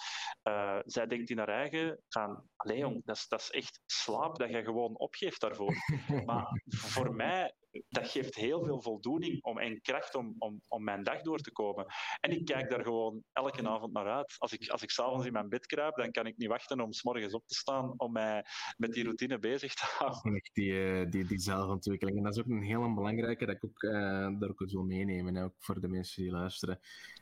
zij 0.86 1.08
denkt 1.08 1.30
in 1.30 1.38
haar 1.38 1.50
eigen 1.50 2.00
van, 2.10 2.44
jong, 2.64 3.06
dat 3.06 3.16
is, 3.16 3.28
dat 3.28 3.40
is 3.40 3.50
echt 3.50 3.82
slaap 3.86 4.38
dat 4.38 4.50
je 4.50 4.64
gewoon 4.64 4.98
opgeeft 4.98 5.42
daarvoor. 5.42 5.76
maar 6.26 6.62
voor 6.66 7.16
mij 7.16 7.54
dat 7.90 8.08
geeft 8.08 8.36
heel 8.36 8.66
veel 8.66 8.82
voldoening 8.82 9.44
om, 9.44 9.58
en 9.58 9.82
kracht 9.82 10.16
om, 10.16 10.36
om, 10.38 10.62
om 10.68 10.84
mijn 10.84 11.04
dag 11.04 11.22
door 11.22 11.40
te 11.40 11.52
komen. 11.52 11.86
En 12.20 12.32
ik 12.32 12.46
kijk 12.46 12.70
daar 12.70 12.84
gewoon 12.84 13.24
elke 13.32 13.68
avond 13.68 13.94
naar 13.94 14.08
uit. 14.08 14.36
Als 14.38 14.54
ik, 14.54 14.70
als 14.70 14.84
ik 14.84 14.90
s'avonds 14.90 15.26
in 15.26 15.34
mijn 15.34 15.50
bed 15.50 15.66
kruip, 15.66 15.96
dan 15.96 16.12
kan 16.12 16.26
ik 16.26 16.38
niet 16.38 16.48
wachten 16.48 16.82
om 16.82 16.94
s 16.94 17.04
morgens 17.04 17.34
op 17.34 17.48
te 17.48 17.56
staan 17.56 17.94
om 17.98 18.12
mij 18.12 18.46
met 18.78 18.92
die 18.92 19.04
routine 19.04 19.40
bezig 19.40 19.74
te 19.74 19.86
houden. 19.98 20.42
Die, 20.54 21.10
die, 21.10 21.26
die 21.26 21.40
zelfontwikkeling. 21.40 22.18
En 22.18 22.24
dat 22.24 22.34
is 22.34 22.40
ook 22.40 22.50
een 22.50 22.64
heel 22.64 22.94
belangrijke 22.94 23.46
dat 23.46 23.56
ik 23.56 23.66
ook, 23.66 23.82
uh, 23.82 23.92
daar 24.40 24.50
ook 24.50 24.60
wil 24.60 24.84
meenemen, 24.84 25.38
ook 25.38 25.56
voor 25.58 25.82
de 25.82 25.88
mensen 25.88 26.24
die 26.24 26.32
luisteren. 26.32 26.80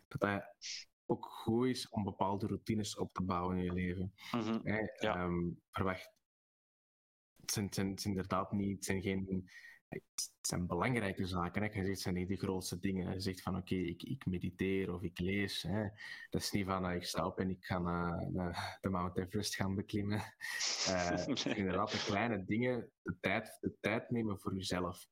Dat 0.08 0.20
dat 0.20 0.56
ook 1.06 1.26
goed 1.26 1.68
is 1.68 1.90
om 1.90 2.04
bepaalde 2.04 2.48
routines 2.48 2.98
op 2.98 3.14
te 3.14 3.24
bouwen 3.24 3.58
in 3.58 3.64
je 3.64 3.74
leven. 3.74 4.14
Mm 4.32 4.42
-hmm. 4.42 4.90
ja. 5.00 5.24
um, 5.24 5.62
verwacht. 5.72 6.12
Het 7.42 7.52
zijn, 7.52 7.66
het 7.66 7.76
zijn, 7.76 7.90
het 7.90 8.02
zijn 8.02 8.14
inderdaad 8.14 8.52
niet, 8.52 8.76
het 8.76 8.86
zijn 8.86 9.02
geen 9.02 9.50
het 9.92 10.32
zijn 10.42 10.68
belangrijke 10.68 11.26
zaken. 11.26 11.62
Hè. 11.62 11.68
Je 11.68 11.74
zegt, 11.74 11.88
het 11.88 12.00
zijn 12.00 12.16
niet 12.16 12.28
de 12.28 12.38
grootste 12.38 12.80
dingen. 12.80 13.14
Je 13.14 13.20
zegt 13.20 13.42
van, 13.42 13.56
oké, 13.56 13.74
okay, 13.74 13.86
ik, 13.86 14.04
ik, 14.04 14.26
mediteer 14.26 14.94
of 14.94 15.02
ik 15.02 15.20
lees. 15.20 15.62
Hè. 15.62 15.88
Dat 16.30 16.42
is 16.42 16.52
niet 16.52 16.66
van, 16.66 16.90
uh, 16.90 16.96
ik 16.96 17.04
sta 17.04 17.26
op 17.26 17.40
en 17.40 17.50
ik 17.50 17.66
ga 17.66 17.80
de 18.82 18.90
Mount 18.90 19.18
Everest 19.18 19.56
gaan 19.56 19.76
beklimmen. 19.76 20.22
Uh, 20.90 21.56
inderdaad, 21.56 21.92
de 21.92 22.04
kleine 22.06 22.46
dingen, 22.46 22.92
de 23.02 23.18
tijd, 23.20 23.58
de 23.62 23.76
tijd 23.80 24.10
nemen 24.10 24.40
voor 24.40 24.56
jezelf. 24.56 25.08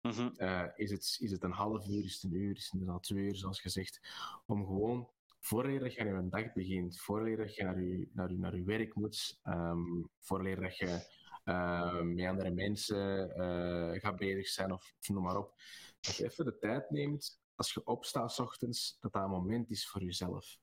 -hmm. 0.00 0.34
uh, 0.36 0.64
is, 0.74 0.90
het, 0.90 1.16
is 1.20 1.30
het 1.30 1.42
een 1.42 1.52
half 1.52 1.88
uur, 1.88 2.04
is 2.04 2.14
het 2.14 2.22
een 2.22 2.38
uur, 2.38 2.56
is 2.56 2.64
het 2.64 2.72
inderdaad 2.72 3.02
twee 3.02 3.24
uur, 3.24 3.36
zoals 3.36 3.60
gezegd. 3.60 4.00
Om 4.46 4.66
gewoon, 4.66 5.08
voordat 5.40 5.94
je 5.94 6.00
aan 6.00 6.24
je 6.24 6.28
dag 6.28 6.52
begint, 6.52 7.00
voordat 7.00 7.54
je 7.54 7.62
naar 7.62 7.80
je, 7.80 8.08
naar 8.12 8.30
je, 8.30 8.38
naar 8.38 8.56
je 8.56 8.64
werk 8.64 8.94
moet, 8.94 9.40
um, 9.44 10.08
voordat 10.18 10.76
je 10.76 11.22
uh, 11.44 12.00
met 12.00 12.26
andere 12.26 12.50
mensen 12.50 13.30
uh, 13.36 14.00
gaat 14.00 14.16
bezig 14.16 14.48
zijn 14.48 14.72
of, 14.72 14.94
of, 15.00 15.08
noem 15.08 15.22
maar 15.22 15.36
op. 15.36 15.54
Dat 16.00 16.16
je 16.16 16.24
even 16.24 16.44
de 16.44 16.58
tijd 16.58 16.90
neemt, 16.90 17.40
als 17.54 17.72
je 17.72 17.84
opstaat 17.84 18.32
s 18.32 18.38
ochtends, 18.38 18.96
dat 19.00 19.12
dat 19.12 19.22
een 19.22 19.30
moment 19.30 19.70
is 19.70 19.88
voor 19.88 20.02
jezelf. 20.02 20.56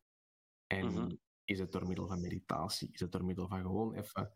En 0.67 0.85
Mhm. 0.85 1.15
Is 1.43 1.59
het 1.59 1.71
door 1.71 1.87
middel 1.87 2.07
van 2.07 2.21
meditatie? 2.21 2.89
Is 2.91 2.99
het 2.99 3.11
door 3.11 3.25
middel 3.25 3.47
van 3.47 3.61
gewoon 3.61 3.93
even 3.93 4.35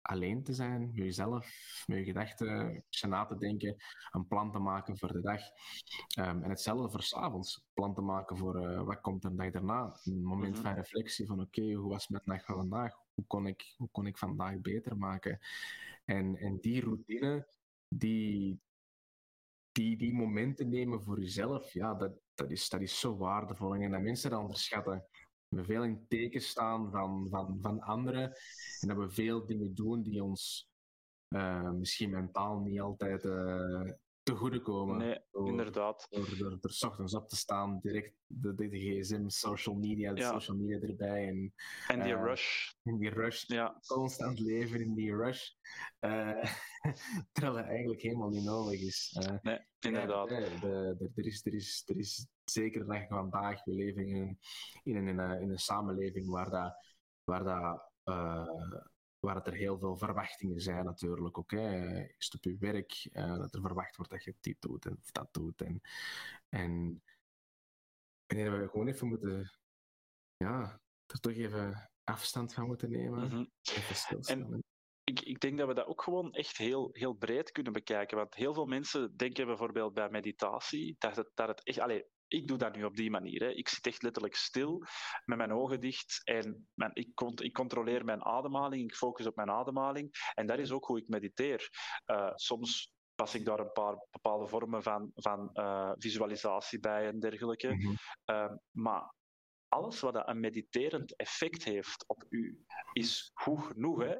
alleen 0.00 0.42
te 0.42 0.54
zijn, 0.54 0.80
met 0.80 0.94
jezelf, 0.94 1.46
met 1.86 1.98
je 1.98 2.04
gedachten, 2.04 2.84
je 2.88 3.06
na 3.06 3.26
te 3.26 3.36
denken, 3.36 3.76
een 4.10 4.26
plan 4.26 4.52
te 4.52 4.58
maken 4.58 4.98
voor 4.98 5.12
de 5.12 5.20
dag. 5.20 5.40
Um, 6.18 6.42
en 6.42 6.50
hetzelfde 6.50 6.90
voor 6.90 7.02
s'avonds, 7.02 7.64
plan 7.74 7.94
te 7.94 8.00
maken 8.00 8.36
voor 8.36 8.70
uh, 8.70 8.82
wat 8.82 9.00
komt 9.00 9.24
er 9.24 9.30
de 9.30 9.36
dag 9.36 9.50
daarna. 9.50 10.00
Een 10.04 10.22
moment 10.22 10.48
mm 10.48 10.54
-hmm. 10.54 10.64
van 10.64 10.74
reflectie 10.74 11.26
van 11.26 11.40
oké, 11.40 11.60
okay, 11.60 11.74
hoe 11.74 11.90
was 11.90 12.08
mijn 12.08 12.22
dag 12.24 12.44
van 12.44 12.56
vandaag? 12.56 12.94
Hoe 13.20 13.28
kon 13.28 13.46
ik, 13.46 13.74
hoe 13.76 13.88
kon 13.90 14.06
ik 14.06 14.18
vandaag 14.18 14.60
beter 14.60 14.96
maken? 14.96 15.38
En, 16.04 16.36
en 16.36 16.58
die 16.60 16.80
routine, 16.80 17.46
die, 17.88 18.60
die, 19.72 19.96
die 19.96 20.14
momenten 20.14 20.68
nemen 20.68 21.02
voor 21.02 21.20
jezelf, 21.20 21.72
ja, 21.72 21.94
dat, 21.94 22.12
dat, 22.34 22.50
is, 22.50 22.68
dat 22.68 22.80
is 22.80 23.00
zo 23.00 23.16
waardevol. 23.16 23.74
En 23.74 23.90
dat 23.90 24.00
mensen 24.00 24.30
dat 24.30 24.40
onderschatten 24.40 25.04
we 25.48 25.64
veel 25.64 25.84
in 25.84 26.06
teken 26.08 26.40
staan 26.40 26.90
van, 26.90 27.26
van, 27.28 27.58
van 27.60 27.80
anderen 27.80 28.32
en 28.80 28.88
dat 28.88 28.96
we 28.96 29.10
veel 29.10 29.46
dingen 29.46 29.74
doen 29.74 30.02
die 30.02 30.24
ons 30.24 30.70
uh, 31.28 31.70
misschien 31.70 32.10
mentaal 32.10 32.60
niet 32.60 32.80
altijd 32.80 33.24
uh, 33.24 33.90
te 34.30 34.36
goede 34.36 34.60
komen. 34.60 34.98
Nee, 34.98 35.18
door, 35.30 35.48
inderdaad. 35.48 36.06
Door, 36.10 36.58
s 36.60 36.82
ochtends 36.82 37.14
op 37.14 37.28
te 37.28 37.36
staan, 37.36 37.78
direct 37.82 38.14
de, 38.26 38.54
de, 38.54 38.68
de 38.68 38.78
gsm, 38.78 39.28
social 39.28 39.74
media, 39.74 40.12
de 40.12 40.20
ja. 40.20 40.30
social 40.30 40.56
media 40.56 40.88
erbij. 40.88 41.28
En, 41.28 41.54
en 41.88 42.02
die 42.02 42.12
uh, 42.12 42.22
rush. 42.22 42.72
En 42.82 42.98
die 42.98 43.10
rush. 43.10 43.44
Ja. 43.46 43.80
Constant 43.86 44.38
leven 44.38 44.80
in 44.80 44.94
die 44.94 45.16
rush. 45.16 45.48
terwijl 47.32 47.56
het 47.56 47.66
eigenlijk 47.66 48.00
helemaal 48.00 48.28
niet 48.28 48.44
nodig 48.44 48.80
is. 48.80 49.18
nee, 49.42 49.58
inderdaad. 49.80 50.28
De, 50.28 50.58
de, 50.60 51.10
er, 51.14 51.26
is, 51.26 51.46
er, 51.46 51.54
is, 51.54 51.82
er 51.86 51.98
is 51.98 52.26
zeker 52.44 52.86
dag 52.86 53.06
vandaag, 53.08 53.64
we 53.64 53.74
leven 53.74 54.06
in, 54.06 54.38
in, 54.82 54.96
een, 54.96 55.08
in, 55.08 55.18
een, 55.18 55.40
in 55.40 55.50
een 55.50 55.58
samenleving 55.58 56.28
waar, 56.30 56.50
dat, 56.50 56.74
waar, 57.24 57.44
dat, 57.44 57.90
uh, 58.04 58.46
waar 59.20 59.34
het 59.34 59.46
er 59.46 59.52
heel 59.52 59.78
veel 59.78 59.96
verwachtingen 59.96 60.60
zijn 60.60 60.84
natuurlijk 60.84 61.38
ook. 61.38 61.50
Hè. 61.50 62.00
Is 62.18 62.24
het 62.24 62.34
op 62.34 62.44
je 62.44 62.56
werk 62.58 63.08
uh, 63.12 63.36
dat 63.36 63.54
er 63.54 63.60
verwacht 63.60 63.96
wordt 63.96 64.12
dat 64.12 64.24
je 64.24 64.34
dit 64.40 64.60
doet 64.60 64.86
en 64.86 64.96
of 65.02 65.10
dat 65.10 65.28
doet. 65.32 65.60
En, 65.60 65.80
en 66.48 67.02
wanneer 68.26 68.60
we 68.60 68.68
gewoon 68.68 68.88
even 68.88 69.08
moeten, 69.08 69.52
ja, 70.36 70.80
er 71.06 71.20
toch 71.20 71.32
even 71.32 71.90
afstand 72.04 72.54
van 72.54 72.66
moeten 72.66 72.90
nemen. 72.90 73.24
Mm 73.24 73.30
-hmm. 73.30 73.50
Even 73.62 73.96
stilstaan. 73.96 74.52
En 74.52 74.64
ik, 75.04 75.20
ik, 75.20 75.40
denk 75.40 75.58
dat 75.58 75.68
we 75.68 75.74
dat 75.74 75.86
ook 75.86 76.02
gewoon 76.02 76.32
echt 76.32 76.56
heel, 76.56 76.88
heel 76.92 77.12
breed 77.12 77.52
kunnen 77.52 77.72
bekijken. 77.72 78.16
Want 78.16 78.34
heel 78.34 78.54
veel 78.54 78.66
mensen 78.66 79.16
denken 79.16 79.46
bijvoorbeeld 79.46 79.94
bij 79.94 80.10
meditatie 80.10 80.96
dat 80.98 81.16
het, 81.16 81.30
dat 81.34 81.48
het 81.48 81.64
echt. 81.64 81.78
Allez, 81.78 82.02
ik 82.30 82.46
doe 82.46 82.58
dat 82.58 82.76
nu 82.76 82.84
op 82.84 82.96
die 82.96 83.10
manier. 83.10 83.40
Hè. 83.40 83.50
Ik 83.50 83.68
zit 83.68 83.86
echt 83.86 84.02
letterlijk 84.02 84.34
stil 84.34 84.84
met 85.24 85.38
mijn 85.38 85.52
ogen 85.52 85.80
dicht 85.80 86.20
en 86.24 86.68
mijn, 86.74 86.90
ik, 86.94 87.14
cont 87.14 87.42
ik, 87.42 87.52
controleer 87.52 88.04
mijn 88.04 88.24
ademhaling. 88.24 88.84
Ik 88.84 88.96
focus 88.96 89.26
op 89.26 89.36
mijn 89.36 89.50
ademhaling. 89.50 90.10
En 90.34 90.46
dat 90.46 90.58
is 90.58 90.70
ook 90.70 90.84
hoe 90.84 90.98
ik 90.98 91.08
mediteer. 91.08 91.68
Uh, 92.06 92.30
soms 92.34 92.92
pas 93.14 93.34
ik 93.34 93.44
daar 93.44 93.58
een 93.58 93.72
paar 93.72 94.06
bepaalde 94.10 94.46
vormen 94.46 94.82
van, 94.82 95.10
van 95.14 95.50
uh, 95.54 95.92
visualisatie 95.94 96.80
bij 96.80 97.06
en 97.06 97.20
dergelijke. 97.20 97.72
Mm 97.72 97.80
-hmm. 97.80 97.96
uh, 98.26 98.52
maar 98.70 99.14
alles 99.70 100.00
wat 100.00 100.28
een 100.28 100.40
mediterend 100.40 101.16
effect 101.16 101.64
heeft 101.64 102.04
op 102.06 102.24
u, 102.28 102.64
is 102.92 103.30
goed 103.34 103.62
genoeg. 103.62 103.98
Hè? 104.02 104.14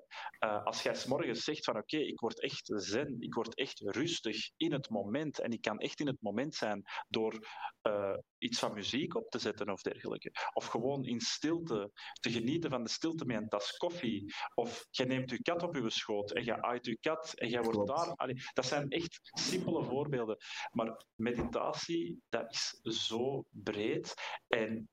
Uh, 0.45 0.65
als 0.65 0.83
jij 0.83 0.97
morgens 1.09 1.45
zegt 1.45 1.65
van 1.65 1.77
oké, 1.77 1.97
okay, 1.97 2.07
ik 2.07 2.21
word 2.21 2.41
echt 2.41 2.71
zen, 2.75 3.17
ik 3.21 3.35
word 3.35 3.55
echt 3.55 3.81
rustig 3.81 4.51
in 4.57 4.73
het 4.73 4.91
moment 4.91 5.39
en 5.39 5.51
ik 5.51 5.61
kan 5.61 5.79
echt 5.79 6.01
in 6.01 6.07
het 6.07 6.21
moment 6.21 6.55
zijn 6.55 6.83
door 7.09 7.49
uh, 7.83 8.17
iets 8.39 8.59
van 8.59 8.75
muziek 8.75 9.15
op 9.15 9.31
te 9.31 9.39
zetten 9.39 9.71
of 9.71 9.83
dergelijke. 9.83 10.33
Of 10.53 10.67
gewoon 10.67 11.05
in 11.05 11.21
stilte 11.21 11.91
te 12.21 12.31
genieten 12.31 12.71
van 12.71 12.85
de 12.85 12.91
stilte 12.91 13.25
met 13.25 13.37
een 13.37 13.49
tas 13.49 13.77
koffie. 13.77 14.35
Of 14.55 14.87
je 14.91 15.05
neemt 15.05 15.31
je 15.31 15.43
kat 15.43 15.63
op 15.63 15.75
je 15.75 15.91
schoot 15.91 16.31
en 16.33 16.45
je 16.45 16.63
uit 16.63 16.87
je 16.87 16.99
kat 16.99 17.33
en 17.35 17.49
jij 17.49 17.63
wordt 17.63 17.89
daar... 17.89 18.15
Allee, 18.15 18.37
dat 18.53 18.67
zijn 18.67 18.91
echt 18.91 19.19
simpele 19.23 19.85
voorbeelden. 19.85 20.37
Maar 20.71 21.05
meditatie, 21.15 22.23
dat 22.29 22.53
is 22.53 22.81
zo 22.83 23.45
breed 23.51 24.15
en 24.49 24.89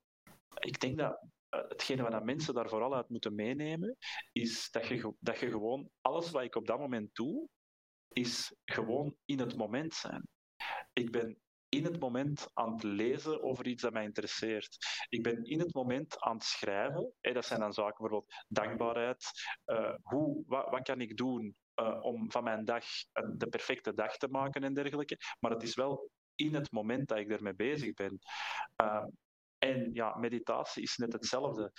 ik 0.58 0.80
denk 0.80 0.98
dat 0.98 1.20
hetgene 1.48 2.02
wat 2.02 2.24
mensen 2.24 2.54
daar 2.54 2.68
vooral 2.68 2.94
uit 2.94 3.08
moeten 3.08 3.34
meenemen, 3.34 3.96
is 4.32 4.70
dat 4.70 4.86
je, 4.86 5.14
dat 5.18 5.38
je 5.38 5.50
gewoon 5.50 5.90
alles 6.00 6.30
wat 6.30 6.42
ik 6.42 6.54
op 6.54 6.66
dat 6.66 6.78
moment 6.78 7.14
doe, 7.14 7.48
is 8.08 8.54
gewoon 8.64 9.16
in 9.24 9.38
het 9.38 9.56
moment 9.56 9.94
zijn. 9.94 10.28
Ik 10.92 11.10
ben 11.10 11.38
in 11.68 11.84
het 11.84 12.00
moment 12.00 12.50
aan 12.54 12.72
het 12.72 12.82
lezen 12.82 13.42
over 13.42 13.66
iets 13.66 13.82
dat 13.82 13.92
mij 13.92 14.04
interesseert. 14.04 14.76
Ik 15.08 15.22
ben 15.22 15.44
in 15.44 15.58
het 15.58 15.74
moment 15.74 16.20
aan 16.20 16.34
het 16.34 16.44
schrijven. 16.44 17.12
Hey, 17.20 17.32
dat 17.32 17.44
zijn 17.44 17.60
dan 17.60 17.72
zaken, 17.72 17.96
bijvoorbeeld 17.98 18.44
dankbaarheid. 18.48 19.30
Uh, 19.66 19.94
hoe, 20.02 20.42
wat, 20.46 20.70
wat, 20.70 20.82
kan 20.82 21.00
ik 21.00 21.16
doen 21.16 21.56
uh, 21.80 21.98
om 22.04 22.30
van 22.30 22.44
mijn 22.44 22.64
dag 22.64 22.84
de 23.36 23.48
perfecte 23.50 23.94
dag 23.94 24.16
te 24.16 24.28
maken 24.28 24.64
en 24.64 24.74
dergelijke. 24.74 25.16
Maar 25.40 25.50
het 25.50 25.62
is 25.62 25.74
wel 25.74 26.10
in 26.34 26.54
het 26.54 26.72
moment 26.72 27.08
dat 27.08 27.18
ik 27.18 27.30
ermee 27.30 27.54
bezig 27.54 27.94
ben. 27.94 28.18
En 29.58 29.90
ja, 29.92 30.16
meditatie 30.16 30.82
is 30.82 30.96
net 30.96 31.12
hetzelfde. 31.12 31.72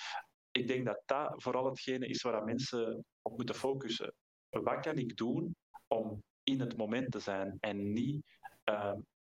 Ik 0.51 0.67
denk 0.67 0.85
dat 0.85 1.01
dat 1.05 1.43
vooral 1.43 1.65
hetgene 1.65 2.07
is 2.07 2.21
waar 2.21 2.43
mensen 2.43 3.05
op 3.21 3.37
moeten 3.37 3.55
focussen. 3.55 4.13
Wat 4.49 4.79
kan 4.79 4.97
ik 4.97 5.17
doen 5.17 5.55
om 5.87 6.23
in 6.43 6.59
het 6.59 6.77
moment 6.77 7.11
te 7.11 7.19
zijn 7.19 7.57
en 7.59 7.93
niet 7.93 8.37
uh, 8.65 8.93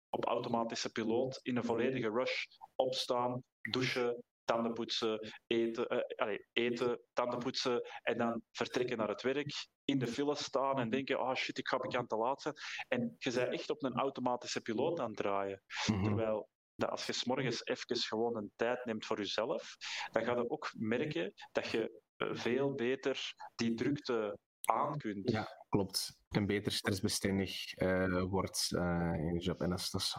op 0.10 0.26
automatische 0.26 0.91
piloot 0.91 1.39
in 1.41 1.58
een 1.58 1.64
volledige 1.64 2.10
rush 2.10 2.46
opstaan, 2.76 3.43
douchen, 3.62 4.24
tanden 4.43 4.74
poetsen, 4.74 5.34
eten, 5.48 5.93
uh, 5.93 6.00
allez, 6.16 6.39
eten, 6.54 7.00
tanden 7.14 7.39
poetsen 7.39 7.82
en 8.04 8.18
dan 8.18 8.41
vertrekken 8.52 8.98
naar 8.98 9.08
het 9.08 9.22
werk, 9.22 9.68
in 9.84 10.00
de 10.00 10.08
file 10.08 10.36
staan 10.36 10.80
en 10.80 10.89
denken, 10.89 11.20
oh 11.20 11.36
shit, 11.36 11.58
ik 11.58 11.68
ga 11.68 11.78
bekend 11.78 12.10
te 12.10 12.16
laat 12.16 12.41
zijn. 12.41 12.56
En 12.88 13.16
je 13.18 13.32
bent 13.32 13.54
echt 13.54 13.70
op 13.70 13.84
een 13.84 13.98
automatische 13.98 14.62
piloot 14.62 15.00
aan 15.00 15.08
het 15.08 15.18
draaien. 15.18 15.62
Mm 15.86 15.96
-hmm. 15.96 16.04
Terwijl 16.04 16.50
dat 16.76 16.90
als 16.90 17.06
je 17.06 17.14
s'morgens 17.14 17.66
even 17.66 17.98
gewoon 17.98 18.38
een 18.38 18.52
tijd 18.56 18.86
neemt 18.86 19.06
voor 19.06 19.18
jezelf, 19.18 19.76
dan 20.12 20.24
ga 20.24 20.32
je 20.32 20.50
ook 20.50 20.72
merken 20.78 21.34
dat 21.52 21.68
je 21.68 22.02
veel 22.18 22.74
beter 22.74 23.34
die 23.56 23.74
drukte 23.74 24.38
aan 24.62 24.98
kunt. 24.98 25.32
Ja, 25.32 25.48
klopt. 25.70 26.18
En 26.36 26.46
beter 26.46 26.72
stressbestendig 26.72 27.80
uh, 27.82 28.24
wordt 28.24 28.72
uh, 28.72 29.14
in 29.18 29.34
je 29.34 29.40
job. 29.40 29.62
En 29.62 29.70
dat 29.70 29.80
is, 29.80 29.90
dat 29.90 30.02
is 30.02 30.16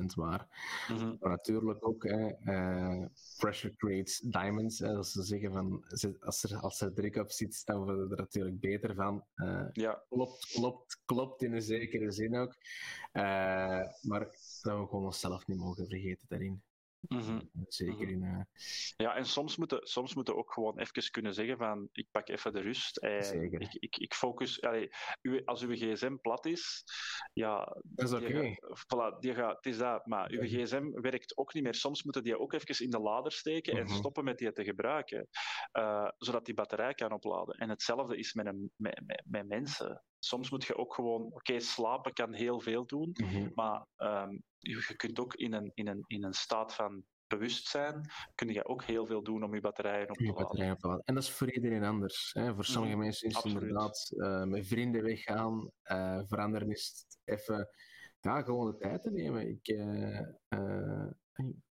100% 0.00 0.04
waar. 0.14 0.46
Mm 0.88 0.96
-hmm. 0.96 1.16
Maar 1.20 1.30
natuurlijk 1.30 1.86
ook, 1.86 2.04
uh, 2.04 3.06
pressure 3.36 3.74
creates 3.76 4.18
diamonds. 4.18 4.78
Hè, 4.78 4.94
als 4.94 5.12
ze 5.12 5.22
zeggen 5.22 5.52
van, 5.52 5.84
als 6.20 6.42
er, 6.42 6.56
als 6.56 6.80
er 6.80 6.94
druk 6.94 7.16
op 7.16 7.30
zit, 7.30 7.54
staan 7.54 7.84
we 7.84 7.92
er 8.10 8.16
natuurlijk 8.16 8.60
beter 8.60 8.94
van. 8.94 9.24
ja. 9.72 10.02
Klopt, 10.08 10.52
klopt, 10.52 11.02
klopt 11.04 11.42
in 11.42 11.54
een 11.54 11.62
zekere 11.62 12.10
zin 12.10 12.36
ook. 12.36 12.54
maar 14.02 14.20
dat 14.20 14.60
we 14.62 14.70
gewoon 14.70 15.04
onszelf 15.04 15.46
niet 15.46 15.58
mogen 15.58 15.86
vergeten 15.86 16.26
daarin. 16.28 16.62
Mm 17.00 17.20
-hmm. 17.20 17.50
Zeker 17.68 18.08
in. 18.08 18.22
Uh... 18.22 18.40
Ja, 18.96 19.14
en 19.14 19.26
soms 19.26 19.56
moeten, 19.56 19.86
soms 19.86 20.14
moeten 20.14 20.36
ook 20.36 20.52
gewoon 20.52 20.78
even 20.78 21.10
kunnen 21.10 21.34
zeggen 21.34 21.58
van 21.58 21.88
ik 21.92 22.06
pak 22.10 22.28
even 22.28 22.52
de 22.52 22.60
rust. 22.60 22.96
En 22.96 23.42
ik, 23.42 23.74
ik, 23.74 23.96
ik 23.96 24.14
focus. 24.14 24.62
Allee, 24.62 24.88
u, 25.22 25.42
als 25.44 25.62
uw 25.62 25.74
gsm 25.74 26.16
plat 26.16 26.46
is, 26.46 26.84
ja. 27.32 27.76
Dat 27.82 28.08
is 28.08 28.12
oké. 28.12 28.36
Okay. 28.36 28.58
Voilà, 28.60 29.18
die 29.18 29.34
gaat, 29.34 29.56
het 29.56 29.66
is 29.66 29.78
dat. 29.78 30.06
Maar 30.06 30.30
uw 30.30 30.42
gsm 30.42 30.90
werkt 30.90 31.36
ook 31.36 31.54
niet 31.54 31.62
meer. 31.62 31.74
Soms 31.74 32.02
moeten 32.02 32.22
die 32.22 32.38
ook 32.38 32.52
even 32.52 32.84
in 32.84 32.90
de 32.90 33.00
lader 33.00 33.32
steken 33.32 33.72
mm 33.72 33.80
-hmm. 33.80 33.88
en 33.88 33.94
stoppen 33.94 34.24
met 34.24 34.38
die 34.38 34.52
te 34.52 34.64
gebruiken. 34.64 35.28
Uh, 35.72 36.08
zodat 36.18 36.44
die 36.44 36.54
batterij 36.54 36.94
kan 36.94 37.12
opladen. 37.12 37.54
En 37.54 37.68
hetzelfde 37.68 38.16
is 38.16 38.32
met, 38.32 38.46
een, 38.46 38.72
met, 38.76 39.00
met, 39.06 39.22
met 39.26 39.48
mensen. 39.48 40.02
Soms 40.18 40.50
moet 40.50 40.64
je 40.64 40.76
ook 40.76 40.94
gewoon, 40.94 41.22
oké, 41.22 41.34
okay, 41.34 41.60
slapen 41.60 42.12
kan 42.12 42.32
heel 42.32 42.60
veel 42.60 42.86
doen, 42.86 43.10
mm 43.12 43.28
-hmm. 43.28 43.52
maar 43.54 43.86
um, 43.96 44.42
je 44.58 44.96
kunt 44.96 45.20
ook 45.20 45.34
in 45.34 45.52
een, 45.52 45.70
in, 45.74 45.88
een, 45.88 46.04
in 46.06 46.24
een 46.24 46.34
staat 46.34 46.74
van 46.74 47.04
bewustzijn, 47.26 48.10
kun 48.34 48.48
je 48.48 48.64
ook 48.64 48.84
heel 48.84 49.06
veel 49.06 49.22
doen 49.22 49.42
om 49.42 49.54
je 49.54 49.60
batterijen 49.60 50.10
op 50.10 50.16
te, 50.16 50.32
batterijen 50.32 50.76
te 50.76 50.86
laden. 50.86 51.02
En 51.04 51.14
dat 51.14 51.22
is 51.22 51.30
voor 51.30 51.52
iedereen 51.52 51.84
anders. 51.84 52.30
Hè. 52.32 52.54
Voor 52.54 52.64
sommige 52.64 52.94
mm, 52.94 53.00
mensen 53.00 53.28
is 53.28 53.36
het 53.36 53.44
inderdaad 53.44 54.12
uh, 54.16 54.44
met 54.44 54.66
vrienden 54.66 55.02
weggaan, 55.02 55.70
uh, 55.84 56.20
voor 56.26 56.38
anderen 56.38 56.70
is 56.70 57.04
het 57.06 57.18
even 57.24 57.68
ja, 58.20 58.42
gewoon 58.42 58.70
de 58.70 58.76
tijd 58.76 59.02
te 59.02 59.10
nemen. 59.10 59.48
Ik, 59.48 59.68
uh, 59.68 61.06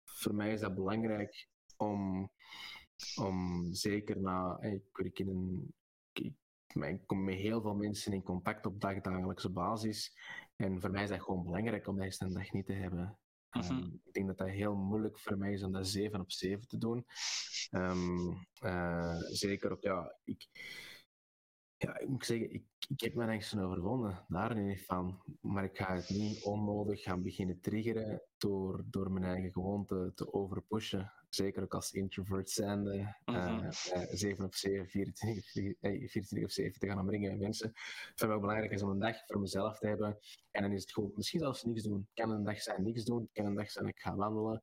voor 0.04 0.34
mij 0.34 0.52
is 0.52 0.60
dat 0.60 0.74
belangrijk 0.74 1.48
om, 1.76 2.30
om 3.14 3.66
zeker 3.74 4.20
na, 4.20 4.60
ik 4.60 4.82
werk 4.92 5.18
in 5.18 5.28
een 5.28 5.74
ik 6.74 7.06
kom 7.06 7.24
met 7.24 7.34
heel 7.34 7.60
veel 7.60 7.74
mensen 7.74 8.12
in 8.12 8.22
contact 8.22 8.66
op 8.66 8.80
dagdagelijkse 8.80 9.50
basis. 9.50 10.16
En 10.56 10.80
voor 10.80 10.90
mij 10.90 11.02
is 11.02 11.08
dat 11.08 11.22
gewoon 11.22 11.44
belangrijk 11.44 11.86
om 11.86 11.98
dat 11.98 12.20
een 12.20 12.32
dag 12.32 12.52
niet 12.52 12.66
te 12.66 12.72
hebben. 12.72 13.18
-hmm. 13.48 13.70
um, 13.70 14.00
ik 14.04 14.12
denk 14.12 14.26
dat 14.26 14.38
dat 14.38 14.48
heel 14.48 14.74
moeilijk 14.74 15.18
voor 15.18 15.38
mij 15.38 15.52
is 15.52 15.62
om 15.62 15.72
dat 15.72 15.86
7 15.86 16.20
op 16.20 16.30
7 16.30 16.68
te 16.68 16.78
doen. 16.78 17.06
Um, 17.70 18.46
uh, 18.64 19.16
zeker 19.18 19.72
ook, 19.72 19.82
ja, 19.82 20.16
ik, 20.24 20.48
Ja, 21.76 21.98
ik 21.98 22.08
moet 22.08 22.26
zeggen, 22.26 22.52
ik, 22.52 22.64
ik 22.88 23.00
heb 23.00 23.14
me 23.14 23.24
nergens 23.24 23.56
overwonnen. 23.56 24.24
Daar 24.28 24.60
niet 24.60 24.84
van. 24.84 25.22
Maar 25.40 25.64
ik 25.64 25.76
ga 25.76 25.94
het 25.94 26.08
niet 26.08 26.42
onnodig 26.42 27.02
gaan 27.02 27.22
beginnen 27.22 27.60
triggeren 27.60 28.22
door, 28.36 28.84
door 28.90 29.12
mijn 29.12 29.24
eigen 29.24 29.52
gewoonte 29.52 30.12
te 30.14 30.32
overpushen. 30.32 31.12
Zeker 31.34 31.62
ook 31.62 31.74
als 31.74 31.92
introvert 31.92 32.50
zijnde. 32.50 33.16
Mm 33.24 33.72
7 34.10 34.44
op 34.44 34.54
7, 34.54 34.88
24, 34.88 35.50
24 35.80 36.44
of 36.44 36.50
7 36.50 36.80
te 36.80 36.86
gaan 36.86 36.98
omringen 36.98 37.30
met 37.30 37.40
mensen. 37.40 37.68
Ik 37.68 38.12
vind 38.14 38.30
wel 38.30 38.40
belangrijk 38.40 38.72
is 38.72 38.82
om 38.82 38.90
een 38.90 38.98
dag 38.98 39.16
voor 39.26 39.40
mezelf 39.40 39.78
te 39.78 39.86
hebben. 39.86 40.18
En 40.50 40.62
dan 40.62 40.72
is 40.72 40.80
het 40.80 40.92
gewoon 40.92 41.12
misschien 41.14 41.40
zelfs 41.40 41.64
niks 41.64 41.82
doen. 41.82 42.08
Kan 42.14 42.30
een 42.30 42.44
dag 42.44 42.62
zijn 42.62 42.82
niks 42.82 43.04
doen. 43.04 43.28
Kan 43.32 43.46
een 43.46 43.54
dag 43.54 43.70
zijn 43.70 43.86
ik 43.86 44.00
ga 44.00 44.14
wandelen. 44.14 44.62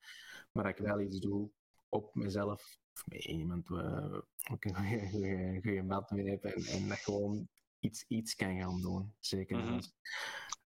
Maar 0.52 0.64
dat 0.64 0.80
ik 0.80 0.86
wel 0.86 1.02
iets 1.02 1.20
doe 1.20 1.50
op 1.90 2.16
mezelf 2.16 2.80
of 2.94 3.06
met 3.06 3.26
iemand 3.26 3.68
waar 3.68 4.22
ik 4.54 4.66
een 4.66 5.62
goede, 5.62 5.84
maat 5.84 6.12
mee 6.12 6.30
heb 6.30 6.44
en, 6.44 6.64
en 6.64 6.88
dat 6.88 6.98
gewoon 6.98 7.50
iets, 7.80 8.06
iets 8.08 8.36
kan 8.36 8.60
gaan 8.60 8.82
doen. 8.82 9.16
Zeker. 9.20 9.58
Mm 9.58 9.80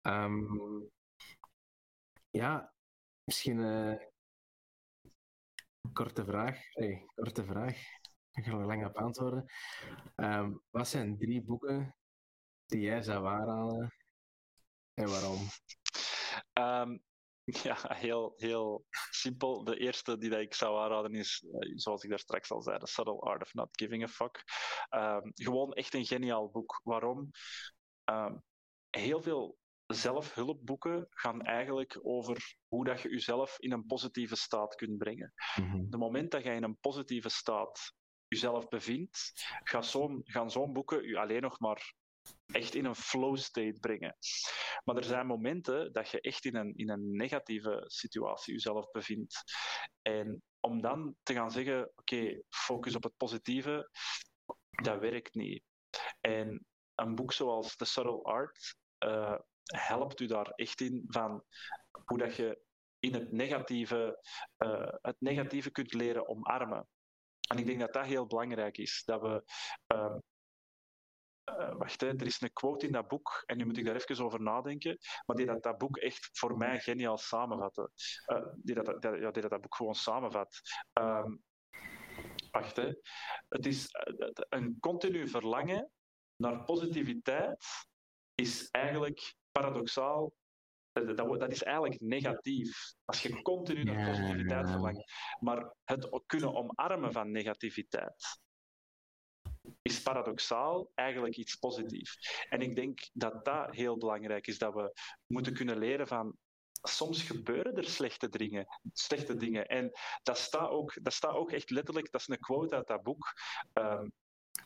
-hmm. 0.02 0.90
ja, 2.30 2.72
misschien 3.24 3.58
uh, 3.58 3.94
korte 5.92 6.24
vraag. 6.24 6.58
Korte 7.14 7.44
vraag. 7.44 7.76
Ik 8.32 8.44
ga 8.44 8.50
er 8.50 8.66
lang 8.66 8.86
op 8.86 8.96
antwoorden. 8.96 9.44
Um, 10.16 10.62
wat 10.70 10.88
zijn 10.88 11.18
drie 11.18 11.42
boeken 11.42 11.96
die 12.66 12.80
jij 12.80 13.02
zou 13.02 13.26
aanraden 13.26 13.94
en 14.94 15.08
waarom? 15.08 15.38
Um, 16.52 17.02
Ja, 17.62 17.76
heel, 17.88 18.32
heel 18.36 18.86
simpel. 19.10 19.64
De 19.64 19.78
eerste 19.78 20.18
die 20.18 20.30
dat 20.30 20.40
ik 20.40 20.54
zou 20.54 20.78
aanraden 20.78 21.14
is, 21.14 21.44
eh, 21.52 21.72
zoals 21.74 22.02
ik 22.02 22.10
daar 22.10 22.18
straks 22.18 22.50
al 22.50 22.62
zei, 22.62 22.78
The 22.78 22.86
Subtle 22.86 23.20
Art 23.20 23.42
of 23.42 23.54
Not 23.54 23.68
Giving 23.72 24.02
a 24.02 24.08
Fuck. 24.08 24.44
Um, 24.90 25.32
gewoon 25.34 25.72
echt 25.72 25.94
een 25.94 26.06
geniaal 26.06 26.50
boek. 26.50 26.80
Waarom? 26.84 27.30
Heel 28.90 29.22
veel 29.22 29.56
zelfhulpboeken 29.94 31.06
gaan 31.10 31.42
eigenlijk 31.42 31.98
over 32.02 32.56
hoe 32.68 32.84
dat 32.84 33.00
je 33.00 33.08
jezelf 33.08 33.58
in 33.58 33.72
een 33.72 33.86
positieve 33.86 34.36
staat 34.36 34.74
kunt 34.74 34.98
brengen. 34.98 35.32
Mm 35.56 35.70
-hmm. 35.70 35.90
De 35.90 35.96
moment 35.96 36.30
dat 36.30 36.44
je 36.44 36.50
in 36.50 36.62
een 36.62 36.78
positieve 36.80 37.28
staat 37.28 37.92
jezelf 38.28 38.68
bevindt, 38.68 39.32
gaan 39.62 39.84
zo'n 39.84 40.24
zo 40.48 40.72
boeken 40.72 41.06
je 41.06 41.18
alleen 41.18 41.42
nog 41.42 41.60
maar 41.60 41.94
echt 42.46 42.74
in 42.74 42.84
een 42.84 42.94
flow 42.94 43.36
state 43.36 43.76
brengen. 43.80 44.16
Maar 44.84 44.96
er 44.96 45.04
zijn 45.04 45.26
momenten 45.26 45.92
dat 45.92 46.10
je 46.10 46.20
echt 46.20 46.44
in 46.44 46.56
een, 46.56 46.74
in 46.74 46.90
een 46.90 47.16
negatieve 47.16 47.84
situatie 47.86 48.52
jezelf 48.52 48.90
bevindt. 48.90 49.42
En 50.02 50.42
om 50.60 50.80
dan 50.80 51.16
te 51.22 51.34
gaan 51.34 51.50
zeggen, 51.50 51.92
oké, 51.94 52.42
focus 52.48 52.94
op 52.94 53.02
het 53.02 53.16
positieve, 53.16 53.90
dat 54.82 55.00
werkt 55.00 55.34
niet. 55.34 55.62
En 56.20 56.66
een 56.94 57.14
boek 57.14 57.32
zoals 57.32 57.76
The 57.76 57.84
Subtle 57.84 58.22
Art 58.22 58.76
uh, 59.04 59.38
helpt 59.76 60.20
u 60.20 60.26
daar 60.26 60.50
echt 60.50 60.80
in 60.80 61.04
van 61.06 61.44
hoe 62.04 62.18
dat 62.18 62.36
je 62.36 62.66
in 62.98 63.14
het 63.14 63.32
negatieve, 63.32 64.24
uh, 64.58 64.92
het 65.00 65.16
negatieve 65.18 65.70
kunt 65.70 65.92
leren 65.92 66.28
omarmen. 66.28 66.88
En 67.48 67.58
ik 67.58 67.66
denk 67.66 67.80
dat 67.80 67.92
dat 67.92 68.06
heel 68.06 68.26
belangrijk 68.26 68.78
is. 68.78 69.02
Dat 69.04 69.20
we 69.20 69.44
uh, 69.94 70.16
uh, 71.58 71.74
wacht, 71.76 72.00
hè, 72.00 72.08
er 72.08 72.26
is 72.26 72.40
een 72.40 72.52
quote 72.52 72.86
in 72.86 72.92
dat 72.92 73.08
boek, 73.08 73.42
en 73.46 73.56
nu 73.56 73.64
moet 73.64 73.78
ik 73.78 73.84
daar 73.84 73.96
even 73.96 74.24
over 74.24 74.42
nadenken, 74.42 74.98
maar 75.26 75.36
die 75.36 75.46
dat, 75.46 75.62
dat 75.62 75.78
boek 75.78 75.96
echt 75.96 76.28
voor 76.32 76.56
mij 76.56 76.80
geniaal 76.80 77.18
samenvatte. 77.18 77.90
Uh, 78.26 78.46
die, 78.56 78.74
dat, 78.74 79.02
dat, 79.02 79.18
ja, 79.18 79.30
die 79.30 79.42
dat, 79.42 79.50
dat 79.50 79.60
boek 79.60 79.74
gewoon 79.74 79.94
samenvat. 79.94 80.60
Um, 80.92 81.42
wacht, 82.50 82.76
hè. 82.76 82.92
Het 83.48 83.66
is 83.66 83.88
een 84.48 84.76
continu 84.80 85.28
verlangen 85.28 85.90
naar 86.36 86.64
positiviteit 86.64 87.66
is 88.34 88.68
eigenlijk 88.70 89.34
paradoxaal 89.60 90.32
dat, 90.92 91.16
dat, 91.40 91.52
is 91.52 91.62
eigenlijk 91.62 92.00
negatief. 92.00 92.94
Als 93.04 93.22
je 93.22 93.42
continu 93.42 93.82
naar 93.82 94.10
positiviteit 94.10 94.70
verlangt. 94.70 95.12
Maar 95.40 95.74
het 95.84 96.22
kunnen 96.26 96.54
omarmen 96.54 97.12
van 97.12 97.30
negativiteit, 97.30 98.40
is 99.82 100.02
paradoxaal 100.02 100.90
eigenlijk 100.94 101.36
iets 101.36 101.56
positiefs. 101.56 102.44
En 102.48 102.60
ik 102.60 102.76
denk 102.76 103.08
dat 103.12 103.44
dat 103.44 103.74
heel 103.74 103.98
belangrijk 103.98 104.46
is, 104.46 104.58
dat 104.58 104.74
we 104.74 104.92
moeten 105.26 105.54
kunnen 105.54 105.78
leren 105.78 106.06
van 106.06 106.36
soms 106.82 107.22
gebeuren 107.22 107.76
er 107.76 107.84
slechte 107.84 108.28
dingen. 108.28 108.66
Slechte 108.92 109.36
dingen. 109.36 109.66
En 109.66 109.90
dat 110.22 110.38
staat, 110.38 110.68
ook, 110.68 110.98
dat 111.02 111.12
staat 111.12 111.34
ook 111.34 111.50
echt 111.50 111.70
letterlijk, 111.70 112.10
dat 112.10 112.20
is 112.20 112.28
een 112.28 112.38
quote 112.38 112.74
uit 112.74 112.86
dat 112.86 113.02
boek. 113.02 113.32
Um, 113.72 114.12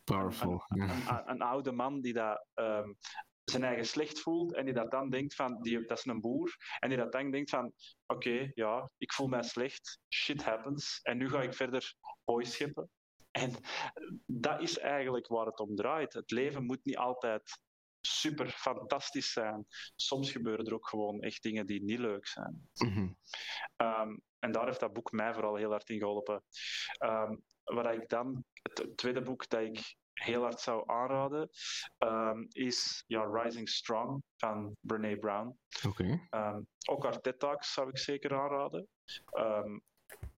Powerful. 0.05 0.65
Een, 0.69 0.81
een, 0.81 1.31
een, 1.31 1.43
oude 1.43 1.73
man 1.73 2.01
die 2.01 2.13
dat 2.13 2.47
um, 2.55 2.97
zijn 3.45 3.65
eigen 3.65 3.87
slecht 3.87 4.21
voelt 4.21 4.55
en 4.55 4.65
die 4.65 4.75
dat 4.75 4.91
dan 4.91 5.11
denkt 5.11 5.35
van, 5.35 5.63
die, 5.63 5.85
dat 5.85 5.99
is 5.99 6.05
een 6.05 6.21
boer, 6.21 6.57
en 6.79 6.89
die 6.89 6.99
dat 6.99 7.13
dan 7.13 7.31
denkt 7.31 7.51
van, 7.51 7.67
oké, 8.07 8.29
okay, 8.29 8.53
ja, 8.55 8.91
ik 8.99 9.13
voel 9.13 9.27
mij 9.27 9.43
slecht, 9.43 10.01
shit 10.15 10.45
happens, 10.45 11.01
en 11.03 11.17
nu 11.17 11.29
ga 11.29 11.43
ik 11.43 11.55
verder 11.55 11.95
hooi 12.25 12.45
scheppen. 12.45 12.91
En 13.31 13.53
dat 14.27 14.61
is 14.61 14.79
eigenlijk 14.79 15.27
waar 15.27 15.47
het 15.47 15.61
om 15.61 15.75
draait. 15.75 16.13
Het 16.13 16.31
leven 16.31 16.65
moet 16.65 16.85
niet 16.85 16.97
altijd 16.97 17.61
super 18.01 18.51
fantastisch 18.51 19.33
zijn. 19.33 19.67
Soms 19.97 20.31
gebeuren 20.31 20.67
er 20.67 20.75
ook 20.75 20.89
gewoon 20.89 21.21
echt 21.21 21.43
dingen 21.43 21.67
die 21.67 21.83
niet 21.83 21.99
leuk 21.99 22.27
zijn. 22.27 22.69
Mm-hmm. 22.75 23.17
Um, 23.77 24.23
en 24.39 24.53
daar 24.53 24.67
heeft 24.67 24.81
dat 24.81 24.93
boek 24.93 25.13
mij 25.13 25.35
vooral 25.35 25.57
heel 25.57 25.71
hard 25.71 25.89
in 25.89 25.99
geholpen. 25.99 26.45
Um, 26.99 27.43
wat 27.65 27.95
ik 27.95 28.09
dan, 28.09 28.45
het 28.63 28.97
tweede 28.97 29.23
boek 29.23 29.49
dat 29.49 29.61
ik 29.61 29.97
heel 30.23 30.43
hard 30.43 30.61
zou 30.61 30.83
aanraden, 30.87 31.51
um, 31.99 32.47
is 32.53 33.05
ja, 33.07 33.25
Rising 33.25 33.69
Strong 33.69 34.23
van 34.37 34.77
Brene 34.81 35.19
Brown. 35.19 35.59
Okay. 35.87 36.29
ook 36.89 37.05
haar 37.05 37.21
TED 37.21 37.39
Talks 37.39 37.73
zou 37.73 37.89
ik 37.89 37.99
zeker 37.99 38.35
aanraden 38.41 38.89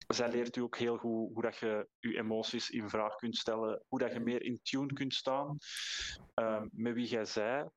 zij 0.08 0.32
leert 0.32 0.56
u 0.56 0.62
ook 0.62 0.78
heel 0.78 0.98
goed 0.98 1.34
hoe 1.34 1.42
dat 1.42 1.58
je 1.58 1.88
je 2.00 2.18
emoties 2.18 2.70
in 2.70 2.90
vraag 2.90 3.16
kunt 3.16 3.38
stellen, 3.38 3.84
hoe 3.88 4.00
dat 4.00 4.14
je 4.14 4.20
meer 4.20 4.42
in 4.42 4.60
tune 4.64 4.94
kunt 4.94 5.14
staan 5.14 5.58
met 6.72 6.94
wie 6.94 7.08
jij 7.08 7.26
zij 7.26 7.70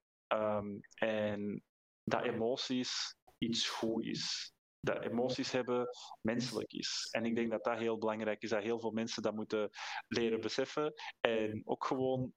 en 0.94 1.62
dat 2.04 2.24
emoties 2.24 3.16
iets 3.38 3.68
goed 3.68 4.04
is. 4.04 4.54
Dat 4.86 5.04
emoties 5.04 5.50
hebben 5.50 5.88
menselijk 6.20 6.72
is. 6.72 7.08
En 7.10 7.24
ik 7.24 7.34
denk 7.34 7.50
dat 7.50 7.64
dat 7.64 7.78
heel 7.78 7.98
belangrijk 7.98 8.42
is, 8.42 8.50
dat 8.50 8.62
heel 8.62 8.80
veel 8.80 8.90
mensen 8.90 9.22
dat 9.22 9.34
moeten 9.34 9.70
leren 10.08 10.40
beseffen. 10.40 10.92
En 11.20 11.62
ook 11.64 11.84
gewoon 11.84 12.32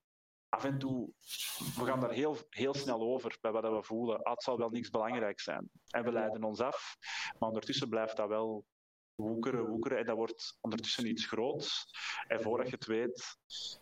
af 0.49 0.63
en 0.63 0.77
toe, 0.77 1.09
we 1.75 1.85
gaan 1.85 1.99
daar 1.99 2.11
heel, 2.11 2.37
heel 2.49 2.73
snel 2.73 3.01
over 3.01 3.37
bij 3.41 3.51
wat 3.51 3.63
we 3.63 3.83
voelen. 3.83 4.23
Ah, 4.23 4.31
het 4.31 4.43
zal 4.43 4.57
wel 4.57 4.69
niks 4.69 4.89
belangrijk 4.89 5.39
zijn. 5.39 5.69
En 5.89 6.03
we 6.03 6.11
leiden 6.11 6.43
ons 6.43 6.59
af, 6.59 6.97
maar 7.39 7.49
ondertussen 7.49 7.89
blijft 7.89 8.17
dat 8.17 8.27
wel 8.27 8.65
woekeren, 9.15 9.65
woekeren. 9.65 9.97
En 9.97 10.05
dat 10.05 10.15
wordt 10.15 10.57
ondertussen 10.61 11.07
iets 11.07 11.25
groots. 11.25 11.85
En 12.27 12.41
voordat 12.41 12.69
je 12.69 12.75
het 12.75 12.85
weet, 12.85 13.37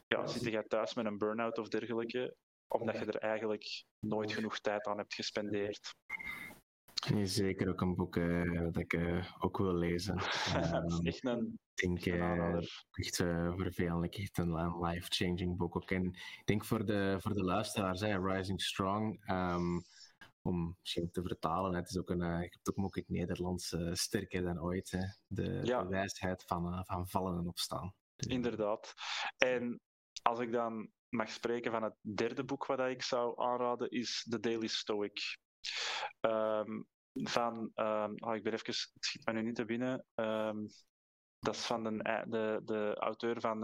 ja, 0.07 0.28
zit 0.28 0.43
je 0.43 0.65
thuis 0.68 0.93
met 0.93 1.05
een 1.05 1.18
burn-out 1.18 1.57
of 1.57 1.68
dergelijke, 1.68 2.36
omdat 2.68 2.97
je 2.97 3.05
er 3.05 3.18
eigenlijk 3.18 3.84
nooit 3.99 4.34
genoeg 4.34 4.59
tijd 4.59 4.86
aan 4.86 4.97
hebt 4.97 5.13
gespendeerd. 5.13 5.95
Nee, 7.13 7.25
zeker 7.25 7.69
ook 7.69 7.81
een 7.81 7.95
boek 7.95 8.15
uh, 8.15 8.61
dat 8.61 8.77
ik 8.77 8.93
uh, 8.93 9.25
ook 9.39 9.57
wil 9.57 9.73
lezen. 9.73 10.15
Um, 10.55 11.05
echt 11.05 11.25
een. 11.25 11.59
Ik 11.75 12.03
denk 12.03 12.05
echt 12.91 13.15
voor 13.55 13.71
veel 13.73 14.03
echt 14.03 14.37
een 14.37 14.79
life-changing 14.79 15.57
boek 15.57 15.75
ook. 15.75 15.91
En 15.91 16.05
ik 16.13 16.41
denk 16.45 16.65
voor 16.65 16.85
de, 16.85 17.17
voor 17.19 17.33
de 17.33 17.43
luisteraars, 17.43 18.01
Rising 18.01 18.61
Strong. 18.61 19.29
Um, 19.29 19.83
om 20.41 20.75
misschien 20.79 21.11
te 21.11 21.21
vertalen. 21.21 21.75
Het 21.75 21.89
is 21.89 21.97
ook 21.97 22.09
een, 22.09 22.41
ik 22.41 22.53
heb 22.53 22.65
het 22.65 22.77
ook 22.77 22.95
in 22.95 23.03
het 23.07 23.17
Nederlands 23.17 23.75
sterker 23.91 24.41
dan 24.41 24.61
ooit. 24.61 24.91
Hè. 24.91 25.03
De, 25.27 25.61
ja. 25.63 25.81
de 25.81 25.87
wijsheid 25.87 26.43
van, 26.43 26.85
van 26.85 27.07
vallen 27.07 27.37
en 27.37 27.47
opstaan. 27.47 27.93
Inderdaad. 28.15 28.93
En 29.37 29.81
als 30.21 30.39
ik 30.39 30.51
dan 30.51 30.89
mag 31.09 31.29
spreken 31.29 31.71
van 31.71 31.83
het 31.83 31.95
derde 32.01 32.43
boek 32.43 32.65
wat 32.65 32.79
ik 32.79 33.01
zou 33.01 33.41
aanraden, 33.41 33.89
is 33.89 34.25
The 34.29 34.39
Daily 34.39 34.67
Stoic. 34.67 35.37
Um, 36.21 36.87
van, 37.24 37.72
um, 37.76 38.15
oh, 38.20 38.36
ik 38.36 38.43
ben 38.43 38.53
even, 38.53 38.65
het 38.65 39.05
schiet 39.05 39.26
me 39.26 39.34
nu 39.34 39.41
niet 39.41 39.55
te 39.55 39.65
binnen. 39.65 40.05
Um, 40.15 40.68
dat 41.39 41.55
is 41.55 41.65
van 41.65 41.84
de, 41.84 42.24
de, 42.28 42.61
de 42.65 42.95
auteur 42.95 43.39
van 43.39 43.59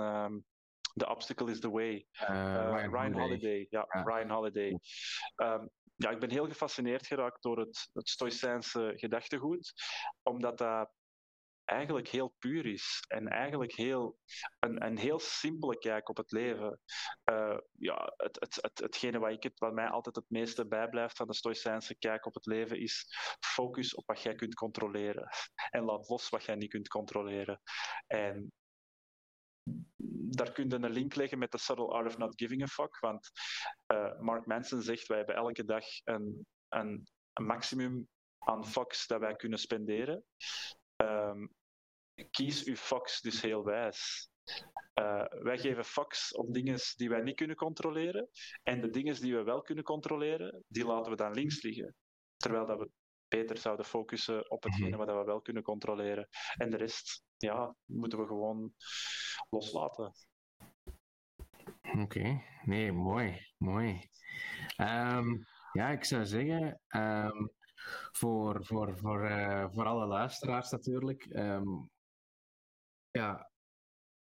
The 0.93 1.09
Obstacle 1.09 1.51
is 1.51 1.59
the 1.59 1.71
Way. 1.71 2.07
Ryan, 2.11 2.91
Ryan 2.91 3.13
Holiday. 3.13 3.67
Ja, 3.69 3.85
ja, 3.89 4.03
Ryan 4.03 4.29
Holiday 4.29 4.79
ja, 5.95 6.09
ik 6.09 6.19
ben 6.19 6.29
heel 6.29 6.47
gefascineerd 6.47 7.07
geraakt 7.07 7.41
door 7.41 7.59
het, 7.59 7.89
het 7.93 8.09
Stoïcijnse 8.09 8.93
gedachtegoed, 8.95 9.73
omdat 10.23 10.57
dat 10.57 10.91
eigenlijk 11.65 12.07
heel 12.07 12.33
puur 12.39 12.65
is 12.65 13.03
en 13.07 13.27
eigenlijk 13.27 13.73
heel, 13.73 14.17
een, 14.59 14.85
een 14.85 14.97
heel 14.97 15.19
simpele 15.19 15.77
kijk 15.77 16.09
op 16.09 16.17
het 16.17 16.31
leven. 16.31 16.79
Uh, 17.31 17.57
ja, 17.71 18.13
het, 18.17 18.39
het, 18.39 18.57
het, 18.61 18.79
hetgene 18.79 19.19
wat, 19.19 19.31
ik 19.31 19.51
wat 19.55 19.73
mij 19.73 19.87
altijd 19.87 20.15
het 20.15 20.29
meeste 20.29 20.67
bijblijft 20.67 21.17
van 21.17 21.27
de 21.27 21.33
Stoïcijnse 21.33 21.97
kijk 21.97 22.25
op 22.25 22.33
het 22.33 22.45
leven 22.45 22.79
is 22.79 23.07
focus 23.39 23.95
op 23.95 24.07
wat 24.07 24.21
jij 24.21 24.35
kunt 24.35 24.53
controleren 24.53 25.27
en 25.69 25.83
laat 25.83 26.09
los 26.09 26.29
wat 26.29 26.43
jij 26.43 26.55
niet 26.55 26.69
kunt 26.69 26.87
controleren. 26.87 27.61
En 28.07 28.51
daar 30.35 30.51
kun 30.51 30.69
je 30.69 30.75
een 30.75 30.91
link 30.91 31.15
leggen 31.15 31.37
met 31.37 31.51
de 31.51 31.57
Subtle 31.57 31.87
Art 31.87 32.07
of 32.07 32.17
Not 32.17 32.33
Giving 32.35 32.63
a 32.63 32.67
Fuck. 32.67 32.99
Want 32.99 33.31
uh, 33.93 34.19
Mark 34.19 34.45
Manson 34.45 34.81
zegt, 34.81 35.07
wij 35.07 35.17
hebben 35.17 35.35
elke 35.35 35.65
dag 35.65 35.85
een, 36.03 36.45
een, 36.69 37.07
een 37.33 37.45
maximum 37.45 38.07
aan 38.39 38.65
fucks 38.65 39.07
dat 39.07 39.19
wij 39.19 39.35
kunnen 39.35 39.59
spenderen. 39.59 40.23
Um, 41.03 41.53
kies 42.31 42.63
uw 42.63 42.75
fucks 42.75 43.21
dus 43.21 43.41
heel 43.41 43.63
wijs. 43.63 44.29
Uh, 44.99 45.25
wij 45.29 45.57
geven 45.57 45.85
fucks 45.85 46.35
op 46.35 46.53
dingen 46.53 46.79
die 46.95 47.09
wij 47.09 47.21
niet 47.21 47.35
kunnen 47.35 47.55
controleren. 47.55 48.29
En 48.63 48.81
de 48.81 48.89
dingen 48.89 49.21
die 49.21 49.35
we 49.35 49.43
wel 49.43 49.61
kunnen 49.61 49.83
controleren, 49.83 50.63
die 50.67 50.85
laten 50.85 51.11
we 51.11 51.17
dan 51.17 51.33
links 51.33 51.61
liggen. 51.61 51.95
Terwijl 52.37 52.65
dat 52.65 52.79
we 52.79 52.89
beter 53.27 53.57
zouden 53.57 53.85
focussen 53.85 54.51
op 54.51 54.63
hetgene 54.63 54.89
mhm. 54.89 54.97
wat 54.97 55.07
we 55.07 55.23
wel 55.23 55.41
kunnen 55.41 55.63
controleren. 55.63 56.27
En 56.57 56.69
de 56.69 56.77
rest, 56.77 57.23
ja, 57.37 57.75
moeten 57.85 58.19
we 58.19 58.25
gewoon 58.25 58.73
loslaten. 59.49 60.13
Oké, 61.99 62.41
nee, 62.65 62.91
mooi, 62.91 63.47
mooi. 63.57 64.09
Um, 64.77 65.45
ja, 65.71 65.89
ik 65.89 66.03
zou 66.03 66.25
zeggen, 66.25 66.81
um, 66.87 67.51
voor, 68.11 68.65
voor, 68.65 68.97
voor, 68.97 69.29
uh, 69.29 69.67
voor 69.69 69.85
alle 69.85 70.05
luisteraars 70.05 70.69
natuurlijk, 70.69 71.25
um, 71.35 71.89
ja, 73.11 73.51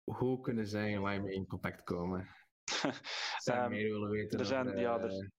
hoe 0.04 0.40
kunnen 0.40 0.66
zij 0.66 0.94
en 0.94 1.02
wij 1.02 1.20
mee 1.20 1.34
in 1.34 1.46
contact 1.46 1.82
komen? 1.82 2.28
Zij 3.38 3.68
meer 3.68 3.90
willen 3.90 4.10
weten. 4.10 4.38
Er 4.38 4.46
zijn, 4.46 4.78
ja, 4.78 4.98
er, 4.98 5.30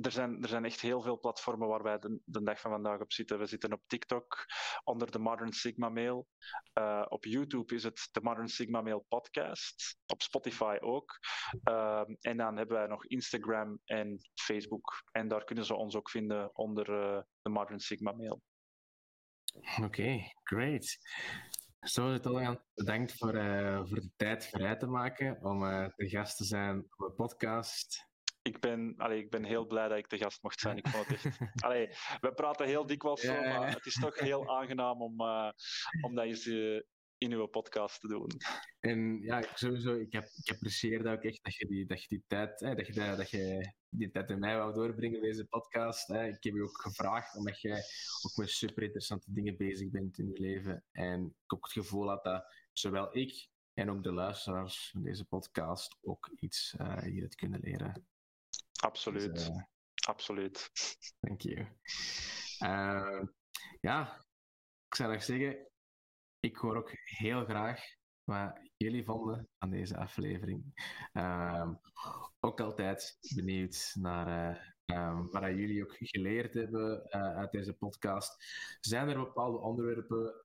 er 0.00 0.10
zijn, 0.10 0.42
er 0.42 0.48
zijn 0.48 0.64
echt 0.64 0.80
heel 0.80 1.02
veel 1.02 1.18
platformen 1.18 1.68
waar 1.68 1.82
wij 1.82 1.98
de, 1.98 2.20
de, 2.24 2.42
dag 2.42 2.60
van 2.60 2.70
vandaag 2.70 3.00
op 3.00 3.12
zitten. 3.12 3.38
We 3.38 3.46
zitten 3.46 3.72
op 3.72 3.82
TikTok 3.86 4.46
onder 4.84 5.10
de 5.10 5.18
Modern 5.18 5.52
Sigma 5.52 5.88
Mail. 5.88 6.26
Uh, 6.78 7.04
op 7.08 7.24
YouTube 7.24 7.74
is 7.74 7.82
het 7.82 8.08
de 8.12 8.20
Modern 8.22 8.48
Sigma 8.48 8.80
Mail 8.80 9.04
podcast. 9.08 9.96
Op 10.06 10.22
Spotify 10.22 10.76
ook. 10.80 11.18
Uh, 11.68 12.02
en 12.20 12.36
dan 12.36 12.56
hebben 12.56 12.76
wij 12.76 12.86
nog 12.86 13.06
Instagram 13.06 13.78
en 13.84 14.18
Facebook. 14.34 15.02
En 15.10 15.28
daar 15.28 15.44
kunnen 15.44 15.64
ze 15.64 15.74
ons 15.74 15.96
ook 15.96 16.10
vinden 16.10 16.56
onder 16.56 16.90
uh, 16.90 17.20
de 17.42 17.50
Modern 17.50 17.80
Sigma 17.80 18.12
Mail. 18.12 18.42
Oké, 19.82 20.32
great. 20.42 20.98
Zo 21.80 22.08
is 22.08 22.12
het 22.12 22.26
al. 22.26 22.60
Bedankt 22.74 23.18
voor, 23.18 23.32
voor 23.86 24.00
de 24.00 24.10
tijd 24.16 24.46
vrij 24.46 24.76
te 24.76 24.86
maken 24.86 25.42
om 25.42 25.60
de 25.96 26.08
gast 26.08 26.36
te 26.36 26.44
zijn 26.44 26.78
op 26.78 27.08
de 27.08 27.12
podcast 27.16 28.10
ik 28.42 28.60
ben, 28.60 28.94
allee, 28.96 29.18
ik 29.18 29.30
ben 29.30 29.44
heel 29.44 29.66
blij 29.66 29.88
dat 29.88 29.98
ik 29.98 30.08
de 30.08 30.18
gast 30.18 30.42
mocht 30.42 30.60
zijn. 30.60 30.76
Ik 30.76 30.88
vond 30.88 31.06
het 31.06 31.24
echt... 31.24 31.38
allee, 31.64 31.88
we 32.20 32.32
praten 32.34 32.66
heel 32.66 32.86
dikwijls 32.86 33.20
zo, 33.20 33.40
maar 33.40 33.72
het 33.72 33.86
is 33.86 33.94
toch 33.94 34.18
heel 34.18 34.58
aangenaam 34.58 35.02
om, 35.02 35.20
uh, 35.20 35.50
om 36.00 36.14
dat 36.14 36.24
eens 36.24 36.46
uh, 36.46 36.80
in 37.18 37.32
uw 37.32 37.46
podcast 37.46 38.00
te 38.00 38.08
doen. 38.08 38.30
En 38.80 39.20
ja, 39.20 39.44
sowieso, 39.54 39.94
ik, 39.94 40.12
heb, 40.12 40.24
ik 40.24 40.50
apprecieer 40.50 41.02
dat 41.02 41.16
ook 41.16 41.24
echt, 41.24 41.44
dat 41.44 41.54
je 41.54 41.66
die, 41.66 41.86
dat 41.86 42.02
je 42.02 42.08
die 42.08 42.24
tijd, 42.26 42.60
hè, 42.60 42.74
dat, 42.74 42.86
je, 42.86 42.92
dat 42.92 43.30
je 43.30 43.72
die 43.88 44.10
tijd 44.10 44.30
in 44.30 44.38
mij 44.38 44.56
wou 44.56 44.74
doorbrengen, 44.74 45.20
deze 45.20 45.44
podcast. 45.44 46.06
Hè. 46.06 46.26
Ik 46.26 46.44
heb 46.44 46.54
je 46.54 46.62
ook 46.62 46.80
gevraagd, 46.80 47.36
omdat 47.36 47.60
jij 47.60 47.82
ook 48.22 48.36
met 48.36 48.50
super 48.50 48.82
interessante 48.82 49.32
dingen 49.32 49.56
bezig 49.56 49.90
bent 49.90 50.18
in 50.18 50.28
je 50.28 50.40
leven. 50.40 50.84
En 50.92 51.24
ik 51.44 51.54
ook 51.54 51.64
het 51.64 51.72
gevoel 51.72 52.08
had 52.08 52.24
dat 52.24 52.54
zowel 52.72 53.16
ik 53.16 53.50
en 53.74 53.90
ook 53.90 54.02
de 54.02 54.12
luisteraars 54.12 54.90
van 54.90 55.02
deze 55.02 55.24
podcast 55.24 55.98
ook 56.02 56.30
iets 56.36 56.74
uh, 56.80 57.02
hier 57.02 57.34
kunnen 57.34 57.60
leren. 57.60 58.06
Absoluut. 58.82 59.34
Dus, 59.34 59.48
uh, 59.48 59.62
Absoluut. 60.06 60.70
Thank 61.20 61.40
you. 61.40 61.66
Uh, 62.64 63.22
ja, 63.80 64.26
ik 64.88 64.94
zou 64.94 65.12
nog 65.12 65.22
zeggen, 65.22 65.68
ik 66.40 66.56
hoor 66.56 66.76
ook 66.76 66.90
heel 67.04 67.44
graag 67.44 67.80
wat 68.24 68.70
jullie 68.76 69.04
vonden 69.04 69.48
aan 69.58 69.70
deze 69.70 69.96
aflevering. 69.96 70.64
Uh, 71.12 71.70
ook 72.40 72.60
altijd 72.60 73.18
benieuwd 73.34 73.90
naar 73.94 74.58
uh, 74.86 75.20
wat 75.30 75.42
jullie 75.42 75.82
ook 75.82 75.96
geleerd 75.98 76.54
hebben 76.54 77.10
uit 77.10 77.50
deze 77.50 77.72
podcast. 77.72 78.44
Zijn 78.80 79.08
er 79.08 79.18
bepaalde 79.18 79.58
onderwerpen 79.58 80.44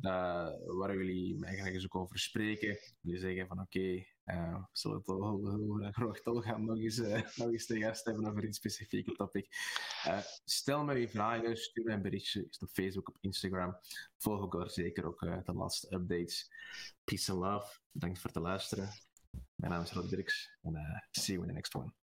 dat, 0.00 0.62
waar 0.66 0.96
jullie 0.96 1.38
mij 1.38 1.56
graag 1.56 1.72
eens 1.72 1.84
ook 1.84 1.94
over 1.94 2.18
spreken? 2.18 2.78
Jullie 3.00 3.20
zeggen 3.20 3.46
van 3.46 3.60
oké, 3.60 4.04
uh, 4.24 4.54
we 4.54 4.66
zullen 4.72 5.92
graag 5.92 6.20
toch 6.20 6.44
gaan 6.44 6.64
nog 6.64 6.78
eens, 6.78 6.98
uh, 6.98 7.22
nog 7.36 7.50
eens 7.52 7.66
te 7.66 7.80
gast 7.80 8.04
hebben 8.04 8.26
over 8.26 8.44
een 8.44 8.54
specifieke 8.54 9.12
topic. 9.12 9.46
Uh, 10.06 10.18
stel 10.44 10.84
me 10.84 10.94
je 10.94 11.08
vragen, 11.08 11.56
stuur 11.56 11.84
me 11.84 11.92
een 11.92 12.02
berichtje 12.02 12.48
op 12.60 12.68
Facebook, 12.68 13.08
op 13.08 13.16
Instagram. 13.20 13.76
Volg 14.18 14.40
ook 14.40 14.52
daar 14.52 14.70
zeker 14.70 15.04
ook 15.04 15.20
de 15.20 15.52
laatste 15.54 15.94
updates. 15.94 16.50
Peace 17.04 17.32
and 17.32 17.40
love. 17.40 17.78
Bedankt 17.90 18.18
voor 18.18 18.30
het 18.30 18.42
luisteren. 18.42 18.88
Mijn 19.54 19.72
naam 19.72 19.82
is 19.82 19.92
Rod 19.92 20.10
Dirks 20.10 20.58
en 20.62 21.06
see 21.10 21.34
you 21.34 21.40
in 21.42 21.48
the 21.48 21.54
next 21.54 21.74
one. 21.74 22.03